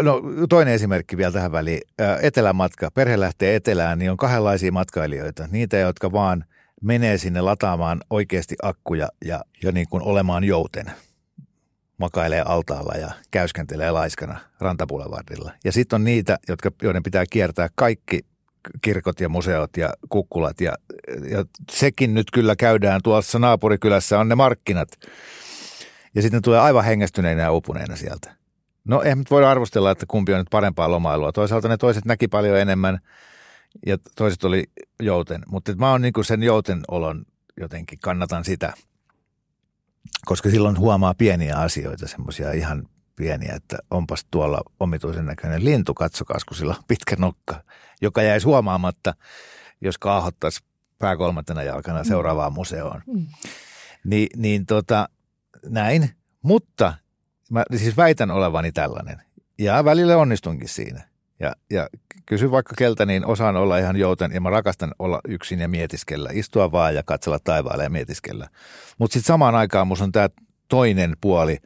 No 0.01 0.21
toinen 0.49 0.73
esimerkki 0.73 1.17
vielä 1.17 1.31
tähän 1.31 1.51
väliin. 1.51 1.81
Etelämatka. 2.21 2.91
Perhe 2.91 3.19
lähtee 3.19 3.55
etelään, 3.55 3.99
niin 3.99 4.11
on 4.11 4.17
kahdenlaisia 4.17 4.71
matkailijoita. 4.71 5.47
Niitä, 5.51 5.77
jotka 5.77 6.11
vaan 6.11 6.45
menee 6.81 7.17
sinne 7.17 7.41
lataamaan 7.41 8.01
oikeasti 8.09 8.55
akkuja 8.61 9.09
ja, 9.25 9.41
ja 9.63 9.71
niin 9.71 9.87
kuin 9.89 10.03
olemaan 10.03 10.43
jouten– 10.43 10.85
makailee 11.97 12.41
altaalla 12.45 12.93
ja 12.97 13.11
käyskentelee 13.31 13.91
laiskana 13.91 14.39
rantapulevardilla. 14.59 15.51
Ja 15.63 15.71
sitten 15.71 15.95
on 15.95 16.03
niitä, 16.03 16.37
jotka, 16.47 16.71
joiden 16.81 17.03
pitää 17.03 17.25
kiertää 17.29 17.69
kaikki 17.75 18.19
kirkot 18.81 19.19
ja 19.19 19.29
museot 19.29 19.77
ja 19.77 19.93
kukkulat. 20.09 20.61
Ja, 20.61 20.73
ja 21.29 21.45
sekin 21.71 22.13
nyt 22.13 22.27
kyllä 22.33 22.55
käydään 22.55 23.01
tuossa 23.03 23.39
naapurikylässä, 23.39 24.19
on 24.19 24.29
ne 24.29 24.35
markkinat. 24.35 24.89
Ja 26.15 26.21
sitten 26.21 26.41
tulee 26.41 26.59
aivan 26.59 26.85
hengästyneinä 26.85 27.41
ja 27.41 27.51
upuneina 27.51 27.95
sieltä. 27.95 28.35
No 28.87 29.01
eihän 29.01 29.17
nyt 29.17 29.31
voida 29.31 29.51
arvostella, 29.51 29.91
että 29.91 30.05
kumpi 30.07 30.33
on 30.33 30.39
nyt 30.39 30.49
parempaa 30.51 30.91
lomailua. 30.91 31.31
Toisaalta 31.31 31.67
ne 31.67 31.77
toiset 31.77 32.05
näki 32.05 32.27
paljon 32.27 32.59
enemmän 32.59 32.99
ja 33.85 33.97
toiset 34.15 34.43
oli 34.43 34.63
jouten. 34.99 35.43
Mutta 35.47 35.75
mä 35.75 35.91
oon 35.91 36.01
niinku 36.01 36.23
sen 36.23 36.43
jouten 36.43 36.81
olon 36.87 37.25
jotenkin, 37.57 37.99
kannatan 37.99 38.43
sitä– 38.43 38.73
koska 40.25 40.49
silloin 40.49 40.79
huomaa 40.79 41.13
pieniä 41.13 41.55
asioita, 41.57 42.07
semmoisia 42.07 42.51
ihan 42.51 42.87
pieniä, 43.15 43.53
että 43.55 43.77
onpas 43.91 44.25
tuolla 44.31 44.61
omituisen 44.79 45.25
näköinen 45.25 45.65
lintu, 45.65 45.93
katsokaa, 45.93 46.37
kun 46.47 46.57
sillä 46.57 46.75
on 46.77 46.83
pitkä 46.87 47.15
nokka, 47.19 47.63
joka 48.01 48.21
jäisi 48.21 48.45
huomaamatta, 48.45 49.13
jos 49.81 49.97
kaahottaisi 49.97 50.63
pää 50.99 51.17
kolmantena 51.17 51.63
jalkana 51.63 51.99
mm. 51.99 52.07
seuraavaan 52.07 52.53
museoon. 52.53 53.01
Mm. 53.07 53.27
Ni, 54.03 54.27
niin 54.35 54.65
tota, 54.65 55.09
näin, 55.65 56.09
mutta 56.41 56.93
mä 57.51 57.63
siis 57.75 57.97
väitän 57.97 58.31
olevani 58.31 58.71
tällainen. 58.71 59.21
Ja 59.59 59.85
välillä 59.85 60.17
onnistunkin 60.17 60.69
siinä. 60.69 61.01
Ja, 61.39 61.55
ja 61.69 61.89
kysy 62.25 62.51
vaikka 62.51 62.73
keltä, 62.77 63.05
niin 63.05 63.25
osaan 63.25 63.55
olla 63.55 63.77
ihan 63.77 63.95
jouten 63.95 64.31
ja 64.31 64.41
mä 64.41 64.49
rakastan 64.49 64.91
olla 64.99 65.21
yksin 65.27 65.59
ja 65.59 65.67
mietiskellä. 65.67 66.29
Istua 66.33 66.71
vaan 66.71 66.95
ja 66.95 67.03
katsella 67.03 67.39
taivaalle 67.43 67.83
ja 67.83 67.89
mietiskellä. 67.89 68.49
Mutta 68.97 69.13
sitten 69.13 69.27
samaan 69.27 69.55
aikaan 69.55 69.87
musta 69.87 70.03
on 70.03 70.11
tämä 70.11 70.29
toinen 70.67 71.17
puoli, 71.21 71.57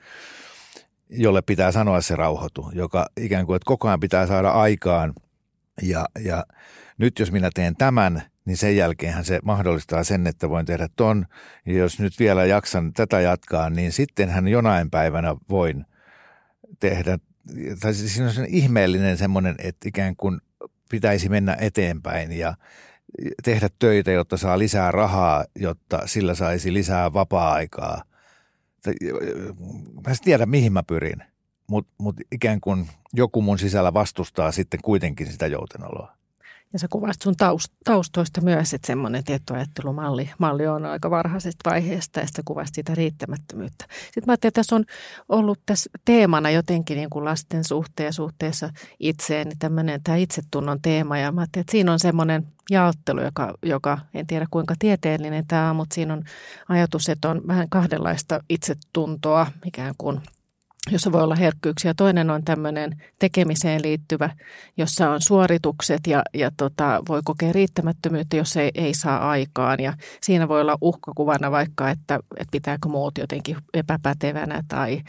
jolle 1.09 1.41
pitää 1.41 1.71
sanoa 1.71 2.01
se 2.01 2.15
rauhoitu, 2.15 2.71
joka 2.73 3.07
ikään 3.17 3.45
kuin, 3.45 3.55
että 3.55 3.65
koko 3.65 3.87
ajan 3.87 3.99
pitää 3.99 4.27
saada 4.27 4.49
aikaan. 4.49 5.13
Ja, 5.81 6.05
ja 6.25 6.45
nyt 6.97 7.19
jos 7.19 7.31
minä 7.31 7.49
teen 7.53 7.75
tämän, 7.75 8.21
niin 8.47 8.57
sen 8.57 8.75
jälkeenhän 8.75 9.25
se 9.25 9.39
mahdollistaa 9.43 10.03
sen, 10.03 10.27
että 10.27 10.49
voin 10.49 10.65
tehdä 10.65 10.87
ton. 10.95 11.25
Ja 11.65 11.73
jos 11.73 11.99
nyt 11.99 12.19
vielä 12.19 12.45
jaksan 12.45 12.93
tätä 12.93 13.21
jatkaa, 13.21 13.69
niin 13.69 13.91
sittenhän 13.91 14.47
jonain 14.47 14.89
päivänä 14.89 15.35
voin 15.49 15.85
tehdä 16.79 17.19
tai 17.79 17.93
siis 17.93 18.13
siinä 18.13 18.27
on 18.27 18.33
sen 18.33 18.45
ihmeellinen 18.45 19.17
semmoinen, 19.17 19.55
että 19.59 19.89
ikään 19.89 20.15
kuin 20.15 20.39
pitäisi 20.89 21.29
mennä 21.29 21.57
eteenpäin 21.59 22.31
ja 22.31 22.55
tehdä 23.43 23.69
töitä, 23.79 24.11
jotta 24.11 24.37
saa 24.37 24.59
lisää 24.59 24.91
rahaa, 24.91 25.45
jotta 25.55 26.01
sillä 26.05 26.35
saisi 26.35 26.73
lisää 26.73 27.13
vapaa-aikaa. 27.13 28.03
Mä 30.05 30.11
en 30.11 30.15
tiedä, 30.23 30.45
mihin 30.45 30.73
mä 30.73 30.83
pyrin, 30.83 31.23
mutta 31.67 31.93
mut 31.97 32.15
ikään 32.31 32.61
kuin 32.61 32.89
joku 33.13 33.41
mun 33.41 33.59
sisällä 33.59 33.93
vastustaa 33.93 34.51
sitten 34.51 34.79
kuitenkin 34.83 35.31
sitä 35.31 35.47
joutenoloa. 35.47 36.17
Ja 36.73 36.79
sä 36.79 36.87
kuvasit 36.89 37.21
sun 37.21 37.35
taust, 37.35 37.73
taustoista 37.83 38.41
myös, 38.41 38.73
että 38.73 38.87
semmoinen 38.87 39.23
tietoajattelumalli 39.23 40.29
malli 40.37 40.67
on 40.67 40.85
aika 40.85 41.09
varhaisesta 41.09 41.69
vaiheesta 41.69 42.19
ja 42.19 42.27
sitä 42.27 42.41
kuvasit 42.45 42.75
sitä 42.75 42.95
riittämättömyyttä. 42.95 43.85
Sitten 43.89 44.23
mä 44.25 44.31
ajattelin, 44.31 44.49
että 44.49 44.59
tässä 44.59 44.75
on 44.75 44.85
ollut 45.29 45.59
tässä 45.65 45.89
teemana 46.05 46.49
jotenkin 46.49 46.97
niin 46.97 47.09
kuin 47.09 47.25
lasten 47.25 47.63
suhteen 47.63 48.13
suhteessa 48.13 48.69
itseen, 48.99 49.47
niin 49.47 49.59
tämmöinen 49.59 50.03
tämä 50.03 50.17
itsetunnon 50.17 50.81
teema. 50.81 51.17
Ja 51.17 51.31
mä 51.31 51.41
ajattelin, 51.41 51.63
että 51.63 51.71
siinä 51.71 51.91
on 51.91 51.99
semmoinen 51.99 52.47
jaottelu, 52.69 53.21
joka, 53.21 53.53
joka 53.63 53.97
en 54.13 54.27
tiedä 54.27 54.47
kuinka 54.51 54.75
tieteellinen 54.79 55.47
tämä 55.47 55.69
on, 55.69 55.75
mutta 55.75 55.93
siinä 55.93 56.13
on 56.13 56.23
ajatus, 56.69 57.09
että 57.09 57.29
on 57.29 57.41
vähän 57.47 57.69
kahdenlaista 57.69 58.43
itsetuntoa 58.49 59.47
ikään 59.65 59.93
kuin– 59.97 60.21
jossa 60.91 61.11
voi 61.11 61.23
olla 61.23 61.35
herkkyyksiä. 61.35 61.93
Toinen 61.93 62.29
on 62.29 62.43
tämmöinen 62.43 63.03
tekemiseen 63.19 63.81
liittyvä, 63.81 64.29
jossa 64.77 65.09
on 65.09 65.21
suoritukset 65.21 66.07
ja, 66.07 66.23
ja 66.33 66.51
tota, 66.57 67.01
voi 67.09 67.21
kokea 67.23 67.53
riittämättömyyttä, 67.53 68.37
jos 68.37 68.57
ei, 68.57 68.71
ei 68.75 68.93
saa 68.93 69.29
aikaan. 69.29 69.79
Ja 69.79 69.93
siinä 70.21 70.47
voi 70.47 70.61
olla 70.61 70.77
uhkakuvana 70.81 71.51
vaikka, 71.51 71.89
että, 71.89 72.15
että 72.15 72.51
pitääkö 72.51 72.89
muut 72.89 73.17
jotenkin 73.17 73.57
epäpätevänä 73.73 74.63
tai 74.67 75.01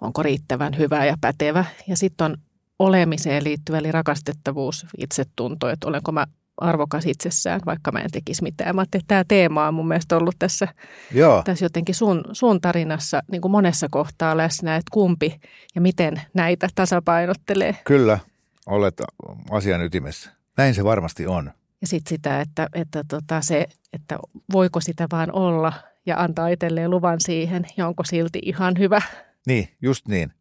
onko 0.00 0.22
riittävän 0.22 0.78
hyvä 0.78 1.04
ja 1.04 1.16
pätevä. 1.20 1.64
Ja 1.88 1.96
sitten 1.96 2.24
on 2.24 2.36
olemiseen 2.78 3.44
liittyvä, 3.44 3.78
eli 3.78 3.92
rakastettavuus, 3.92 4.86
itsetunto, 4.98 5.68
että 5.68 5.88
olenko 5.88 6.12
mä 6.12 6.26
arvokas 6.62 7.06
itsessään, 7.06 7.60
vaikka 7.66 7.92
mä 7.92 7.98
en 7.98 8.10
tekisi 8.10 8.42
mitään. 8.42 8.76
Mä 8.76 8.80
ajattelin, 8.80 9.02
että 9.02 9.14
tämä 9.14 9.24
teema 9.28 9.68
on 9.68 9.74
mun 9.74 9.88
mielestä 9.88 10.16
ollut 10.16 10.34
tässä, 10.38 10.68
Joo. 11.14 11.42
tässä 11.42 11.64
jotenkin 11.64 11.94
sun, 11.94 12.24
sun 12.32 12.60
tarinassa 12.60 13.22
niin 13.30 13.42
kuin 13.42 13.52
monessa 13.52 13.86
kohtaa 13.90 14.36
läsnä, 14.36 14.76
että 14.76 14.90
kumpi 14.92 15.40
ja 15.74 15.80
miten 15.80 16.22
näitä 16.34 16.68
tasapainottelee. 16.74 17.76
Kyllä, 17.84 18.18
olet 18.66 19.02
asian 19.50 19.82
ytimessä. 19.82 20.30
Näin 20.56 20.74
se 20.74 20.84
varmasti 20.84 21.26
on. 21.26 21.50
Ja 21.80 21.86
sitten 21.86 22.08
sitä, 22.08 22.40
että, 22.40 22.68
että, 22.74 23.04
tota 23.08 23.40
se, 23.40 23.66
että 23.92 24.18
voiko 24.52 24.80
sitä 24.80 25.06
vaan 25.12 25.32
olla 25.32 25.72
ja 26.06 26.22
antaa 26.22 26.48
itselleen 26.48 26.90
luvan 26.90 27.16
siihen 27.20 27.66
ja 27.76 27.88
onko 27.88 28.04
silti 28.04 28.38
ihan 28.42 28.74
hyvä. 28.78 29.02
Niin, 29.46 29.68
just 29.82 30.08
niin 30.08 30.32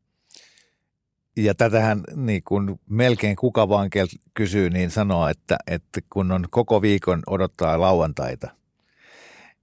ja 1.38 1.56
tätähän 1.56 2.04
niin 2.16 2.44
kun 2.44 2.80
melkein 2.90 3.36
kuka 3.36 3.70
vaan 3.70 3.90
kysyy, 4.34 4.70
niin 4.70 4.92
sanoo, 4.92 5.28
että, 5.28 5.58
että 5.68 6.02
kun 6.10 6.32
on 6.32 6.46
koko 6.50 6.82
viikon 6.82 7.24
odottaa 7.28 7.82
lauantaita 7.82 8.62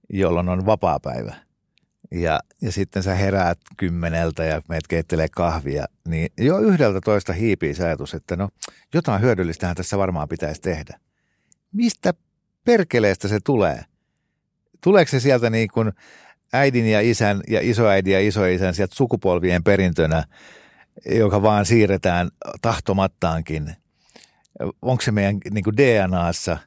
jolloin 0.09 0.49
on 0.49 0.65
vapaa-päivä. 0.65 1.35
Ja, 2.11 2.39
ja 2.61 2.71
sitten 2.71 3.03
sä 3.03 3.15
heräät 3.15 3.59
kymmeneltä 3.77 4.43
ja 4.43 4.61
meet 4.69 4.87
keittelee 4.87 5.27
kahvia, 5.31 5.85
niin 6.07 6.29
jo 6.37 6.59
yhdeltä 6.59 7.01
toista 7.01 7.33
hiipii 7.33 7.73
se 7.73 7.85
ajatus, 7.85 8.13
että 8.13 8.35
no 8.35 8.49
jotain 8.93 9.21
hyödyllistähän 9.21 9.75
tässä 9.75 9.97
varmaan 9.97 10.29
pitäisi 10.29 10.61
tehdä. 10.61 10.99
Mistä 11.71 12.13
perkeleestä 12.65 13.27
se 13.27 13.39
tulee? 13.43 13.83
Tuleeko 14.83 15.09
se 15.09 15.19
sieltä 15.19 15.49
niin 15.49 15.69
kuin 15.73 15.91
äidin 16.53 16.91
ja 16.91 17.01
isän 17.01 17.41
ja 17.47 17.59
isoäidin 17.61 18.13
ja 18.13 18.27
isoisän 18.27 18.73
sieltä 18.73 18.95
sukupolvien 18.95 19.63
perintönä, 19.63 20.23
joka 21.05 21.41
vaan 21.41 21.65
siirretään 21.65 22.29
tahtomattaankin? 22.61 23.75
Onko 24.81 25.01
se 25.01 25.11
meidän 25.11 25.37
niin 25.51 25.63
kuin 25.63 25.77
DNAssa? 25.77 26.57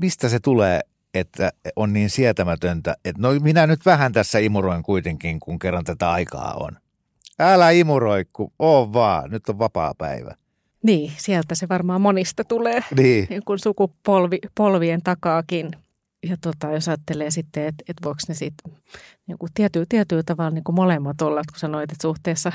Mistä 0.00 0.28
se 0.28 0.40
tulee, 0.40 0.80
että 1.14 1.52
on 1.76 1.92
niin 1.92 2.10
sietämätöntä, 2.10 2.96
että 3.04 3.22
no 3.22 3.28
minä 3.40 3.66
nyt 3.66 3.86
vähän 3.86 4.12
tässä 4.12 4.38
imuroin 4.38 4.82
kuitenkin, 4.82 5.40
kun 5.40 5.58
kerran 5.58 5.84
tätä 5.84 6.10
aikaa 6.10 6.54
on. 6.54 6.70
Älä 7.38 7.70
imuroi, 7.70 8.24
kun 8.32 8.52
oo 8.58 8.92
vaan, 8.92 9.30
nyt 9.30 9.48
on 9.48 9.58
vapaa 9.58 9.94
päivä. 9.98 10.34
Niin, 10.82 11.12
sieltä 11.16 11.54
se 11.54 11.68
varmaan 11.68 12.00
monista 12.00 12.44
tulee, 12.44 12.84
niin. 12.96 13.26
niin 13.30 13.42
kuin 13.44 13.58
sukupolvien 13.58 15.02
takaakin. 15.02 15.70
Ja 16.22 16.36
tota, 16.40 16.72
jos 16.72 16.88
ajattelee 16.88 17.30
sitten, 17.30 17.66
että, 17.66 17.84
että 17.88 18.04
voiko 18.04 18.18
ne 18.28 18.34
sitten 18.34 18.72
niin 19.26 19.38
kuin 19.38 19.50
tiety, 19.54 19.86
tietyllä 19.88 20.22
tavalla 20.22 20.50
niin 20.50 20.64
kuin 20.64 20.76
molemmat 20.76 21.22
olla, 21.22 21.42
kun 21.52 21.58
sanoit, 21.58 21.92
että 21.92 22.02
suhteessa 22.02 22.52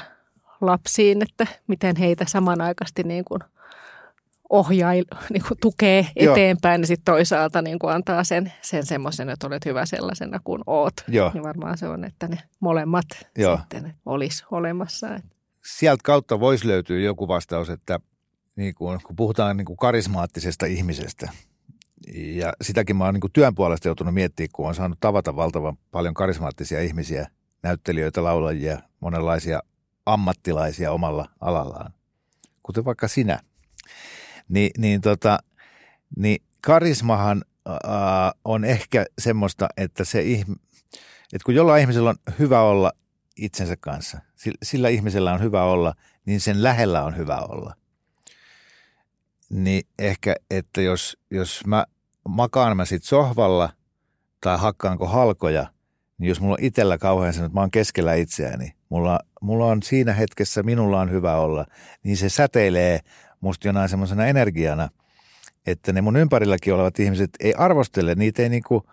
lapsiin, 0.66 1.22
että 1.22 1.47
miten 1.68 1.95
heitä 1.95 2.26
samanaikaisesti 2.28 3.03
niin 3.03 3.26
kuin 3.26 3.39
ohjaa, 4.49 4.93
niin 4.93 5.43
kuin 5.47 5.57
tukee 5.61 6.07
eteenpäin, 6.16 6.82
niin 6.82 6.88
sitten 6.88 7.14
toisaalta 7.14 7.61
niin 7.61 7.80
kuin 7.80 7.93
antaa 7.93 8.24
sen, 8.24 8.53
sen 8.61 8.86
semmoisen, 8.86 9.30
että 9.30 9.47
olet 9.47 9.66
hyvä 9.66 9.86
sellaisena 9.86 10.39
kuin 10.43 10.61
oot. 10.68 10.93
Joo. 11.07 11.32
Niin 11.34 11.43
varmaan 11.43 11.78
se 11.78 11.88
on, 11.88 12.03
että 12.03 12.28
ne 12.28 12.38
molemmat 12.59 13.05
Joo. 13.38 13.57
sitten 13.57 13.93
olisi 14.05 14.43
olemassa. 14.51 15.07
Sieltä 15.66 16.01
kautta 16.03 16.39
voisi 16.39 16.68
löytyä 16.68 16.99
joku 16.99 17.28
vastaus, 17.28 17.70
että 17.70 17.99
niin 18.55 18.76
kuin, 18.76 18.99
kun 19.03 19.16
puhutaan 19.16 19.57
niin 19.57 19.66
kuin 19.66 19.78
karismaattisesta 19.78 20.66
ihmisestä, 20.66 21.32
ja 22.14 22.53
sitäkin 22.61 22.95
mä 22.95 23.05
oon 23.05 23.14
niin 23.14 23.32
työn 23.34 23.55
puolesta 23.55 23.88
joutunut 23.88 24.14
miettimään, 24.14 24.49
kun 24.53 24.68
on 24.68 24.76
saanut 24.76 24.99
tavata 24.99 25.36
valtavan 25.36 25.78
paljon 25.91 26.14
karismaattisia 26.14 26.82
ihmisiä, 26.82 27.28
näyttelijöitä, 27.64 28.24
laulajia, 28.24 28.80
monenlaisia 28.99 29.59
ammattilaisia 30.05 30.91
omalla 30.91 31.25
alallaan, 31.41 31.93
kuten 32.63 32.85
vaikka 32.85 33.07
sinä. 33.07 33.39
Ni, 34.49 34.69
niin, 34.77 35.01
tota, 35.01 35.39
niin 36.17 36.43
karismahan 36.61 37.41
ää, 37.65 38.31
on 38.45 38.65
ehkä 38.65 39.05
semmoista, 39.19 39.69
että 39.77 40.03
se 40.03 40.21
ihm, 40.21 40.51
että 41.33 41.45
kun 41.45 41.55
jollain 41.55 41.81
ihmisellä 41.81 42.09
on 42.09 42.15
hyvä 42.39 42.61
olla 42.61 42.91
itsensä 43.37 43.75
kanssa, 43.79 44.19
sillä, 44.63 44.89
ihmisellä 44.89 45.33
on 45.33 45.41
hyvä 45.41 45.63
olla, 45.63 45.93
niin 46.25 46.41
sen 46.41 46.63
lähellä 46.63 47.03
on 47.03 47.17
hyvä 47.17 47.37
olla 47.37 47.75
niin 49.53 49.83
ehkä, 49.99 50.35
että 50.51 50.81
jos, 50.81 51.17
jos 51.31 51.65
mä 51.67 51.85
makaan 52.29 52.77
mä 52.77 52.85
sit 52.85 53.03
sohvalla 53.03 53.69
tai 54.41 54.57
hakkaanko 54.57 55.07
halkoja, 55.07 55.67
niin 56.17 56.29
jos 56.29 56.41
mulla 56.41 56.53
on 56.53 56.65
itsellä 56.65 56.97
kauhean 56.97 57.33
sen, 57.33 57.45
että 57.45 57.53
mä 57.53 57.59
oon 57.59 57.71
keskellä 57.71 58.13
itseäni, 58.13 58.73
mulla, 58.93 59.19
mulla 59.41 59.65
on 59.65 59.83
siinä 59.83 60.13
hetkessä, 60.13 60.63
minulla 60.63 60.99
on 60.99 61.11
hyvä 61.11 61.35
olla, 61.35 61.65
niin 62.03 62.17
se 62.17 62.29
säteilee 62.29 62.99
musta 63.41 63.67
jonain 63.67 63.89
semmoisena 63.89 64.25
energiana, 64.25 64.89
että 65.67 65.93
ne 65.93 66.01
mun 66.01 66.17
ympärilläkin 66.17 66.73
olevat 66.73 66.99
ihmiset 66.99 67.29
ei 67.39 67.53
arvostele, 67.57 68.15
niitä 68.15 68.41
ei, 68.41 68.49
niinku, 68.49 68.83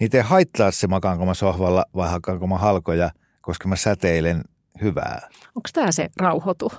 niitä 0.00 0.16
ei 0.16 0.22
haittaa 0.22 0.70
se 0.70 0.86
makaanko 0.86 1.26
mä 1.26 1.34
sohvalla 1.34 1.84
vai 1.96 2.10
hakkaanko 2.10 2.46
mä 2.46 2.58
halkoja, 2.58 3.10
koska 3.40 3.68
mä 3.68 3.76
säteilen 3.76 4.42
hyvää. 4.82 5.28
Onko 5.46 5.68
tämä 5.72 5.92
se 5.92 6.08
rauhoitu? 6.20 6.72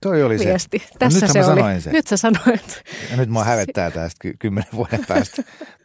Toi 0.00 0.22
oli 0.22 0.38
viesti. 0.38 0.78
se. 0.78 0.98
Tässä 0.98 1.26
nyt 1.26 1.32
se 1.32 1.40
mä 1.40 1.46
oli. 1.46 1.80
sen. 1.80 1.92
Nyt 1.92 2.06
sä 2.06 2.16
sanoit. 2.16 2.82
Ja 3.10 3.16
nyt 3.16 3.28
mua 3.28 3.44
hävettää 3.44 3.90
tästä 3.90 4.16
ky- 4.20 4.34
kymmenen 4.38 4.70
vuoden 4.72 5.06
päästä. 5.08 5.42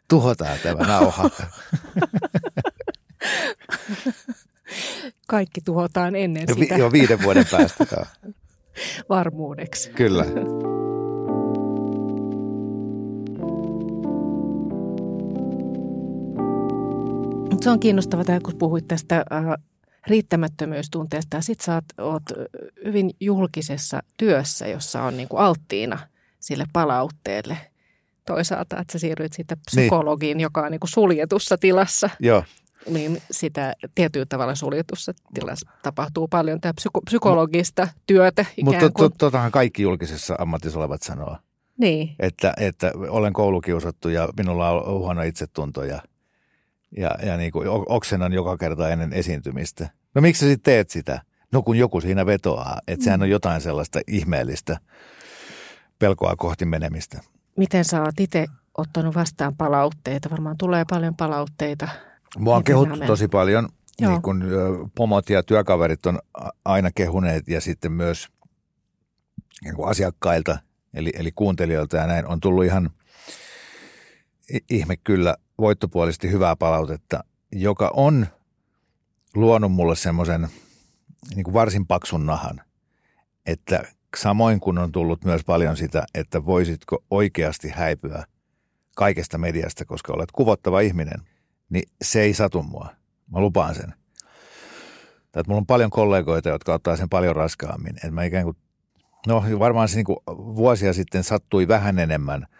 Tuhotaan 0.07 0.57
tämä 0.63 0.87
nauha. 0.87 1.29
Kaikki 5.27 5.61
tuhotaan 5.61 6.15
ennen 6.15 6.43
jo, 6.47 6.55
sitä. 6.55 6.75
jo 6.75 6.91
viiden 6.91 7.23
vuoden 7.23 7.45
päästä. 7.51 7.85
Joo. 7.91 8.33
Varmuudeksi. 9.09 9.89
Kyllä. 9.89 10.25
Se 17.61 17.69
on 17.69 17.79
kiinnostavaa, 17.79 18.39
kun 18.43 18.57
puhuit 18.57 18.87
tästä 18.87 19.25
äh, 19.33 19.45
riittämättömyystunteesta. 20.07 21.41
Sitten 21.41 21.65
sä 21.65 21.73
oot, 21.73 21.85
oot 21.97 22.23
hyvin 22.85 23.11
julkisessa 23.19 24.03
työssä, 24.17 24.67
jossa 24.67 25.03
on 25.03 25.17
niin 25.17 25.27
kuin 25.27 25.39
alttiina 25.39 25.99
sille 26.39 26.65
palautteelle. 26.73 27.57
Toisaalta, 28.25 28.79
että 28.79 28.91
sä 28.91 28.99
siirryt 28.99 29.33
siitä 29.33 29.57
psykologiin, 29.65 30.37
niin. 30.37 30.43
joka 30.43 30.61
on 30.61 30.71
niin 30.71 30.79
kuin 30.79 30.89
suljetussa 30.89 31.57
tilassa. 31.57 32.09
Joo. 32.19 32.43
Niin 32.89 33.21
sitä 33.31 33.73
tietyllä 33.95 34.25
tavalla 34.29 34.55
suljetussa 34.55 35.13
tilassa 35.33 35.69
tapahtuu 35.83 36.27
paljon 36.27 36.61
tämä 36.61 36.73
psyko- 36.81 37.01
psykologista 37.05 37.87
työtä. 38.07 38.45
Mutta 38.63 38.89
to, 38.89 39.09
totahan 39.09 39.51
kaikki 39.51 39.83
julkisessa 39.83 40.35
ammatissa 40.39 40.79
olevat 40.79 41.03
sanoo. 41.03 41.37
Niin. 41.77 42.15
Että, 42.19 42.53
että 42.57 42.91
olen 43.09 43.33
koulukiusattu 43.33 44.09
ja 44.09 44.29
minulla 44.37 44.69
on 44.69 44.99
huono 44.99 45.21
itsetunto 45.21 45.83
ja– 45.83 46.01
ja, 46.97 47.11
ja 47.25 47.37
niin 47.37 47.51
kuin 47.51 47.67
oksenan 47.69 48.33
joka 48.33 48.57
kerta 48.57 48.89
ennen 48.89 49.13
esiintymistä. 49.13 49.89
No 50.13 50.21
miksi 50.21 50.39
sä 50.39 50.45
sitten 50.45 50.73
teet 50.73 50.89
sitä? 50.89 51.21
No 51.51 51.61
kun 51.61 51.77
joku 51.77 52.01
siinä 52.01 52.25
vetoaa, 52.25 52.79
että 52.87 53.03
sehän 53.03 53.21
on 53.21 53.29
jotain 53.29 53.61
sellaista 53.61 53.99
ihmeellistä 54.07 54.77
pelkoa 55.99 56.35
kohti 56.35 56.65
menemistä. 56.65 57.21
Miten 57.57 57.85
sä 57.85 58.01
oot 58.01 58.19
itse 58.19 58.45
ottanut 58.77 59.15
vastaan 59.15 59.55
palautteita? 59.55 60.29
Varmaan 60.29 60.57
tulee 60.57 60.85
paljon 60.89 61.15
palautteita. 61.15 61.89
Mua 62.37 62.55
on 62.55 62.63
kehuttu 62.63 62.99
tosi 63.07 63.27
paljon. 63.27 63.69
Joo. 63.99 64.11
Niin 64.11 64.21
kun 64.21 64.43
pomot 64.95 65.29
ja 65.29 65.43
työkaverit 65.43 66.05
on 66.05 66.19
aina 66.65 66.89
kehuneet 66.95 67.47
ja 67.47 67.61
sitten 67.61 67.91
myös 67.91 68.27
niin 69.63 69.75
kuin 69.75 69.89
asiakkailta, 69.89 70.57
eli, 70.93 71.11
eli 71.15 71.31
kuuntelijoilta 71.31 71.97
ja 71.97 72.07
näin, 72.07 72.27
on 72.27 72.39
tullut 72.39 72.65
ihan 72.65 72.89
ihme 74.69 74.97
kyllä 74.97 75.35
voittopuolisesti 75.59 76.31
hyvää 76.31 76.55
palautetta, 76.55 77.23
joka 77.51 77.91
on 77.93 78.27
luonut 79.35 79.71
mulle 79.71 79.95
semmoisen 79.95 80.47
niin 81.35 81.53
varsin 81.53 81.87
paksun 81.87 82.25
nahan, 82.25 82.61
että 83.45 83.83
samoin 84.17 84.59
kun 84.59 84.77
on 84.77 84.91
tullut 84.91 85.23
myös 85.23 85.43
paljon 85.43 85.77
sitä, 85.77 86.05
että 86.13 86.45
voisitko 86.45 87.03
oikeasti 87.11 87.69
häipyä 87.69 88.25
kaikesta 88.95 89.37
mediasta, 89.37 89.85
koska 89.85 90.13
olet 90.13 90.31
kuvottava 90.31 90.79
ihminen, 90.79 91.21
niin 91.69 91.89
se 92.01 92.21
ei 92.21 92.33
satu 92.33 92.63
mua. 92.63 92.89
Mä 93.31 93.39
lupaan 93.39 93.75
sen. 93.75 93.93
Tai 95.31 95.41
että 95.41 95.47
mulla 95.47 95.59
on 95.59 95.65
paljon 95.65 95.89
kollegoita, 95.89 96.49
jotka 96.49 96.73
ottaa 96.73 96.97
sen 96.97 97.09
paljon 97.09 97.35
raskaammin. 97.35 97.95
että 97.95 98.11
mä 98.11 98.23
ikään 98.23 98.43
kuin, 98.43 98.57
no 99.27 99.43
varmaan 99.59 99.89
se 99.89 99.95
niin 99.95 100.05
kuin 100.05 100.17
vuosia 100.27 100.93
sitten 100.93 101.23
sattui 101.23 101.67
vähän 101.67 101.99
enemmän– 101.99 102.45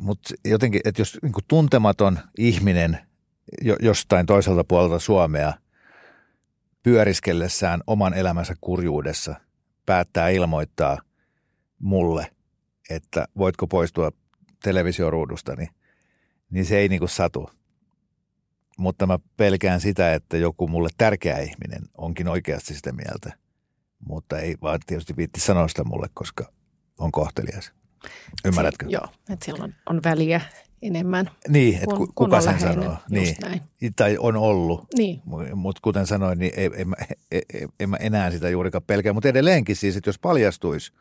mutta 0.00 0.34
jotenkin, 0.44 0.80
että 0.84 1.00
jos 1.00 1.18
niin 1.22 1.32
tuntematon 1.48 2.18
ihminen 2.38 2.98
jostain 3.80 4.26
toiselta 4.26 4.64
puolelta 4.64 4.98
Suomea 4.98 5.52
pyöriskellessään 6.82 7.80
oman 7.86 8.14
elämänsä 8.14 8.54
kurjuudessa 8.60 9.34
päättää 9.86 10.28
ilmoittaa 10.28 10.98
mulle, 11.78 12.26
että 12.90 13.28
voitko 13.38 13.66
poistua 13.66 14.10
televisioruudusta, 14.62 15.56
niin, 15.56 15.68
niin 16.50 16.66
se 16.66 16.78
ei 16.78 16.88
niin 16.88 16.98
kuin 16.98 17.08
satu. 17.08 17.50
Mutta 18.78 19.06
mä 19.06 19.18
pelkään 19.36 19.80
sitä, 19.80 20.14
että 20.14 20.36
joku 20.36 20.68
mulle 20.68 20.88
tärkeä 20.98 21.38
ihminen 21.38 21.82
onkin 21.98 22.28
oikeasti 22.28 22.74
sitä 22.74 22.92
mieltä, 22.92 23.32
mutta 24.08 24.38
ei 24.38 24.54
vaan 24.62 24.80
tietysti 24.86 25.16
viitti 25.16 25.40
sanoa 25.40 25.68
sitä 25.68 25.84
mulle, 25.84 26.06
koska 26.14 26.52
on 26.98 27.12
kohtelias. 27.12 27.72
Ymmärrätkö? 28.44 28.86
Se, 28.86 28.92
joo, 28.92 29.08
että 29.30 29.44
silloin 29.44 29.74
on 29.86 30.00
väliä 30.04 30.40
enemmän. 30.82 31.30
Niin, 31.48 31.74
että 31.74 31.96
kun, 31.96 32.12
kuka 32.14 32.40
sen 32.40 32.60
sanoo. 32.60 32.96
Niin. 33.10 33.36
Näin. 33.42 33.60
Tai 33.96 34.16
on 34.18 34.36
ollut. 34.36 34.86
Niin. 34.96 35.22
Mutta 35.54 35.80
kuten 35.82 36.06
sanoin, 36.06 36.38
niin 36.38 36.52
ei, 36.56 36.70
en, 36.74 36.88
en, 37.30 37.42
en, 37.54 37.68
en 37.80 37.90
mä 37.90 37.96
enää 37.96 38.30
sitä 38.30 38.48
juurikaan 38.48 38.82
pelkää. 38.86 39.12
Mutta 39.12 39.28
edelleenkin 39.28 39.76
siis, 39.76 39.96
että 39.96 40.08
jos 40.08 40.18
paljastuisi, 40.18 40.92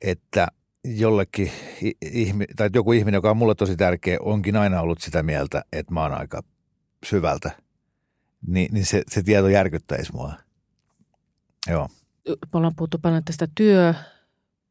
että 0.00 0.48
jollekin 0.84 1.52
ihmi, 2.02 2.44
tai 2.56 2.70
joku 2.74 2.92
ihminen, 2.92 3.18
joka 3.18 3.30
on 3.30 3.36
mulle 3.36 3.54
tosi 3.54 3.76
tärkeä, 3.76 4.18
onkin 4.20 4.56
aina 4.56 4.80
ollut 4.80 5.00
sitä 5.00 5.22
mieltä, 5.22 5.64
että 5.72 5.94
mä 5.94 6.02
oon 6.02 6.12
aika 6.12 6.42
syvältä, 7.06 7.50
niin, 8.46 8.74
niin 8.74 8.86
se, 8.86 9.02
se 9.08 9.22
tieto 9.22 9.48
järkyttäisi 9.48 10.12
mua. 10.12 10.32
Joo. 11.70 11.88
Me 12.28 12.34
ollaan 12.52 12.74
puhuttu 12.76 12.98
paljon 12.98 13.24
tästä 13.24 13.48
työ, 13.54 13.94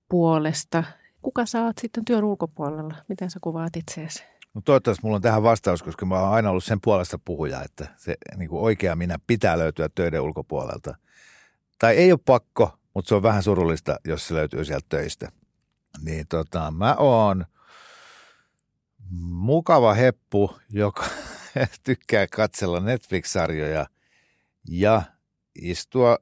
puolesta. 0.09 0.83
Kuka 1.21 1.45
sä 1.45 1.63
oot 1.63 1.77
sitten 1.81 2.05
työn 2.05 2.23
ulkopuolella? 2.23 2.95
Miten 3.07 3.31
sä 3.31 3.39
kuvaat 3.41 3.77
itseäsi? 3.77 4.23
No 4.53 4.61
toivottavasti 4.65 5.03
mulla 5.03 5.15
on 5.15 5.21
tähän 5.21 5.43
vastaus, 5.43 5.83
koska 5.83 6.05
mä 6.05 6.19
oon 6.19 6.33
aina 6.33 6.49
ollut 6.49 6.63
sen 6.63 6.81
puolesta 6.81 7.19
puhuja, 7.25 7.63
että 7.63 7.87
se 7.97 8.17
niin 8.37 8.49
kuin 8.49 8.61
oikea 8.61 8.95
minä 8.95 9.19
pitää 9.27 9.57
löytyä 9.57 9.89
töiden 9.95 10.21
ulkopuolelta. 10.21 10.95
Tai 11.79 11.95
ei 11.95 12.11
ole 12.11 12.19
pakko, 12.25 12.79
mutta 12.93 13.09
se 13.09 13.15
on 13.15 13.23
vähän 13.23 13.43
surullista, 13.43 13.99
jos 14.05 14.27
se 14.27 14.33
löytyy 14.33 14.65
sieltä 14.65 14.85
töistä. 14.89 15.31
Niin 16.01 16.27
tota, 16.27 16.71
mä 16.71 16.95
oon 16.95 17.45
mukava 19.21 19.93
heppu, 19.93 20.57
joka 20.69 21.05
tykkää 21.83 22.27
katsella 22.27 22.79
Netflix-sarjoja 22.79 23.85
ja 24.69 25.01
istua 25.61 26.17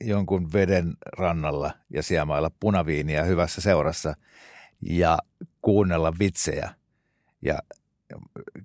jonkun 0.00 0.52
veden 0.52 0.96
rannalla 1.18 1.72
ja 1.90 2.02
siemailla 2.02 2.50
punaviiniä 2.60 3.24
hyvässä 3.24 3.60
seurassa 3.60 4.14
ja 4.80 5.18
kuunnella 5.62 6.12
vitsejä 6.18 6.74
ja 7.42 7.58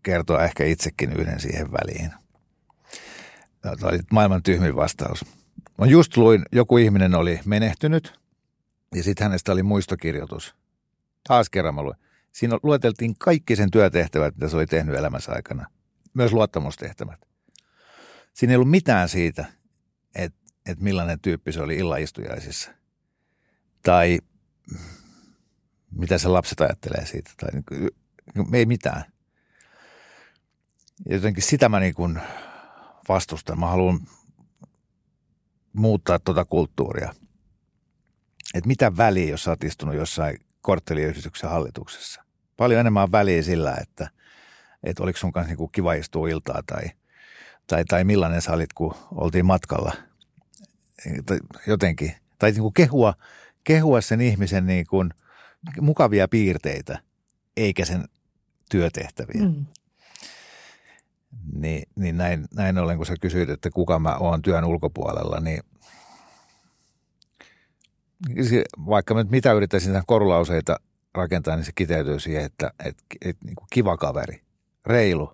kertoa 0.03 0.43
ehkä 0.43 0.65
itsekin 0.65 1.13
yhden 1.13 1.39
siihen 1.39 1.71
väliin. 1.71 2.11
Tämä 3.61 3.89
oli 3.89 3.99
maailman 4.11 4.43
tyhmin 4.43 4.75
vastaus. 4.75 5.25
Mä 5.77 5.85
just 5.85 6.17
luin, 6.17 6.45
joku 6.51 6.77
ihminen 6.77 7.15
oli 7.15 7.39
menehtynyt 7.45 8.19
ja 8.95 9.03
sitten 9.03 9.25
hänestä 9.25 9.51
oli 9.51 9.63
muistokirjoitus. 9.63 10.55
Taas 11.27 11.49
kerran 11.49 11.75
mä 11.75 11.83
luin. 11.83 11.97
Siinä 12.31 12.57
lueteltiin 12.63 13.15
kaikki 13.19 13.55
sen 13.55 13.71
työtehtävät, 13.71 14.35
mitä 14.35 14.49
se 14.49 14.55
oli 14.55 14.67
tehnyt 14.67 14.95
elämänsä 14.95 15.31
aikana. 15.31 15.65
Myös 16.13 16.33
luottamustehtävät. 16.33 17.19
Siinä 18.33 18.51
ei 18.51 18.55
ollut 18.55 18.71
mitään 18.71 19.09
siitä, 19.09 19.45
että, 20.15 20.39
että 20.65 20.83
millainen 20.83 21.19
tyyppi 21.19 21.51
se 21.51 21.61
oli 21.61 21.75
illaistujaisissa. 21.75 22.71
Tai 23.81 24.19
mitä 25.91 26.17
se 26.17 26.27
lapset 26.27 26.61
ajattelee 26.61 27.05
siitä. 27.05 27.31
Tai 27.37 27.49
niin 27.51 28.55
ei 28.55 28.65
mitään. 28.65 29.03
Jotenkin 31.09 31.43
sitä 31.43 31.69
mä 31.69 31.79
niin 31.79 31.93
kuin 31.93 32.19
vastustan. 33.09 33.59
Mä 33.59 33.67
haluan 33.67 33.99
muuttaa 35.73 36.19
tuota 36.19 36.45
kulttuuria. 36.45 37.13
Että 38.53 38.67
mitä 38.67 38.97
väliä, 38.97 39.29
jos 39.29 39.47
oot 39.47 39.63
istunut 39.63 39.95
jossain 39.95 40.37
kortteliyhdistyksen 40.61 41.49
hallituksessa. 41.49 42.23
Paljon 42.57 42.79
enemmän 42.79 43.03
on 43.03 43.11
väliä 43.11 43.41
sillä, 43.41 43.75
että, 43.81 44.09
että 44.83 45.03
oliko 45.03 45.19
sun 45.19 45.31
kanssa 45.31 45.55
niin 45.55 45.71
kiva 45.71 45.93
istua 45.93 46.29
iltaa 46.29 46.61
tai, 46.65 46.83
tai, 47.67 47.85
tai 47.85 48.03
millainen 48.03 48.41
sä 48.41 48.53
olit, 48.53 48.73
kun 48.73 48.95
oltiin 49.11 49.45
matkalla. 49.45 49.93
Jotenkin. 51.67 52.13
Tai 52.39 52.51
niin 52.51 52.61
kuin 52.61 52.73
kehua, 52.73 53.13
kehua 53.63 54.01
sen 54.01 54.21
ihmisen 54.21 54.65
niin 54.65 54.87
kuin 54.87 55.13
mukavia 55.81 56.27
piirteitä, 56.27 56.99
eikä 57.57 57.85
sen 57.85 58.05
työtehtäviä. 58.71 59.41
Mm. 59.41 59.65
Niin, 61.53 61.89
niin 61.95 62.17
näin, 62.17 62.45
näin 62.53 62.77
ollen, 62.77 62.97
kun 62.97 63.05
sä 63.05 63.15
kysyit, 63.21 63.49
että 63.49 63.69
kuka 63.69 63.99
mä 63.99 64.15
oon 64.15 64.41
työn 64.41 64.65
ulkopuolella, 64.65 65.39
niin 65.39 65.63
vaikka 68.85 69.13
mä 69.13 69.23
nyt 69.23 69.31
mitä 69.31 69.53
yrittäisin 69.53 69.91
tämän 69.91 70.05
korulauseita 70.07 70.79
rakentaa, 71.13 71.55
niin 71.55 71.65
se 71.65 71.71
kiteytyy 71.75 72.19
siihen, 72.19 72.43
että, 72.43 72.71
että, 72.85 73.03
että 73.25 73.45
niin 73.45 73.55
kuin 73.55 73.67
kiva 73.71 73.97
kaveri, 73.97 74.41
reilu, 74.85 75.33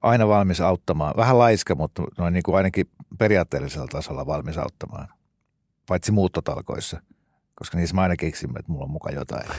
aina 0.00 0.28
valmis 0.28 0.60
auttamaan. 0.60 1.14
Vähän 1.16 1.38
laiska, 1.38 1.74
mutta 1.74 2.02
noin 2.18 2.34
niin 2.34 2.42
kuin 2.42 2.56
ainakin 2.56 2.90
periaatteellisella 3.18 3.86
tasolla 3.86 4.26
valmis 4.26 4.58
auttamaan. 4.58 5.08
Paitsi 5.88 6.12
muuttotalkoissa, 6.12 7.02
koska 7.54 7.76
niissä 7.76 7.94
mä 7.94 8.02
aina 8.02 8.16
keksin, 8.16 8.50
että 8.58 8.72
mulla 8.72 8.84
on 8.84 8.90
mukaan 8.90 9.14
jotain. 9.14 9.48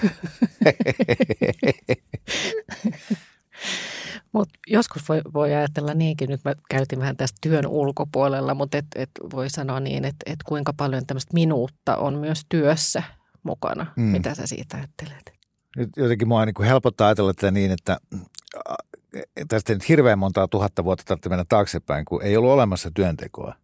Mutta 4.31 4.59
joskus 4.67 5.09
voi, 5.09 5.21
voi 5.33 5.53
ajatella 5.53 5.93
niinkin, 5.93 6.29
nyt 6.29 6.41
mä 6.45 6.53
käytin 6.69 6.99
vähän 6.99 7.17
tästä 7.17 7.37
työn 7.41 7.67
ulkopuolella, 7.67 8.53
mutta 8.53 8.77
et, 8.77 8.85
et 8.95 9.09
voi 9.33 9.49
sanoa 9.49 9.79
niin, 9.79 10.05
että 10.05 10.31
et 10.31 10.43
kuinka 10.45 10.73
paljon 10.77 11.05
tämmöistä 11.05 11.33
minuutta 11.33 11.97
on 11.97 12.13
myös 12.13 12.41
työssä 12.49 13.03
mukana. 13.43 13.93
Mm. 13.95 14.03
Mitä 14.03 14.35
sä 14.35 14.47
siitä 14.47 14.77
ajattelet? 14.77 15.31
Nyt 15.77 15.89
jotenkin 15.97 16.27
mua 16.27 16.45
niin 16.45 16.65
helpottaa 16.65 17.07
ajatella 17.07 17.33
tätä 17.33 17.51
niin, 17.51 17.71
että 17.71 17.97
äh, 18.15 19.21
tästä 19.47 19.73
nyt 19.73 19.89
hirveän 19.89 20.19
montaa 20.19 20.47
tuhatta 20.47 20.83
vuotta 20.83 21.03
tarvitsee 21.07 21.29
mennä 21.29 21.45
taaksepäin, 21.49 22.05
kun 22.05 22.23
ei 22.23 22.37
ollut 22.37 22.51
olemassa 22.51 22.91
työntekoa. 22.93 23.55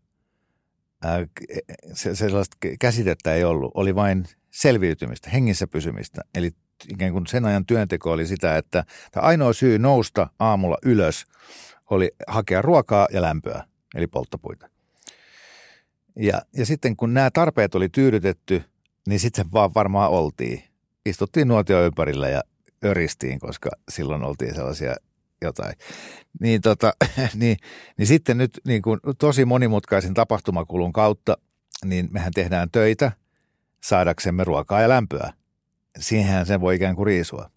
Äh, 1.05 1.11
se, 1.93 2.15
sellaista 2.15 2.57
käsitettä 2.79 3.33
ei 3.33 3.43
ollut. 3.43 3.71
Oli 3.73 3.95
vain 3.95 4.25
selviytymistä, 4.51 5.29
hengissä 5.29 5.67
pysymistä. 5.67 6.21
Eli 6.35 6.51
ikään 6.89 7.11
kuin 7.11 7.27
sen 7.27 7.45
ajan 7.45 7.65
työnteko 7.65 8.11
oli 8.11 8.27
sitä, 8.27 8.57
että 8.57 8.83
ainoa 9.15 9.53
syy 9.53 9.79
nousta 9.79 10.27
aamulla 10.39 10.77
ylös 10.85 11.25
oli 11.89 12.11
hakea 12.27 12.61
ruokaa 12.61 13.07
ja 13.11 13.21
lämpöä, 13.21 13.63
eli 13.95 14.07
polttopuita. 14.07 14.69
Ja, 16.15 16.41
ja 16.57 16.65
sitten 16.65 16.95
kun 16.95 17.13
nämä 17.13 17.31
tarpeet 17.31 17.75
oli 17.75 17.89
tyydytetty, 17.89 18.63
niin 19.07 19.19
sitten 19.19 19.51
vaan 19.53 19.71
varmaan 19.75 20.11
oltiin. 20.11 20.63
Istuttiin 21.05 21.47
nuotio 21.47 21.85
ympärillä 21.85 22.29
ja 22.29 22.41
öristiin, 22.85 23.39
koska 23.39 23.69
silloin 23.91 24.23
oltiin 24.23 24.55
sellaisia 24.55 24.95
jotain. 25.41 25.73
Niin, 26.39 26.61
tota, 26.61 26.93
niin, 27.33 27.57
niin 27.97 28.07
sitten 28.07 28.37
nyt 28.37 28.61
niin 28.67 28.81
kuin 28.81 28.99
tosi 29.17 29.45
monimutkaisen 29.45 30.13
tapahtumakulun 30.13 30.93
kautta, 30.93 31.37
niin 31.85 32.07
mehän 32.11 32.31
tehdään 32.35 32.71
töitä 32.71 33.11
saadaksemme 33.83 34.43
ruokaa 34.43 34.81
ja 34.81 34.89
lämpöä– 34.89 35.33
siihenhän 35.99 36.45
se 36.45 36.61
voi 36.61 36.75
ikään 36.75 36.95
kuin 36.95 37.07
riisua. 37.07 37.49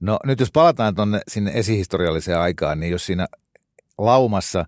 No 0.00 0.18
nyt 0.24 0.40
jos 0.40 0.52
palataan 0.52 0.94
tuonne 0.94 1.20
sinne 1.28 1.50
esihistorialliseen 1.54 2.38
aikaan, 2.38 2.80
niin 2.80 2.92
jos 2.92 3.06
siinä 3.06 3.26
laumassa 3.98 4.64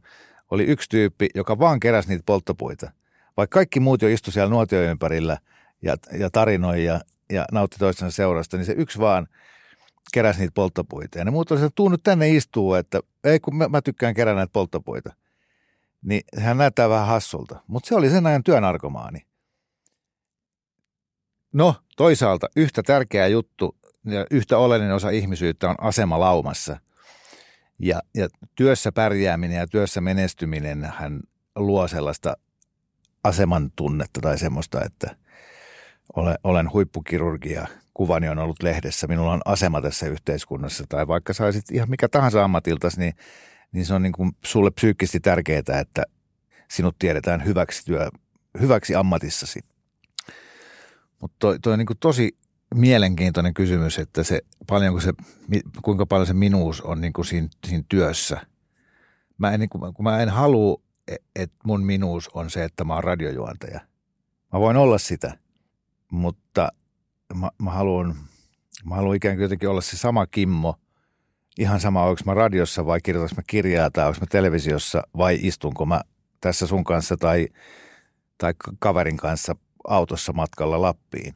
oli 0.50 0.64
yksi 0.64 0.88
tyyppi, 0.88 1.28
joka 1.34 1.58
vaan 1.58 1.80
keräsi 1.80 2.08
niitä 2.08 2.22
polttopuita, 2.26 2.90
vaikka 3.36 3.54
kaikki 3.54 3.80
muut 3.80 4.02
jo 4.02 4.08
istu 4.08 4.30
siellä 4.30 4.50
nuotioiden 4.50 4.90
ympärillä 4.90 5.38
ja, 5.82 5.96
ja 6.18 6.30
tarinoi 6.30 6.84
ja, 6.84 7.00
ja 7.32 7.44
nautti 7.52 7.78
toistensa 7.78 8.16
seurasta, 8.16 8.56
niin 8.56 8.64
se 8.64 8.74
yksi 8.76 8.98
vaan 8.98 9.26
keräsi 10.12 10.40
niitä 10.40 10.54
polttopuita. 10.54 11.18
Ja 11.18 11.24
ne 11.24 11.30
muut 11.30 11.50
olisivat, 11.50 11.74
tuu 11.74 11.88
nyt 11.88 12.02
tänne 12.02 12.30
istuu, 12.30 12.74
että 12.74 13.00
ei 13.24 13.40
kun 13.40 13.56
mä, 13.56 13.68
mä 13.68 13.82
tykkään 13.82 14.14
kerää 14.14 14.34
näitä 14.34 14.52
polttopuita. 14.52 15.12
Niin 16.02 16.22
hän 16.38 16.58
näyttää 16.58 16.88
vähän 16.88 17.06
hassulta. 17.06 17.60
Mutta 17.66 17.88
se 17.88 17.94
oli 17.94 18.10
sen 18.10 18.26
ajan 18.26 18.44
työnarkomaani. 18.44 19.26
No, 21.53 21.74
toisaalta 21.96 22.46
yhtä 22.57 22.82
tärkeä 22.82 23.26
juttu 23.26 23.76
ja 24.05 24.26
yhtä 24.30 24.59
oleellinen 24.59 24.94
osa 24.94 25.11
ihmisyyttä 25.11 25.70
on 25.70 25.76
asema 25.78 26.20
laumassa. 26.20 26.76
Ja, 27.78 28.00
ja 28.14 28.28
työssä 28.55 28.92
pärjääminen 28.92 29.57
ja 29.57 29.66
työssä 29.66 30.00
menestyminen 30.00 30.84
hän 30.84 31.20
luo 31.57 31.88
sellaista 31.88 32.36
aseman 33.24 33.70
tunnetta 33.76 34.20
tai 34.20 34.38
semmoista, 34.38 34.84
että 34.84 35.16
olen, 36.16 36.38
olen 36.44 36.72
huippukirurgia, 36.72 37.66
kuvani 37.94 38.28
on 38.28 38.38
ollut 38.38 38.62
lehdessä, 38.62 39.07
minulla 39.07 39.32
on 39.32 39.40
asema 39.44 39.82
tässä 39.82 40.07
yhteiskunnassa. 40.07 40.84
Tai 40.88 41.07
vaikka 41.07 41.32
saisit 41.32 41.70
ihan 41.70 41.90
mikä 41.90 42.09
tahansa 42.09 42.44
ammatiltas, 42.44 42.98
niin, 42.98 43.14
niin 43.72 43.86
se 43.86 43.94
on 43.94 44.03
niin 44.03 44.12
kuin 44.12 44.32
sulle 44.44 44.70
psyykkisesti 44.70 45.20
tärkeää, 45.20 45.80
että 45.80 46.05
sinut 46.70 46.96
tiedetään 46.98 47.44
hyväksi, 47.44 47.84
työ, 47.84 48.09
hyväksi 48.61 48.94
ammatissasi. 48.94 49.61
Mutta 51.22 51.36
toi, 51.38 51.58
toi 51.58 51.72
on 51.72 51.78
niin 51.78 51.86
tosi 52.00 52.36
mielenkiintoinen 52.74 53.54
kysymys, 53.54 53.98
että 53.98 54.22
se, 54.22 54.40
paljonko 54.66 55.00
se, 55.00 55.12
kuinka 55.82 56.06
paljon 56.06 56.26
se 56.26 56.34
minuus 56.34 56.80
on 56.80 57.00
niin 57.00 57.12
kuin 57.12 57.24
siinä, 57.24 57.48
siinä 57.66 57.84
työssä. 57.88 58.46
Mä 59.38 59.50
en, 59.50 59.60
niin 59.60 59.70
kuin, 59.70 59.94
kun 59.94 60.04
mä 60.04 60.22
en 60.22 60.28
halua, 60.28 60.82
e, 61.08 61.16
että 61.36 61.56
mun 61.64 61.84
minuus 61.84 62.28
on 62.28 62.50
se, 62.50 62.64
että 62.64 62.84
mä 62.84 62.94
oon 62.94 63.04
radiojuontaja. 63.04 63.80
Mä 64.52 64.60
voin 64.60 64.76
olla 64.76 64.98
sitä, 64.98 65.38
mutta 66.10 66.68
mä, 67.34 67.50
mä 67.58 67.70
haluan, 67.70 68.16
mä 68.84 68.94
haluan 68.94 69.16
ikään 69.16 69.36
kuin 69.36 69.42
jotenkin 69.42 69.68
olla 69.68 69.80
se 69.80 69.96
sama 69.96 70.26
Kimmo, 70.26 70.74
ihan 71.58 71.80
sama, 71.80 72.04
onko 72.04 72.20
mä 72.26 72.34
radiossa 72.34 72.86
vai 72.86 73.00
kirjoitanko 73.00 73.34
mä 73.36 73.42
kirjaa 73.46 73.90
tai 73.90 74.06
onko 74.06 74.20
mä 74.20 74.26
televisiossa 74.30 75.02
vai 75.16 75.38
istunko 75.42 75.86
mä 75.86 76.00
tässä 76.40 76.66
sun 76.66 76.84
kanssa 76.84 77.16
tai, 77.16 77.48
tai 78.38 78.54
kaverin 78.78 79.16
kanssa 79.16 79.56
autossa 79.88 80.32
matkalla 80.32 80.82
Lappiin. 80.82 81.34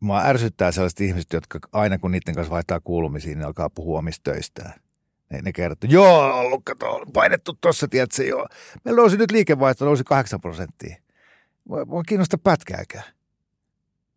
Mua 0.00 0.22
ärsyttää 0.24 0.72
sellaiset 0.72 1.00
ihmiset, 1.00 1.32
jotka 1.32 1.58
aina 1.72 1.98
kun 1.98 2.10
niiden 2.10 2.34
kanssa 2.34 2.50
vaihtaa 2.50 2.80
kuulumisiin, 2.80 3.38
niin 3.38 3.46
alkaa 3.46 3.70
puhua 3.70 3.98
omista 3.98 4.32
töistään. 4.32 4.72
Ne, 5.30 5.42
ne 5.42 5.52
kertoo, 5.52 5.90
joo, 5.90 6.38
ollut 6.38 6.64
kato, 6.64 7.00
painettu 7.12 7.58
tuossa, 7.60 7.88
tiedätkö, 7.88 8.24
joo. 8.24 8.46
Meillä 8.84 9.00
nousi 9.00 9.16
nyt 9.16 9.30
liikevaihto, 9.30 9.84
nousi 9.84 10.04
8 10.04 10.40
prosenttia. 10.40 10.96
Mua 11.86 12.02
kiinnosta 12.02 12.38
pätkääkään. 12.38 13.04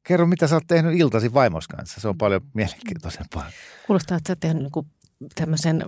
Kerro, 0.04 0.26
mitä 0.26 0.48
sä 0.48 0.56
oot 0.56 0.68
tehnyt 0.68 1.00
iltasi 1.00 1.34
vaimos 1.34 1.68
kanssa. 1.68 2.02
Se 2.02 2.08
on 2.08 2.18
paljon 2.18 2.42
mielenkiintoisempaa. 2.54 3.52
Kuulostaa, 3.88 4.18
että 4.18 4.28
sä 4.28 4.32
oot 4.32 4.40
tehnyt 4.40 4.64
niin 4.64 4.86
tämmöisen 5.36 5.86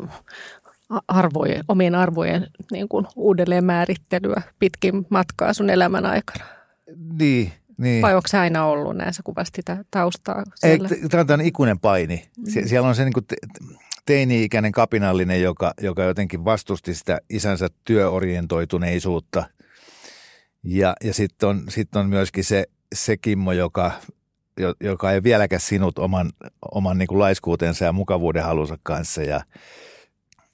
arvojen, 1.08 1.64
omien 1.68 1.96
arvojen 1.96 2.48
niin 2.72 2.88
kuin 2.88 3.08
uudelleen 3.16 3.66
määrittelyä 3.66 4.42
pitkin 4.60 5.06
matkaa 5.10 5.54
sun 5.54 5.70
elämän 5.70 6.06
aikana. 6.06 6.55
Niin, 7.20 7.52
niin. 7.78 8.02
Vai 8.02 8.16
onko 8.16 8.28
se 8.28 8.38
aina 8.38 8.66
ollut 8.66 8.98
näin? 8.98 9.14
Sä 9.14 9.24
kuvasti 9.24 9.56
sitä 9.56 9.86
taustaa 9.92 10.44
siellä. 10.56 10.90
Ei, 10.92 11.10
tämä 11.10 11.34
on 11.34 11.42
ikuinen 11.42 11.80
paini. 11.80 12.26
Sie- 12.50 12.62
mm. 12.62 12.68
siellä 12.68 12.88
on 12.88 12.96
se 12.96 13.04
niin 13.04 13.14
kuin 13.14 13.26
teini-ikäinen 14.06 14.72
kapinallinen, 14.72 15.42
joka, 15.42 15.74
joka 15.82 16.04
jotenkin 16.04 16.46
vastusti 16.46 16.94
sitä 16.94 17.20
isänsä 17.30 17.68
työorientoituneisuutta. 17.84 19.44
Ja, 20.64 20.96
ja 21.04 21.14
sitten 21.14 21.50
on, 21.50 21.64
sit 21.70 21.96
on 21.96 22.10
myöskin 22.10 22.44
se, 22.44 22.66
se 22.96 23.18
Kimmo, 23.18 23.52
joka, 23.52 23.92
joka 24.82 25.12
ei 25.12 25.24
vieläkään 25.24 25.60
sinut 25.60 26.00
oman, 26.00 26.32
oman 26.72 26.98
niin 26.98 27.08
kuin 27.08 27.20
laiskuutensa 27.20 27.86
ja 27.86 27.92
mukavuuden 27.92 28.44
halunsa 28.44 28.78
kanssa. 28.84 29.24
Ja, 29.24 29.42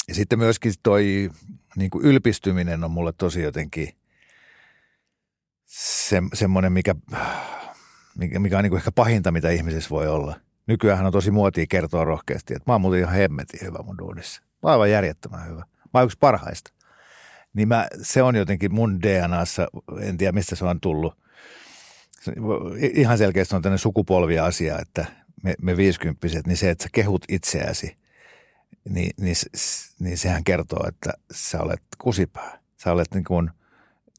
ja 0.08 0.16
sitten 0.16 0.40
myöskin 0.40 0.74
toi 0.84 1.30
niin 1.76 1.90
kuin 1.90 2.06
ylpistyminen 2.06 2.84
on 2.84 2.92
mulle 2.92 3.14
tosi 3.18 3.42
jotenkin 3.42 3.90
se, 5.72 6.22
semmoinen, 6.34 6.74
mikä, 6.74 6.96
mikä, 8.40 8.58
on 8.58 8.64
niin 8.64 8.70
kuin 8.70 8.78
ehkä 8.78 8.92
pahinta, 8.92 9.32
mitä 9.32 9.50
ihmisessä 9.50 9.90
voi 9.90 10.08
olla. 10.08 10.36
Nykyään 10.68 11.06
on 11.06 11.12
tosi 11.12 11.32
muotia 11.32 11.66
kertoa 11.70 12.04
rohkeasti, 12.04 12.54
että 12.54 12.72
mä 12.72 12.74
oon 12.74 12.82
muuten 12.82 13.00
ihan 13.00 13.14
hemmetin 13.14 13.60
hyvä 13.62 13.80
mun 13.84 13.98
duunissa. 13.98 14.42
Mä 14.42 14.48
oon 14.64 14.72
aivan 14.72 14.92
järjettömän 14.92 15.48
hyvä. 15.48 15.66
Mä 15.94 16.00
oon 16.00 16.06
yksi 16.06 16.18
parhaista. 16.20 16.74
Niin 17.54 17.68
mä, 17.68 17.88
se 18.02 18.24
on 18.24 18.36
jotenkin 18.36 18.74
mun 18.74 19.02
DNAssa, 19.02 19.68
en 20.02 20.18
tiedä 20.18 20.32
mistä 20.32 20.56
se 20.56 20.66
on 20.66 20.80
tullut. 20.80 21.18
Ihan 22.94 23.18
selkeästi 23.18 23.56
on 23.56 23.62
tämmöinen 23.62 23.80
sukupolvia-asia, 23.80 24.80
että 24.80 25.06
me, 25.44 25.56
me 25.62 25.78
viisikymppiset, 25.78 26.48
niin 26.48 26.58
se, 26.58 26.70
että 26.70 26.84
sä 26.84 26.90
kehut 26.92 27.26
itseäsi, 27.30 27.98
niin, 28.90 29.12
niin, 29.18 29.36
niin 30.00 30.18
sehän 30.18 30.44
kertoo, 30.44 30.88
että 30.88 31.14
sä 31.32 31.62
olet 31.62 31.82
kusipää. 31.98 32.60
Sä 32.78 32.92
olet 32.92 33.14
niin 33.14 33.24
kuin– 33.24 33.50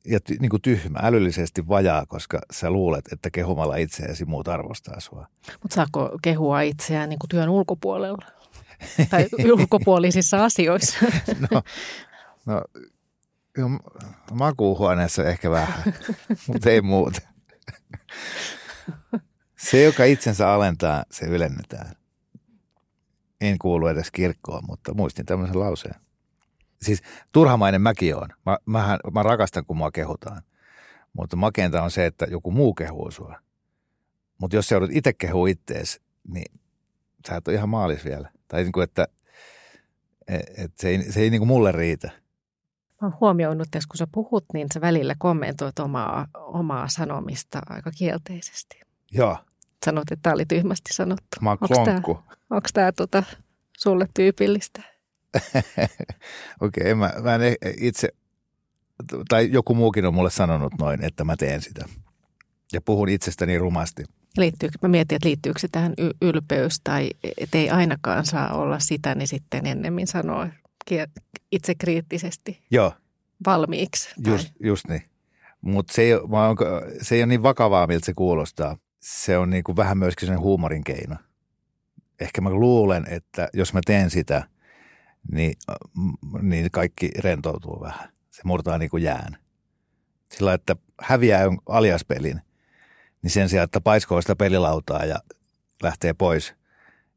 ja 0.07 0.21
ty, 0.21 0.37
niin 0.41 0.51
kuin 0.51 0.63
tyhmä, 0.63 0.99
älyllisesti 1.03 1.69
vajaa, 1.69 2.07
koska 2.07 2.41
sä 2.51 2.71
luulet, 2.71 3.05
että 3.13 3.31
kehumalla 3.31 3.77
itseäsi 3.77 4.25
muut 4.25 4.49
arvostaa 4.49 5.01
sua. 5.01 5.27
Mutta 5.63 5.75
saako 5.75 6.19
kehua 6.23 6.61
itseään 6.61 7.09
niin 7.09 7.19
kuin 7.19 7.29
työn 7.29 7.49
ulkopuolella? 7.49 8.27
tai 9.11 9.29
ulkopuolisissa 9.45 10.45
asioissa? 10.45 10.99
no, 11.51 11.63
no 12.47 12.63
makuuhuoneessa 14.33 15.25
ehkä 15.25 15.51
vähän, 15.51 15.83
mutta 16.49 16.71
ei 16.71 16.81
muuta. 16.81 17.21
Se, 19.59 19.83
joka 19.83 20.05
itsensä 20.05 20.53
alentaa, 20.53 21.05
se 21.11 21.27
ylennetään. 21.27 21.93
En 23.41 23.59
kuulu 23.59 23.87
edes 23.87 24.11
kirkkoon, 24.11 24.63
mutta 24.69 24.95
muistin 24.95 25.27
tämmöisen 25.27 25.61
lauseen 25.61 25.95
siis 26.83 27.03
turhamainen 27.33 27.81
mäkin 27.81 28.17
on. 28.17 28.29
Mä, 28.47 28.59
mähän, 28.67 28.99
mä 29.13 29.23
rakastan, 29.23 29.65
kun 29.67 29.77
mua 29.77 29.91
kehutaan. 29.91 30.43
Mutta 31.13 31.37
makeinta 31.37 31.83
on 31.83 31.91
se, 31.91 32.07
että 32.07 32.27
joku 32.31 32.51
muu 32.51 32.75
kehuu 32.75 33.11
sua. 33.11 33.39
Mutta 34.39 34.57
jos 34.57 34.69
sä 34.69 34.75
joudut 34.75 34.91
itse 34.93 35.13
kehua 35.13 35.49
ittees, 35.49 36.01
niin 36.29 36.61
sä 37.29 37.37
et 37.37 37.49
ole 37.49 37.57
ihan 37.57 37.69
maalis 37.69 38.05
vielä. 38.05 38.31
Tai 38.49 38.63
niin 38.63 38.73
kuin, 38.73 38.85
että 38.85 39.09
et, 40.29 40.43
et 40.59 40.73
se 40.77 40.89
ei, 40.89 41.13
se 41.13 41.21
ei 41.21 41.31
niin 41.31 41.41
kuin 41.41 41.49
mulle 41.49 41.73
riitä. 41.73 42.11
Mä 43.03 43.09
oon 43.09 43.17
huomioinut, 43.21 43.67
että 43.67 43.79
kun 43.89 43.97
sä 43.97 44.07
puhut, 44.13 44.45
niin 44.55 44.67
sä 44.75 44.81
välillä 44.81 45.15
kommentoit 45.19 45.79
omaa, 45.79 46.29
omaa 46.35 46.89
sanomista 46.89 47.61
aika 47.67 47.91
kielteisesti. 47.91 48.81
Joo. 49.13 49.39
Sanot, 49.85 50.13
että 50.13 50.23
tämä 50.23 50.35
oli 50.35 50.47
tyhmästi 50.47 50.95
sanottu. 50.95 51.37
Mä 51.41 51.51
oon 51.51 51.59
klonkku. 51.59 52.19
Onko 52.51 52.69
tämä 52.73 52.93
tota, 52.93 53.23
sulle 53.79 54.09
tyypillistä? 54.15 54.92
Okei, 56.61 56.83
okay, 56.83 56.95
mä, 56.95 57.13
mä 57.23 57.35
en 57.35 57.43
e- 57.43 57.75
itse, 57.81 58.09
tai 59.29 59.49
joku 59.53 59.75
muukin 59.75 60.07
on 60.07 60.15
mulle 60.15 60.31
sanonut 60.31 60.73
noin, 60.79 61.05
että 61.05 61.25
mä 61.25 61.37
teen 61.37 61.63
sitä. 61.63 61.85
Ja 62.73 62.81
puhun 62.81 63.09
itsestäni 63.09 63.59
rumasti. 63.59 64.05
Liittyykö, 64.37 64.79
mä 64.83 64.89
mietin, 64.89 65.17
että 65.17 65.29
liittyykö 65.29 65.59
se 65.59 65.69
tähän 65.73 65.95
ylpeys 66.23 66.81
tai 66.85 67.11
että 67.39 67.59
ei 67.59 67.71
ainakaan 67.71 68.27
saa 68.27 68.55
olla 68.55 68.79
sitä, 68.79 69.15
niin 69.15 69.29
sitten 69.29 69.67
ennemmin 69.67 70.07
sanoo 70.07 70.47
itse 71.53 71.75
kriittisesti 71.75 72.63
Joo. 72.71 72.93
valmiiksi. 73.47 74.09
Tai... 74.23 74.33
Just, 74.33 74.49
just 74.61 74.89
niin. 74.89 75.03
Mutta 75.61 75.95
se, 75.95 76.03
ei, 76.03 76.13
se 77.03 77.15
ei 77.15 77.21
ole 77.21 77.27
niin 77.27 77.43
vakavaa, 77.43 77.87
miltä 77.87 78.07
se 78.07 78.15
kuulostaa. 78.15 78.77
Se 79.01 79.39
on 79.39 79.51
niin 79.51 79.65
kuin 79.65 79.77
vähän 79.77 79.99
myöskin 79.99 80.29
sen 80.29 80.41
huumorin 80.41 80.85
keino. 80.85 81.17
Ehkä 82.21 82.41
mä 82.41 82.51
luulen, 82.51 83.05
että 83.09 83.49
jos 83.55 83.75
mä 83.75 83.81
teen 83.87 84.11
sitä– 84.11 84.45
niin, 85.33 85.55
niin 86.43 86.71
kaikki 86.71 87.11
rentoutuu 87.19 87.81
vähän. 87.81 88.09
Se 88.31 88.43
murtaa 88.45 88.79
niin 88.79 88.91
kuin 88.91 89.03
jään. 89.03 89.37
Sillä 90.29 90.55
että 90.55 90.77
häviää 91.01 91.45
aliaspelin, 91.67 92.41
niin 93.23 93.31
sen 93.31 93.49
sijaan, 93.49 93.65
että 93.65 93.81
paiskoo 93.81 94.21
sitä 94.21 94.37
pelilautaa 94.37 95.05
ja 95.05 95.17
lähtee 95.83 96.13
pois, 96.13 96.55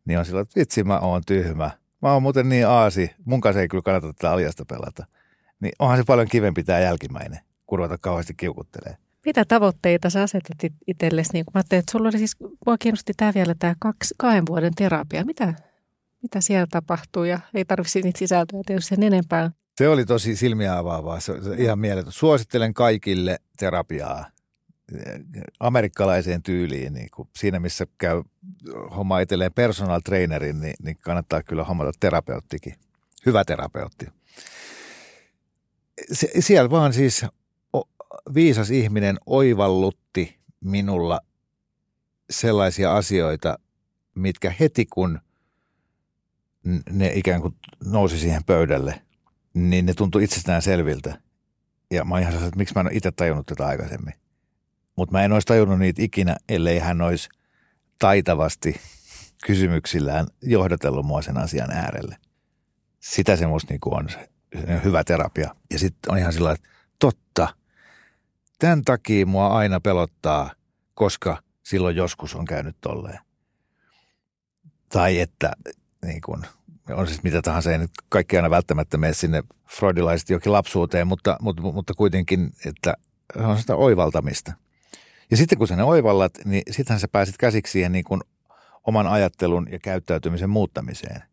niin 0.06 0.20
on 0.20 0.26
sillä 0.26 0.42
että 0.42 0.60
vitsi 0.60 0.84
mä 0.84 1.00
oon 1.00 1.22
tyhmä. 1.28 1.72
Mä 2.02 2.14
oon 2.14 2.22
muuten 2.22 2.50
niin 2.50 2.68
aasi, 2.68 3.12
mun 3.26 3.42
kanssa 3.42 3.62
ei 3.62 3.68
kyllä 3.68 3.82
kannata 3.82 4.14
tätä 4.14 4.32
aliasta 4.32 4.66
pelata. 4.66 5.06
Niin 5.60 5.74
onhan 5.80 5.98
se 5.98 6.04
paljon 6.04 6.28
kivempi 6.28 6.64
tämä 6.64 6.80
jälkimmäinen, 6.80 7.40
kun 7.66 7.80
ruveta 7.80 7.98
kauheasti 7.98 8.34
kiukuttelee. 8.34 8.98
Mitä 9.26 9.46
tavoitteita 9.46 10.10
sä 10.10 10.22
asetat 10.22 10.58
itsellesi? 10.88 11.34
Niin 11.34 11.46
mä 11.54 11.60
ajattelin, 11.60 11.80
että 11.80 11.92
sulla 11.92 12.08
oli 12.08 12.18
siis, 12.18 12.36
mua 12.66 12.78
kiinnosti 12.78 13.14
tämä 13.18 13.32
vielä 13.36 13.56
tämä 13.60 13.76
kaksi, 13.80 14.16
kahden 14.18 14.44
vuoden 14.50 14.76
terapia. 14.76 15.26
Mitä, 15.26 15.54
mitä 16.26 16.42
siellä 16.42 16.68
tapahtuu 16.70 17.24
ja 17.24 17.40
ei 17.54 17.66
tarvitse 17.66 18.02
niitä 18.02 18.20
sisältöjä 18.20 18.62
tietysti 18.66 18.96
sen 18.96 19.04
enempää. 19.04 19.52
Se 19.78 19.90
oli 19.90 20.06
tosi 20.06 20.36
silmiä 20.36 20.78
avaavaa, 20.78 21.20
se, 21.20 21.44
se 21.44 21.56
ihan 21.56 21.80
mieletön. 21.80 22.12
Suosittelen 22.12 22.74
kaikille 22.74 23.38
terapiaa 23.58 24.26
amerikkalaiseen 25.60 26.44
tyyliin. 26.44 26.94
Niin 26.94 27.10
kuin 27.16 27.30
siinä, 27.36 27.60
missä 27.60 27.88
käy 27.98 28.24
homma 28.96 29.20
itselleen 29.20 29.54
personal 29.54 30.02
trainerin, 30.06 30.62
niin, 30.62 30.74
niin 30.84 30.98
kannattaa 30.98 31.44
kyllä 31.44 31.64
hommata 31.64 31.92
terapeuttikin. 32.00 32.74
Hyvä 33.26 33.46
terapeutti. 33.46 34.08
Se, 36.12 36.30
siellä 36.40 36.70
vaan 36.70 36.94
siis 36.94 37.26
viisas 38.34 38.72
ihminen 38.72 39.18
oivallutti 39.26 40.40
minulla 40.60 41.22
sellaisia 42.30 42.96
asioita, 42.96 43.60
mitkä 44.16 44.54
heti 44.60 44.86
kun 44.86 45.20
ne 46.90 47.12
ikään 47.14 47.42
kuin 47.42 47.56
nousi 47.86 48.20
siihen 48.20 48.44
pöydälle, 48.44 49.02
niin 49.54 49.86
ne 49.86 49.94
tuntui 49.94 50.24
itsestään 50.24 50.62
selviltä. 50.62 51.20
Ja 51.92 52.06
mä 52.06 52.20
ihan 52.20 52.32
sellainen, 52.32 52.48
että 52.48 52.58
miksi 52.58 52.76
mä 52.76 52.82
en 52.82 52.88
ole 52.88 52.96
itse 52.96 53.12
tajunnut 53.12 53.46
tätä 53.46 53.66
aikaisemmin. 53.66 54.14
Mutta 54.96 55.12
mä 55.12 55.24
en 55.24 55.32
olisi 55.32 55.48
tajunnut 55.48 55.80
niitä 55.80 56.02
ikinä, 56.02 56.36
ellei 56.50 56.80
hän 56.80 57.02
olisi 57.02 57.30
taitavasti 58.00 58.76
kysymyksillään 59.46 60.28
johdatellut 60.42 61.06
mua 61.06 61.22
sen 61.22 61.38
asian 61.38 61.72
äärelle. 61.72 62.18
Sitä 63.00 63.36
se 63.36 63.48
musta 63.48 63.74
niinku 63.74 63.96
on 63.96 64.10
se, 64.10 64.30
se 64.54 64.82
hyvä 64.84 65.04
terapia. 65.04 65.56
Ja 65.72 65.80
sitten 65.80 66.12
on 66.12 66.18
ihan 66.18 66.34
sillä 66.34 66.52
että 66.52 66.70
totta, 67.00 67.48
tämän 68.60 68.82
takia 68.82 69.26
mua 69.26 69.48
aina 69.48 69.80
pelottaa, 69.80 70.52
koska 70.94 71.44
silloin 71.64 71.96
joskus 71.96 72.36
on 72.36 72.46
käynyt 72.46 72.78
tolleen. 72.82 73.20
Tai 74.90 75.20
että 75.20 75.52
niin 76.06 76.22
kuin, 76.22 76.42
on 76.90 77.08
siis 77.08 77.24
mitä 77.24 77.42
tahansa, 77.42 77.72
ei 77.72 77.78
nyt 77.78 77.92
kaikki 78.10 78.36
aina 78.36 78.50
välttämättä 78.50 78.98
mene 78.98 79.14
sinne 79.14 79.44
freudilaisesti 79.70 80.34
jokin 80.34 80.52
lapsuuteen, 80.52 81.08
mutta, 81.08 81.38
mutta, 81.42 81.62
mutta 81.62 81.94
kuitenkin, 81.94 82.52
että 82.66 82.94
on 83.36 83.58
sitä 83.58 83.76
oivaltamista. 83.76 84.54
Ja 85.32 85.38
sitten 85.38 85.58
kun 85.58 85.68
sä 85.68 85.76
ne 85.76 85.84
oivallat, 85.84 86.34
niin 86.46 86.64
sittenhän 86.72 87.00
sä 87.00 87.08
pääset 87.08 87.38
käsiksi 87.38 87.72
siihen 87.72 87.92
niin 87.92 88.04
kuin 88.04 88.22
oman 88.84 89.08
ajattelun 89.08 89.68
ja 89.72 89.80
käyttäytymisen 89.80 90.50
muuttamiseen. 90.50 91.24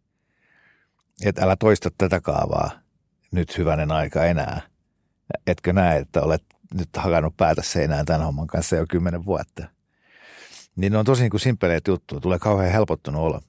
Että 1.24 1.44
älä 1.44 1.57
toista 1.57 1.90
tätä 1.98 2.20
kaavaa 2.20 2.70
nyt 3.30 3.59
hyvänen 3.59 3.92
aika 3.92 4.24
enää. 4.24 4.61
Etkö 5.46 5.72
näe, 5.72 5.98
että 5.98 6.22
olet 6.22 6.44
nyt 6.74 6.88
hakannut 6.96 7.36
päätä 7.36 7.62
seinään 7.62 8.07
tämän 8.07 8.22
homman 8.22 8.46
kanssa 8.46 8.76
jo 8.76 8.86
kymmenen 8.88 9.24
vuotta. 9.24 9.66
Niin 10.76 10.92
ne 10.92 10.98
on 10.98 11.05
tosi 11.05 11.22
niin 11.22 11.30
kuin 11.30 11.40
simpeleitä 11.40 11.90
juttuja. 11.90 12.20
Tulee 12.20 12.38
kauhean 12.38 12.72
helpottunut 12.72 13.22
olla 13.22 13.42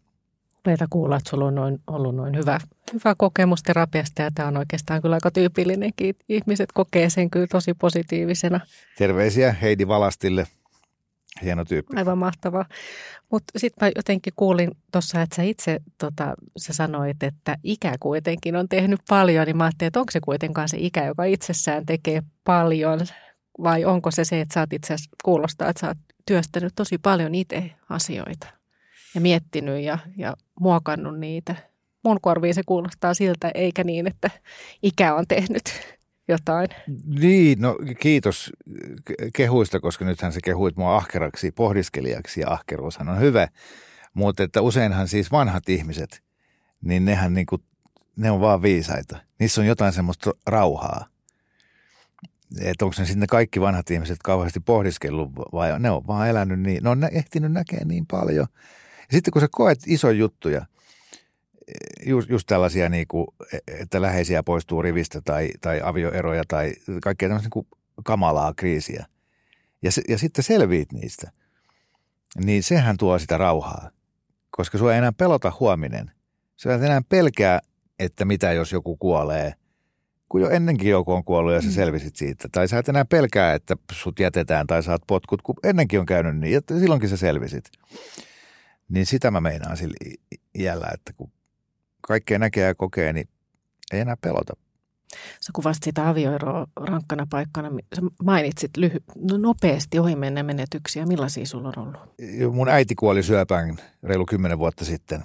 upeita 0.64 0.86
kuulla, 0.89 1.16
että 1.16 1.30
sulla 1.30 1.45
on 1.45 1.55
noin, 1.55 1.80
ollut 1.88 2.16
noin 2.16 2.36
hyvä, 2.36 2.59
hyvä 2.93 3.16
kokemus 3.18 3.64
terapiasta 3.64 4.22
ja 4.22 4.32
tämä 4.36 4.47
on 4.47 4.57
oikeastaan 4.57 5.01
kyllä 5.01 5.16
aika 5.16 5.32
tyypillinenkin. 5.32 6.16
Ihmiset 6.30 6.70
kokee 6.74 7.09
sen 7.09 7.30
kyllä 7.30 7.47
tosi 7.47 7.74
positiivisena. 7.74 8.59
Terveisiä 8.97 9.51
Heidi 9.51 9.88
Valastille. 9.88 10.47
Hieno 11.43 11.66
tyyppi. 11.66 11.97
Aivan 11.97 12.18
mahtavaa. 12.18 12.66
Mutta 13.32 13.59
sitten 13.59 13.86
mä 13.86 13.91
jotenkin 13.95 14.34
kuulin 14.36 14.72
tuossa, 14.91 15.22
että 15.22 15.36
sä 15.36 15.43
itse 15.43 15.80
tota, 15.97 16.34
sä 16.57 16.74
sanoit, 16.74 17.24
että 17.24 17.57
ikä 17.64 17.95
kuitenkin 17.99 18.55
on 18.55 18.70
tehnyt 18.70 18.99
paljon, 19.09 19.45
niin 19.45 19.57
mä 19.57 19.64
ajattelin, 19.64 19.88
että 19.88 19.99
onko 19.99 20.11
se 20.11 20.20
kuitenkaan 20.20 20.70
se 20.70 20.78
ikä, 20.80 21.05
joka 21.05 21.24
itsessään 21.24 21.86
tekee 21.86 22.24
paljon, 22.43 22.99
vai 23.64 23.86
onko 23.86 24.11
se 24.11 24.26
se, 24.26 24.41
että 24.41 24.53
sä 24.53 24.59
oot 24.59 24.74
itse 24.74 24.93
asiassa 24.93 25.16
kuulostaa, 25.24 25.70
että 25.70 25.80
sä 25.80 25.88
oot 25.88 25.97
työstänyt 26.26 26.74
tosi 26.76 26.97
paljon 26.97 27.36
itse 27.36 27.72
asioita? 27.89 28.62
Ja 29.16 29.22
miettinyt 29.22 29.84
ja, 29.84 29.97
ja 30.18 30.34
muokannut 30.59 31.20
niitä. 31.20 31.55
Mun 32.03 32.22
korviin 32.22 32.53
se 32.53 32.61
kuulostaa 32.66 33.14
siltä, 33.14 33.51
eikä 33.53 33.84
niin, 33.84 34.07
että 34.07 34.30
ikä 34.84 35.16
on 35.16 35.26
tehnyt 35.28 35.64
jotain. 36.28 36.68
Niin, 37.05 37.61
no 37.61 37.76
kiitos 37.99 38.51
kehuista, 39.34 39.80
koska 39.80 40.05
nythän 40.05 40.34
se 40.34 40.39
kehuit 40.43 40.78
mua 40.78 40.95
ahkeraksi 40.95 41.51
pohdiskelijaksi 41.51 42.41
ja 42.41 42.51
ahkeruushan 42.51 43.09
on 43.09 43.20
hyvä. 43.20 43.47
Mutta 44.14 44.43
että 44.43 44.61
useinhan 44.61 45.07
siis 45.07 45.32
vanhat 45.32 45.70
ihmiset, 45.70 46.24
niin 46.82 47.05
nehän 47.05 47.34
niin 47.34 47.45
kuin, 47.45 47.64
ne 48.16 48.32
on 48.32 48.41
vaan 48.41 48.61
viisaita. 48.61 49.18
Niissä 49.39 49.61
on 49.61 49.68
jotain 49.68 49.93
semmoista 49.93 50.32
rauhaa. 50.47 51.05
Että 52.61 52.86
onko 52.86 52.95
ne 52.99 53.05
sitten 53.05 53.28
kaikki 53.28 53.61
vanhat 53.61 53.91
ihmiset 53.91 54.18
kauheasti 54.24 54.59
pohdiskellut 54.59 55.32
vai 55.36 55.80
ne 55.80 55.89
on 55.89 56.07
vaan 56.07 56.30
elänyt 56.30 56.59
niin, 56.59 56.84
ne 56.84 56.89
on 56.89 57.03
ehtinyt 57.11 57.51
näkemään 57.51 57.88
niin 57.88 58.05
paljon. 58.05 58.47
Ja 59.07 59.11
sitten 59.11 59.31
kun 59.31 59.41
sä 59.41 59.47
koet 59.51 59.79
isoja 59.87 60.17
juttuja, 60.17 60.65
just, 62.05 62.29
just 62.29 62.47
tällaisia, 62.47 62.89
niin 62.89 63.07
kuin, 63.07 63.27
että 63.67 64.01
läheisiä 64.01 64.43
poistuu 64.43 64.81
rivistä 64.81 65.21
tai, 65.21 65.49
tai 65.61 65.81
avioeroja 65.83 66.43
tai 66.47 66.73
kaikkea 67.03 67.29
tämmöistä 67.29 67.49
niin 67.55 67.67
kamalaa 68.05 68.53
kriisiä. 68.53 69.05
Ja, 69.81 69.91
ja 70.09 70.17
sitten 70.17 70.43
selviit 70.43 70.91
niistä. 70.91 71.31
Niin 72.45 72.63
sehän 72.63 72.97
tuo 72.97 73.19
sitä 73.19 73.37
rauhaa, 73.37 73.89
koska 74.49 74.77
sua 74.77 74.91
ei 74.91 74.97
enää 74.97 75.11
pelota 75.11 75.51
huominen. 75.59 76.11
Sä 76.57 76.75
et 76.75 76.83
enää 76.83 77.01
pelkää, 77.09 77.59
että 77.99 78.25
mitä 78.25 78.51
jos 78.51 78.71
joku 78.71 78.97
kuolee, 78.97 79.53
kun 80.29 80.41
jo 80.41 80.49
ennenkin 80.49 80.89
joku 80.89 81.11
on 81.11 81.23
kuollut 81.23 81.53
ja 81.53 81.61
sä 81.61 81.67
mm. 81.67 81.73
selvisit 81.73 82.15
siitä. 82.15 82.49
Tai 82.51 82.67
sä 82.67 82.77
et 82.77 82.89
enää 82.89 83.05
pelkää, 83.05 83.53
että 83.53 83.75
sut 83.91 84.19
jätetään 84.19 84.67
tai 84.67 84.83
saat 84.83 85.01
potkut, 85.07 85.41
kun 85.41 85.55
ennenkin 85.63 85.99
on 85.99 86.05
käynyt 86.05 86.37
niin, 86.37 86.57
että 86.57 86.79
silloinkin 86.79 87.09
sä 87.09 87.17
selvisit. 87.17 87.71
Niin 88.89 89.05
sitä 89.05 89.31
mä 89.31 89.41
meinaan 89.41 89.77
sillä 89.77 89.95
iällä, 90.59 90.88
että 90.93 91.13
kun 91.13 91.31
kaikkea 92.01 92.39
näkee 92.39 92.67
ja 92.67 92.75
kokee, 92.75 93.13
niin 93.13 93.29
ei 93.91 93.99
enää 93.99 94.17
pelota. 94.17 94.53
Sä 95.41 95.51
kuvasit 95.53 95.84
sitä 95.84 96.09
avioeroa 96.09 96.67
rankkana 96.75 97.27
paikkana. 97.29 97.69
Sä 97.95 98.01
mainitsit 98.23 98.71
lyhy- 98.77 99.03
no 99.31 99.38
nopeasti 99.38 99.99
ohimenne 99.99 100.43
menetyksiä. 100.43 101.05
Millaisia 101.05 101.45
sulla 101.45 101.67
on 101.67 101.79
ollut? 101.79 102.01
Mun 102.53 102.69
äiti 102.69 102.95
kuoli 102.95 103.23
syöpään 103.23 103.77
reilu 104.03 104.25
kymmenen 104.25 104.59
vuotta 104.59 104.86
sitten. 104.86 105.23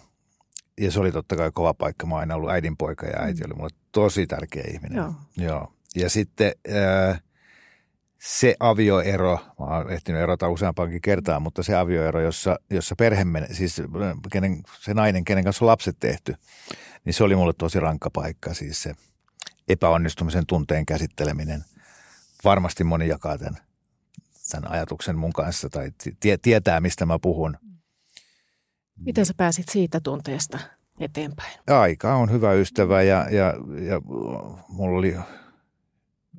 Ja 0.80 0.90
se 0.90 1.00
oli 1.00 1.12
totta 1.12 1.36
kai 1.36 1.50
kova 1.54 1.74
paikka. 1.74 2.06
Mä 2.06 2.14
oon 2.14 2.20
aina 2.20 2.34
ollut 2.34 2.50
äidinpoika 2.50 3.06
ja 3.06 3.20
äiti 3.20 3.40
mm. 3.40 3.46
oli 3.46 3.54
mulle 3.56 3.70
tosi 3.92 4.26
tärkeä 4.26 4.64
ihminen. 4.74 4.96
Joo. 4.96 5.14
Joo. 5.36 5.72
Ja 5.96 6.10
sitten 6.10 6.52
äh, 7.08 7.22
se 8.28 8.56
avioero, 8.60 9.38
mä 9.58 9.66
oon 9.66 9.90
ehtinyt 9.90 10.22
erota 10.22 10.48
useampaankin 10.48 11.00
kertaa, 11.00 11.40
mutta 11.40 11.62
se 11.62 11.76
avioero, 11.76 12.20
jossa, 12.20 12.58
jossa 12.70 12.96
perhe, 12.96 13.24
siis 13.52 13.82
kenen, 14.32 14.62
se 14.80 14.94
nainen, 14.94 15.24
kenen 15.24 15.44
kanssa 15.44 15.64
on 15.64 15.66
lapset 15.66 15.96
tehty, 16.00 16.34
niin 17.04 17.14
se 17.14 17.24
oli 17.24 17.36
mulle 17.36 17.52
tosi 17.52 17.80
rankka 17.80 18.10
paikka. 18.10 18.54
Siis 18.54 18.82
se 18.82 18.94
epäonnistumisen 19.68 20.46
tunteen 20.46 20.86
käsitteleminen. 20.86 21.64
Varmasti 22.44 22.84
moni 22.84 23.08
jakaa 23.08 23.38
tämän, 23.38 23.56
tämän 24.50 24.70
ajatuksen 24.70 25.18
mun 25.18 25.32
kanssa 25.32 25.68
tai 25.68 25.90
tie, 26.20 26.36
tietää, 26.36 26.80
mistä 26.80 27.06
mä 27.06 27.18
puhun. 27.18 27.56
Miten 28.96 29.26
sä 29.26 29.34
pääsit 29.36 29.68
siitä 29.68 30.00
tunteesta 30.00 30.58
eteenpäin? 31.00 31.58
Aika 31.66 32.14
on 32.14 32.30
hyvä 32.30 32.52
ystävä 32.52 33.02
ja, 33.02 33.26
ja, 33.30 33.54
ja 33.80 34.00
mulla 34.68 34.98
oli 34.98 35.16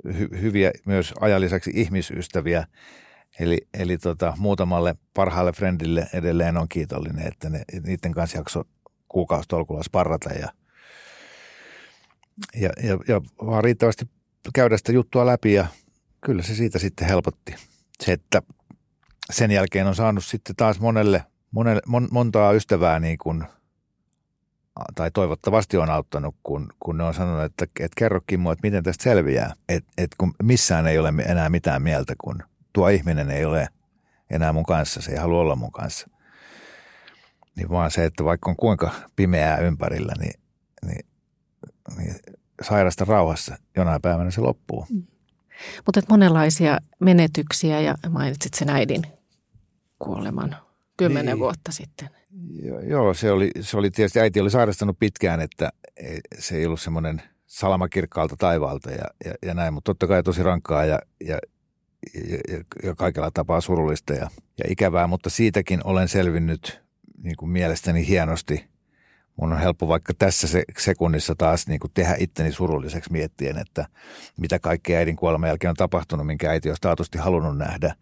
hy, 0.05 0.29
hyviä 0.41 0.71
myös 0.85 1.13
ajan 1.19 1.41
lisäksi 1.41 1.71
ihmisystäviä. 1.73 2.67
Eli, 3.39 3.57
eli 3.73 3.97
tota, 3.97 4.33
muutamalle 4.37 4.95
parhaalle 5.13 5.51
friendille 5.51 6.07
edelleen 6.13 6.57
on 6.57 6.69
kiitollinen, 6.69 7.27
että 7.27 7.49
ne, 7.49 7.63
niiden 7.85 8.11
kanssa 8.11 8.37
jakso 8.37 8.63
kuukausitolkulla 9.07 9.83
sparrata 9.83 10.29
ja, 10.29 10.49
ja, 12.55 12.69
ja, 12.83 12.97
ja 13.07 13.21
vaan 13.45 13.63
riittävästi 13.63 14.05
käydä 14.53 14.77
sitä 14.77 14.91
juttua 14.91 15.25
läpi 15.25 15.53
ja 15.53 15.67
kyllä 16.21 16.43
se 16.43 16.55
siitä 16.55 16.79
sitten 16.79 17.07
helpotti. 17.07 17.55
Se, 18.03 18.11
että 18.11 18.41
sen 19.31 19.51
jälkeen 19.51 19.87
on 19.87 19.95
saanut 19.95 20.25
sitten 20.25 20.55
taas 20.55 20.79
monelle, 20.79 21.23
monelle 21.51 21.81
mon, 21.87 22.07
montaa 22.11 22.51
ystävää 22.51 22.99
niin 22.99 23.17
kuin– 23.17 23.43
tai 24.95 25.11
toivottavasti 25.11 25.77
on 25.77 25.89
auttanut, 25.89 26.35
kun, 26.43 26.69
kun 26.79 26.97
ne 26.97 27.03
on 27.03 27.13
sanonut, 27.13 27.43
että, 27.43 27.65
että 27.65 27.95
kerro 27.97 28.21
Kimmo, 28.27 28.51
että 28.51 28.67
miten 28.67 28.83
tästä 28.83 29.03
selviää. 29.03 29.53
Että 29.69 29.91
et 29.97 30.11
kun 30.17 30.33
missään 30.43 30.87
ei 30.87 30.99
ole 30.99 31.13
enää 31.25 31.49
mitään 31.49 31.81
mieltä, 31.81 32.13
kun 32.23 32.43
tuo 32.73 32.89
ihminen 32.89 33.31
ei 33.31 33.45
ole 33.45 33.67
enää 34.29 34.53
mun 34.53 34.65
kanssa, 34.65 35.01
se 35.01 35.11
ei 35.11 35.17
halua 35.17 35.41
olla 35.41 35.55
mun 35.55 35.71
kanssa. 35.71 36.09
Niin 37.55 37.69
vaan 37.69 37.91
se, 37.91 38.05
että 38.05 38.23
vaikka 38.23 38.49
on 38.49 38.55
kuinka 38.55 38.91
pimeää 39.15 39.57
ympärillä, 39.57 40.13
niin, 40.19 40.39
niin, 40.85 41.05
niin 41.97 42.15
sairasta 42.61 43.05
rauhassa 43.05 43.57
jonain 43.75 44.01
päivänä 44.01 44.31
se 44.31 44.41
loppuu. 44.41 44.85
Mm. 44.89 45.03
Mutta 45.85 46.01
monenlaisia 46.09 46.77
menetyksiä 46.99 47.81
ja 47.81 47.95
mainitsit 48.09 48.53
sen 48.53 48.69
äidin 48.69 49.01
kuoleman 49.99 50.55
kymmenen 50.97 51.25
niin. 51.25 51.39
vuotta 51.39 51.71
sitten. 51.71 52.09
Joo, 52.87 53.13
se 53.13 53.31
oli, 53.31 53.51
se 53.61 53.77
oli 53.77 53.91
tietysti, 53.91 54.19
äiti 54.19 54.39
oli 54.39 54.49
sairastanut 54.49 54.99
pitkään, 54.99 55.41
että 55.41 55.69
se 56.39 56.57
ei 56.57 56.65
ollut 56.65 56.81
semmoinen 56.81 57.21
salamakirkkaalta 57.45 58.35
taivaalta 58.37 58.91
ja, 58.91 59.05
ja, 59.25 59.33
ja 59.45 59.53
näin, 59.53 59.73
mutta 59.73 59.89
totta 59.89 60.07
kai 60.07 60.23
tosi 60.23 60.43
rankkaa 60.43 60.85
ja, 60.85 60.99
ja, 61.25 61.39
ja, 62.13 62.63
ja 62.83 62.95
kaikella 62.95 63.31
tapaa 63.31 63.61
surullista 63.61 64.13
ja, 64.13 64.29
ja 64.57 64.65
ikävää, 64.67 65.07
mutta 65.07 65.29
siitäkin 65.29 65.79
olen 65.83 66.07
selvinnyt 66.07 66.81
niin 67.23 67.35
kuin 67.35 67.49
mielestäni 67.49 68.07
hienosti. 68.07 68.65
Mun 69.35 69.53
on 69.53 69.59
helppo 69.59 69.87
vaikka 69.87 70.13
tässä 70.19 70.47
se, 70.47 70.63
sekunnissa 70.77 71.35
taas 71.37 71.67
niin 71.67 71.79
kuin 71.79 71.91
tehdä 71.93 72.15
itteni 72.19 72.51
surulliseksi 72.51 73.11
miettien, 73.11 73.57
että 73.57 73.85
mitä 74.37 74.59
kaikkea 74.59 74.97
äidin 74.97 75.15
kuoleman 75.15 75.49
jälkeen 75.49 75.69
on 75.69 75.75
tapahtunut, 75.75 76.25
minkä 76.25 76.49
äiti 76.49 76.69
olisi 76.69 76.81
taatusti 76.81 77.17
halunnut 77.17 77.57
nähdä. 77.57 77.95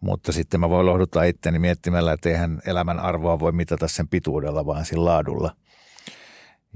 Mutta 0.00 0.32
sitten 0.32 0.60
mä 0.60 0.70
voin 0.70 0.86
lohduttaa 0.86 1.24
itteni 1.24 1.58
miettimällä, 1.58 2.12
että 2.12 2.28
eihän 2.28 2.60
elämän 2.66 3.00
arvoa 3.00 3.38
voi 3.38 3.52
mitata 3.52 3.88
sen 3.88 4.08
pituudella, 4.08 4.66
vaan 4.66 4.84
sillä 4.84 5.04
laadulla. 5.04 5.56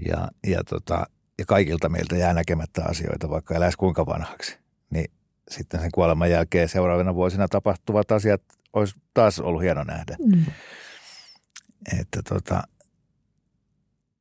Ja, 0.09 0.29
ja, 0.47 0.65
tota, 0.65 1.07
ja 1.39 1.45
kaikilta 1.47 1.89
meiltä 1.89 2.17
jää 2.17 2.35
näkemättä 2.35 2.85
asioita, 2.85 3.31
vaikka 3.31 3.55
eläisi 3.55 3.79
kuinka 3.79 4.07
vanhaksi. 4.07 4.59
Niin 4.91 5.11
sitten 5.51 5.81
sen 5.81 5.91
kuoleman 5.95 6.31
jälkeen 6.31 6.69
seuraavina 6.69 7.15
vuosina 7.15 7.49
tapahtuvat 7.49 8.13
asiat 8.13 8.43
olisi 8.73 8.95
taas 9.15 9.41
ollut 9.41 9.63
hieno 9.63 9.85
nähdä. 9.85 10.17
Mm. 10.27 10.45
Että 12.01 12.23
tota, 12.29 12.63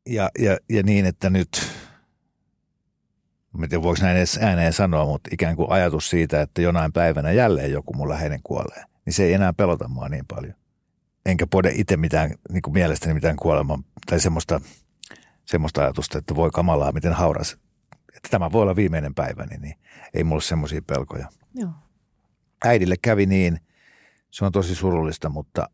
ja, 0.10 0.30
ja, 0.40 0.58
ja 0.70 0.84
niin, 0.84 1.06
että 1.06 1.30
nyt, 1.30 1.72
en 3.64 3.70
tiedä 3.70 3.84
voiko 3.84 4.02
näin 4.02 4.18
edes 4.18 4.40
ääneen 4.42 4.74
sanoa, 4.74 5.06
mutta 5.06 5.30
ikään 5.34 5.56
kuin 5.56 5.72
ajatus 5.72 6.10
siitä, 6.10 6.42
että 6.42 6.62
jonain 6.62 6.94
päivänä 6.94 7.32
jälleen 7.32 7.72
joku 7.72 7.94
mun 7.94 8.10
läheinen 8.10 8.40
kuolee 8.44 8.93
niin 9.06 9.14
se 9.14 9.24
ei 9.24 9.34
enää 9.34 9.54
pelota 9.54 9.88
mua 9.88 10.10
niin 10.10 10.26
paljon. 10.28 10.54
Enkä 11.26 11.48
pode 11.48 11.72
itse 11.76 11.98
mitään, 11.98 12.32
niin 12.52 12.62
kuin 12.62 12.74
mielestäni 12.74 13.14
mitään 13.14 13.36
kuoleman 13.36 13.84
tai 14.06 14.20
semmoista, 14.20 14.62
semmoista 15.46 15.82
ajatusta, 15.82 16.18
että 16.18 16.36
voi 16.36 16.50
kamalaa, 16.54 16.92
miten 16.92 17.14
hauras, 17.14 17.58
että 18.08 18.30
tämä 18.32 18.52
voi 18.52 18.62
olla 18.62 18.76
viimeinen 18.76 19.16
päiväni, 19.16 19.58
niin 19.58 19.76
ei 20.14 20.24
mulla 20.24 20.42
semmoisia 20.42 20.82
pelkoja. 20.82 21.28
Joo. 21.56 21.72
Äidille 22.66 22.96
kävi 23.02 23.26
niin, 23.26 23.60
se 24.32 24.46
on 24.46 24.52
tosi 24.52 24.76
surullista, 24.76 25.30
mutta, 25.30 25.70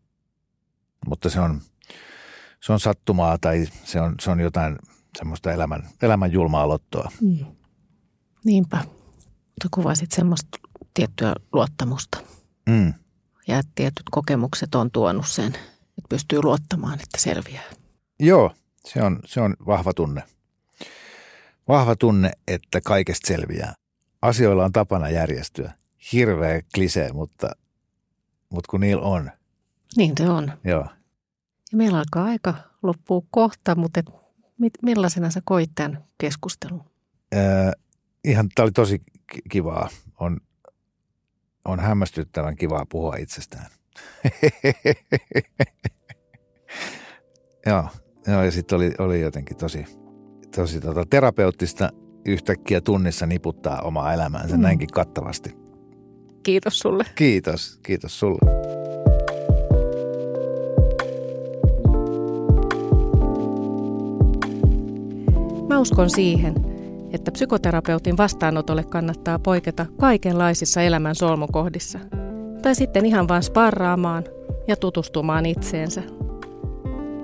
mutta 1.07 1.29
se, 1.29 1.39
on, 1.39 1.61
se 2.63 2.73
on 2.73 2.79
sattumaa 2.79 3.37
tai 3.37 3.67
se 3.83 4.01
on, 4.01 4.15
se 4.21 4.31
on 4.31 4.39
jotain 4.39 4.77
semmoista 5.17 5.51
elämän, 5.51 5.87
elämän 6.01 6.31
julmaa 6.31 6.67
lottoa. 6.67 7.11
Mm. 7.21 7.45
Niinpä. 8.45 8.77
Mutta 9.25 9.67
kuvasit 9.71 10.11
semmoista 10.11 10.57
tiettyä 10.93 11.33
luottamusta. 11.53 12.19
Mm 12.69 12.93
ja 13.49 13.59
että 13.59 13.71
tietyt 13.75 14.03
kokemukset 14.11 14.75
on 14.75 14.91
tuonut 14.91 15.27
sen, 15.27 15.47
että 15.97 16.09
pystyy 16.09 16.41
luottamaan, 16.43 16.93
että 16.93 17.17
selviää. 17.17 17.63
Joo, 18.19 18.51
se 18.85 19.01
on, 19.01 19.19
se 19.25 19.41
on 19.41 19.55
vahva 19.65 19.93
tunne. 19.93 20.23
Vahva 21.67 21.95
tunne, 21.95 22.31
että 22.47 22.81
kaikesta 22.81 23.27
selviää. 23.27 23.73
Asioilla 24.21 24.65
on 24.65 24.71
tapana 24.71 25.09
järjestyä. 25.09 25.73
Hirveä 26.13 26.61
klisee, 26.75 27.13
mutta, 27.13 27.49
mutta 28.49 28.69
kun 28.69 28.79
niillä 28.79 29.03
on. 29.03 29.31
Niin 29.97 30.13
se 30.17 30.29
on. 30.29 30.51
Joo. 30.63 30.87
Ja 31.71 31.77
meillä 31.77 31.97
alkaa 31.97 32.25
aika 32.25 32.53
loppua 32.83 33.21
kohta, 33.31 33.75
mutta 33.75 33.99
et, 33.99 34.05
millaisena 34.81 35.29
sä 35.29 35.41
koit 35.45 35.71
tämän 35.75 36.03
keskustelun? 36.17 36.83
Äh, 37.35 37.71
ihan, 38.23 38.49
tämä 38.55 38.63
oli 38.63 38.71
tosi 38.71 39.01
kivaa. 39.49 39.89
On 40.19 40.37
on 41.69 41.79
hämmästyttävän 41.79 42.55
kivaa 42.55 42.85
puhua 42.89 43.15
itsestään. 43.15 43.65
joo, 47.65 47.87
joo, 48.27 48.43
ja 48.43 48.51
sitten 48.51 48.75
oli, 48.75 48.91
oli 48.99 49.21
jotenkin 49.21 49.57
tosi, 49.57 49.85
tosi 50.55 50.81
tota, 50.81 51.05
terapeuttista 51.09 51.89
yhtäkkiä 52.25 52.81
tunnissa 52.81 53.25
niputtaa 53.25 53.81
omaa 53.81 54.13
elämäänsä 54.13 54.55
mm. 54.55 54.61
näinkin 54.61 54.89
kattavasti. 54.93 55.53
Kiitos 56.43 56.79
sulle. 56.79 57.05
Kiitos, 57.15 57.79
kiitos 57.83 58.19
sulle. 58.19 58.39
Mä 65.67 65.79
uskon 65.79 66.09
siihen, 66.09 66.68
että 67.13 67.31
psykoterapeutin 67.31 68.17
vastaanotolle 68.17 68.83
kannattaa 68.83 69.39
poiketa 69.39 69.85
kaikenlaisissa 69.99 70.81
elämän 70.81 71.15
solmukohdissa. 71.15 71.99
Tai 72.61 72.75
sitten 72.75 73.05
ihan 73.05 73.27
vain 73.27 73.43
sparraamaan 73.43 74.23
ja 74.67 74.75
tutustumaan 74.75 75.45
itseensä. 75.45 76.03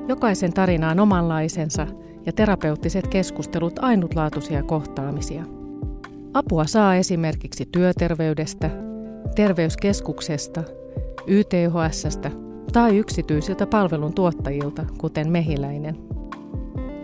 Jokaisen 0.07 0.53
tarina 0.53 0.89
on 0.89 0.99
omanlaisensa 0.99 1.87
ja 2.25 2.33
terapeuttiset 2.33 3.07
keskustelut 3.07 3.79
ainutlaatuisia 3.79 4.63
kohtaamisia. 4.63 5.43
Apua 6.33 6.65
saa 6.65 6.95
esimerkiksi 6.95 7.65
työterveydestä, 7.71 8.69
terveyskeskuksesta, 9.35 10.63
YTHSstä 11.27 12.31
tai 12.73 12.97
yksityisiltä 12.97 13.67
palveluntuottajilta, 13.67 14.85
kuten 14.97 15.31
Mehiläinen. 15.31 16.14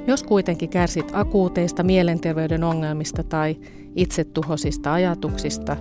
Jos 0.08 0.24
kuitenkin 0.24 0.70
kärsit 0.70 1.12
akuuteista 1.14 1.84
mielenterveyden 1.84 2.64
ongelmista 2.64 3.24
tai 3.24 3.58
itsetuhosista 3.96 4.94
ajatuksista, 4.94 5.78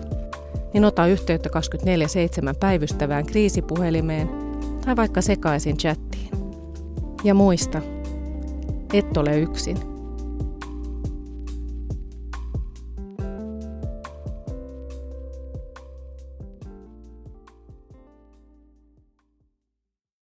niin 0.75 0.85
ota 0.85 1.07
yhteyttä 1.07 1.49
24-7 2.53 2.55
päivystävään 2.61 3.27
kriisipuhelimeen 3.27 4.31
tai 4.85 4.97
vaikka 4.97 5.21
sekaisin 5.21 5.77
chattiin. 5.77 6.31
Ja 7.25 7.35
muista, 7.35 7.83
et 8.93 9.17
ole 9.17 9.41
yksin. 9.41 9.90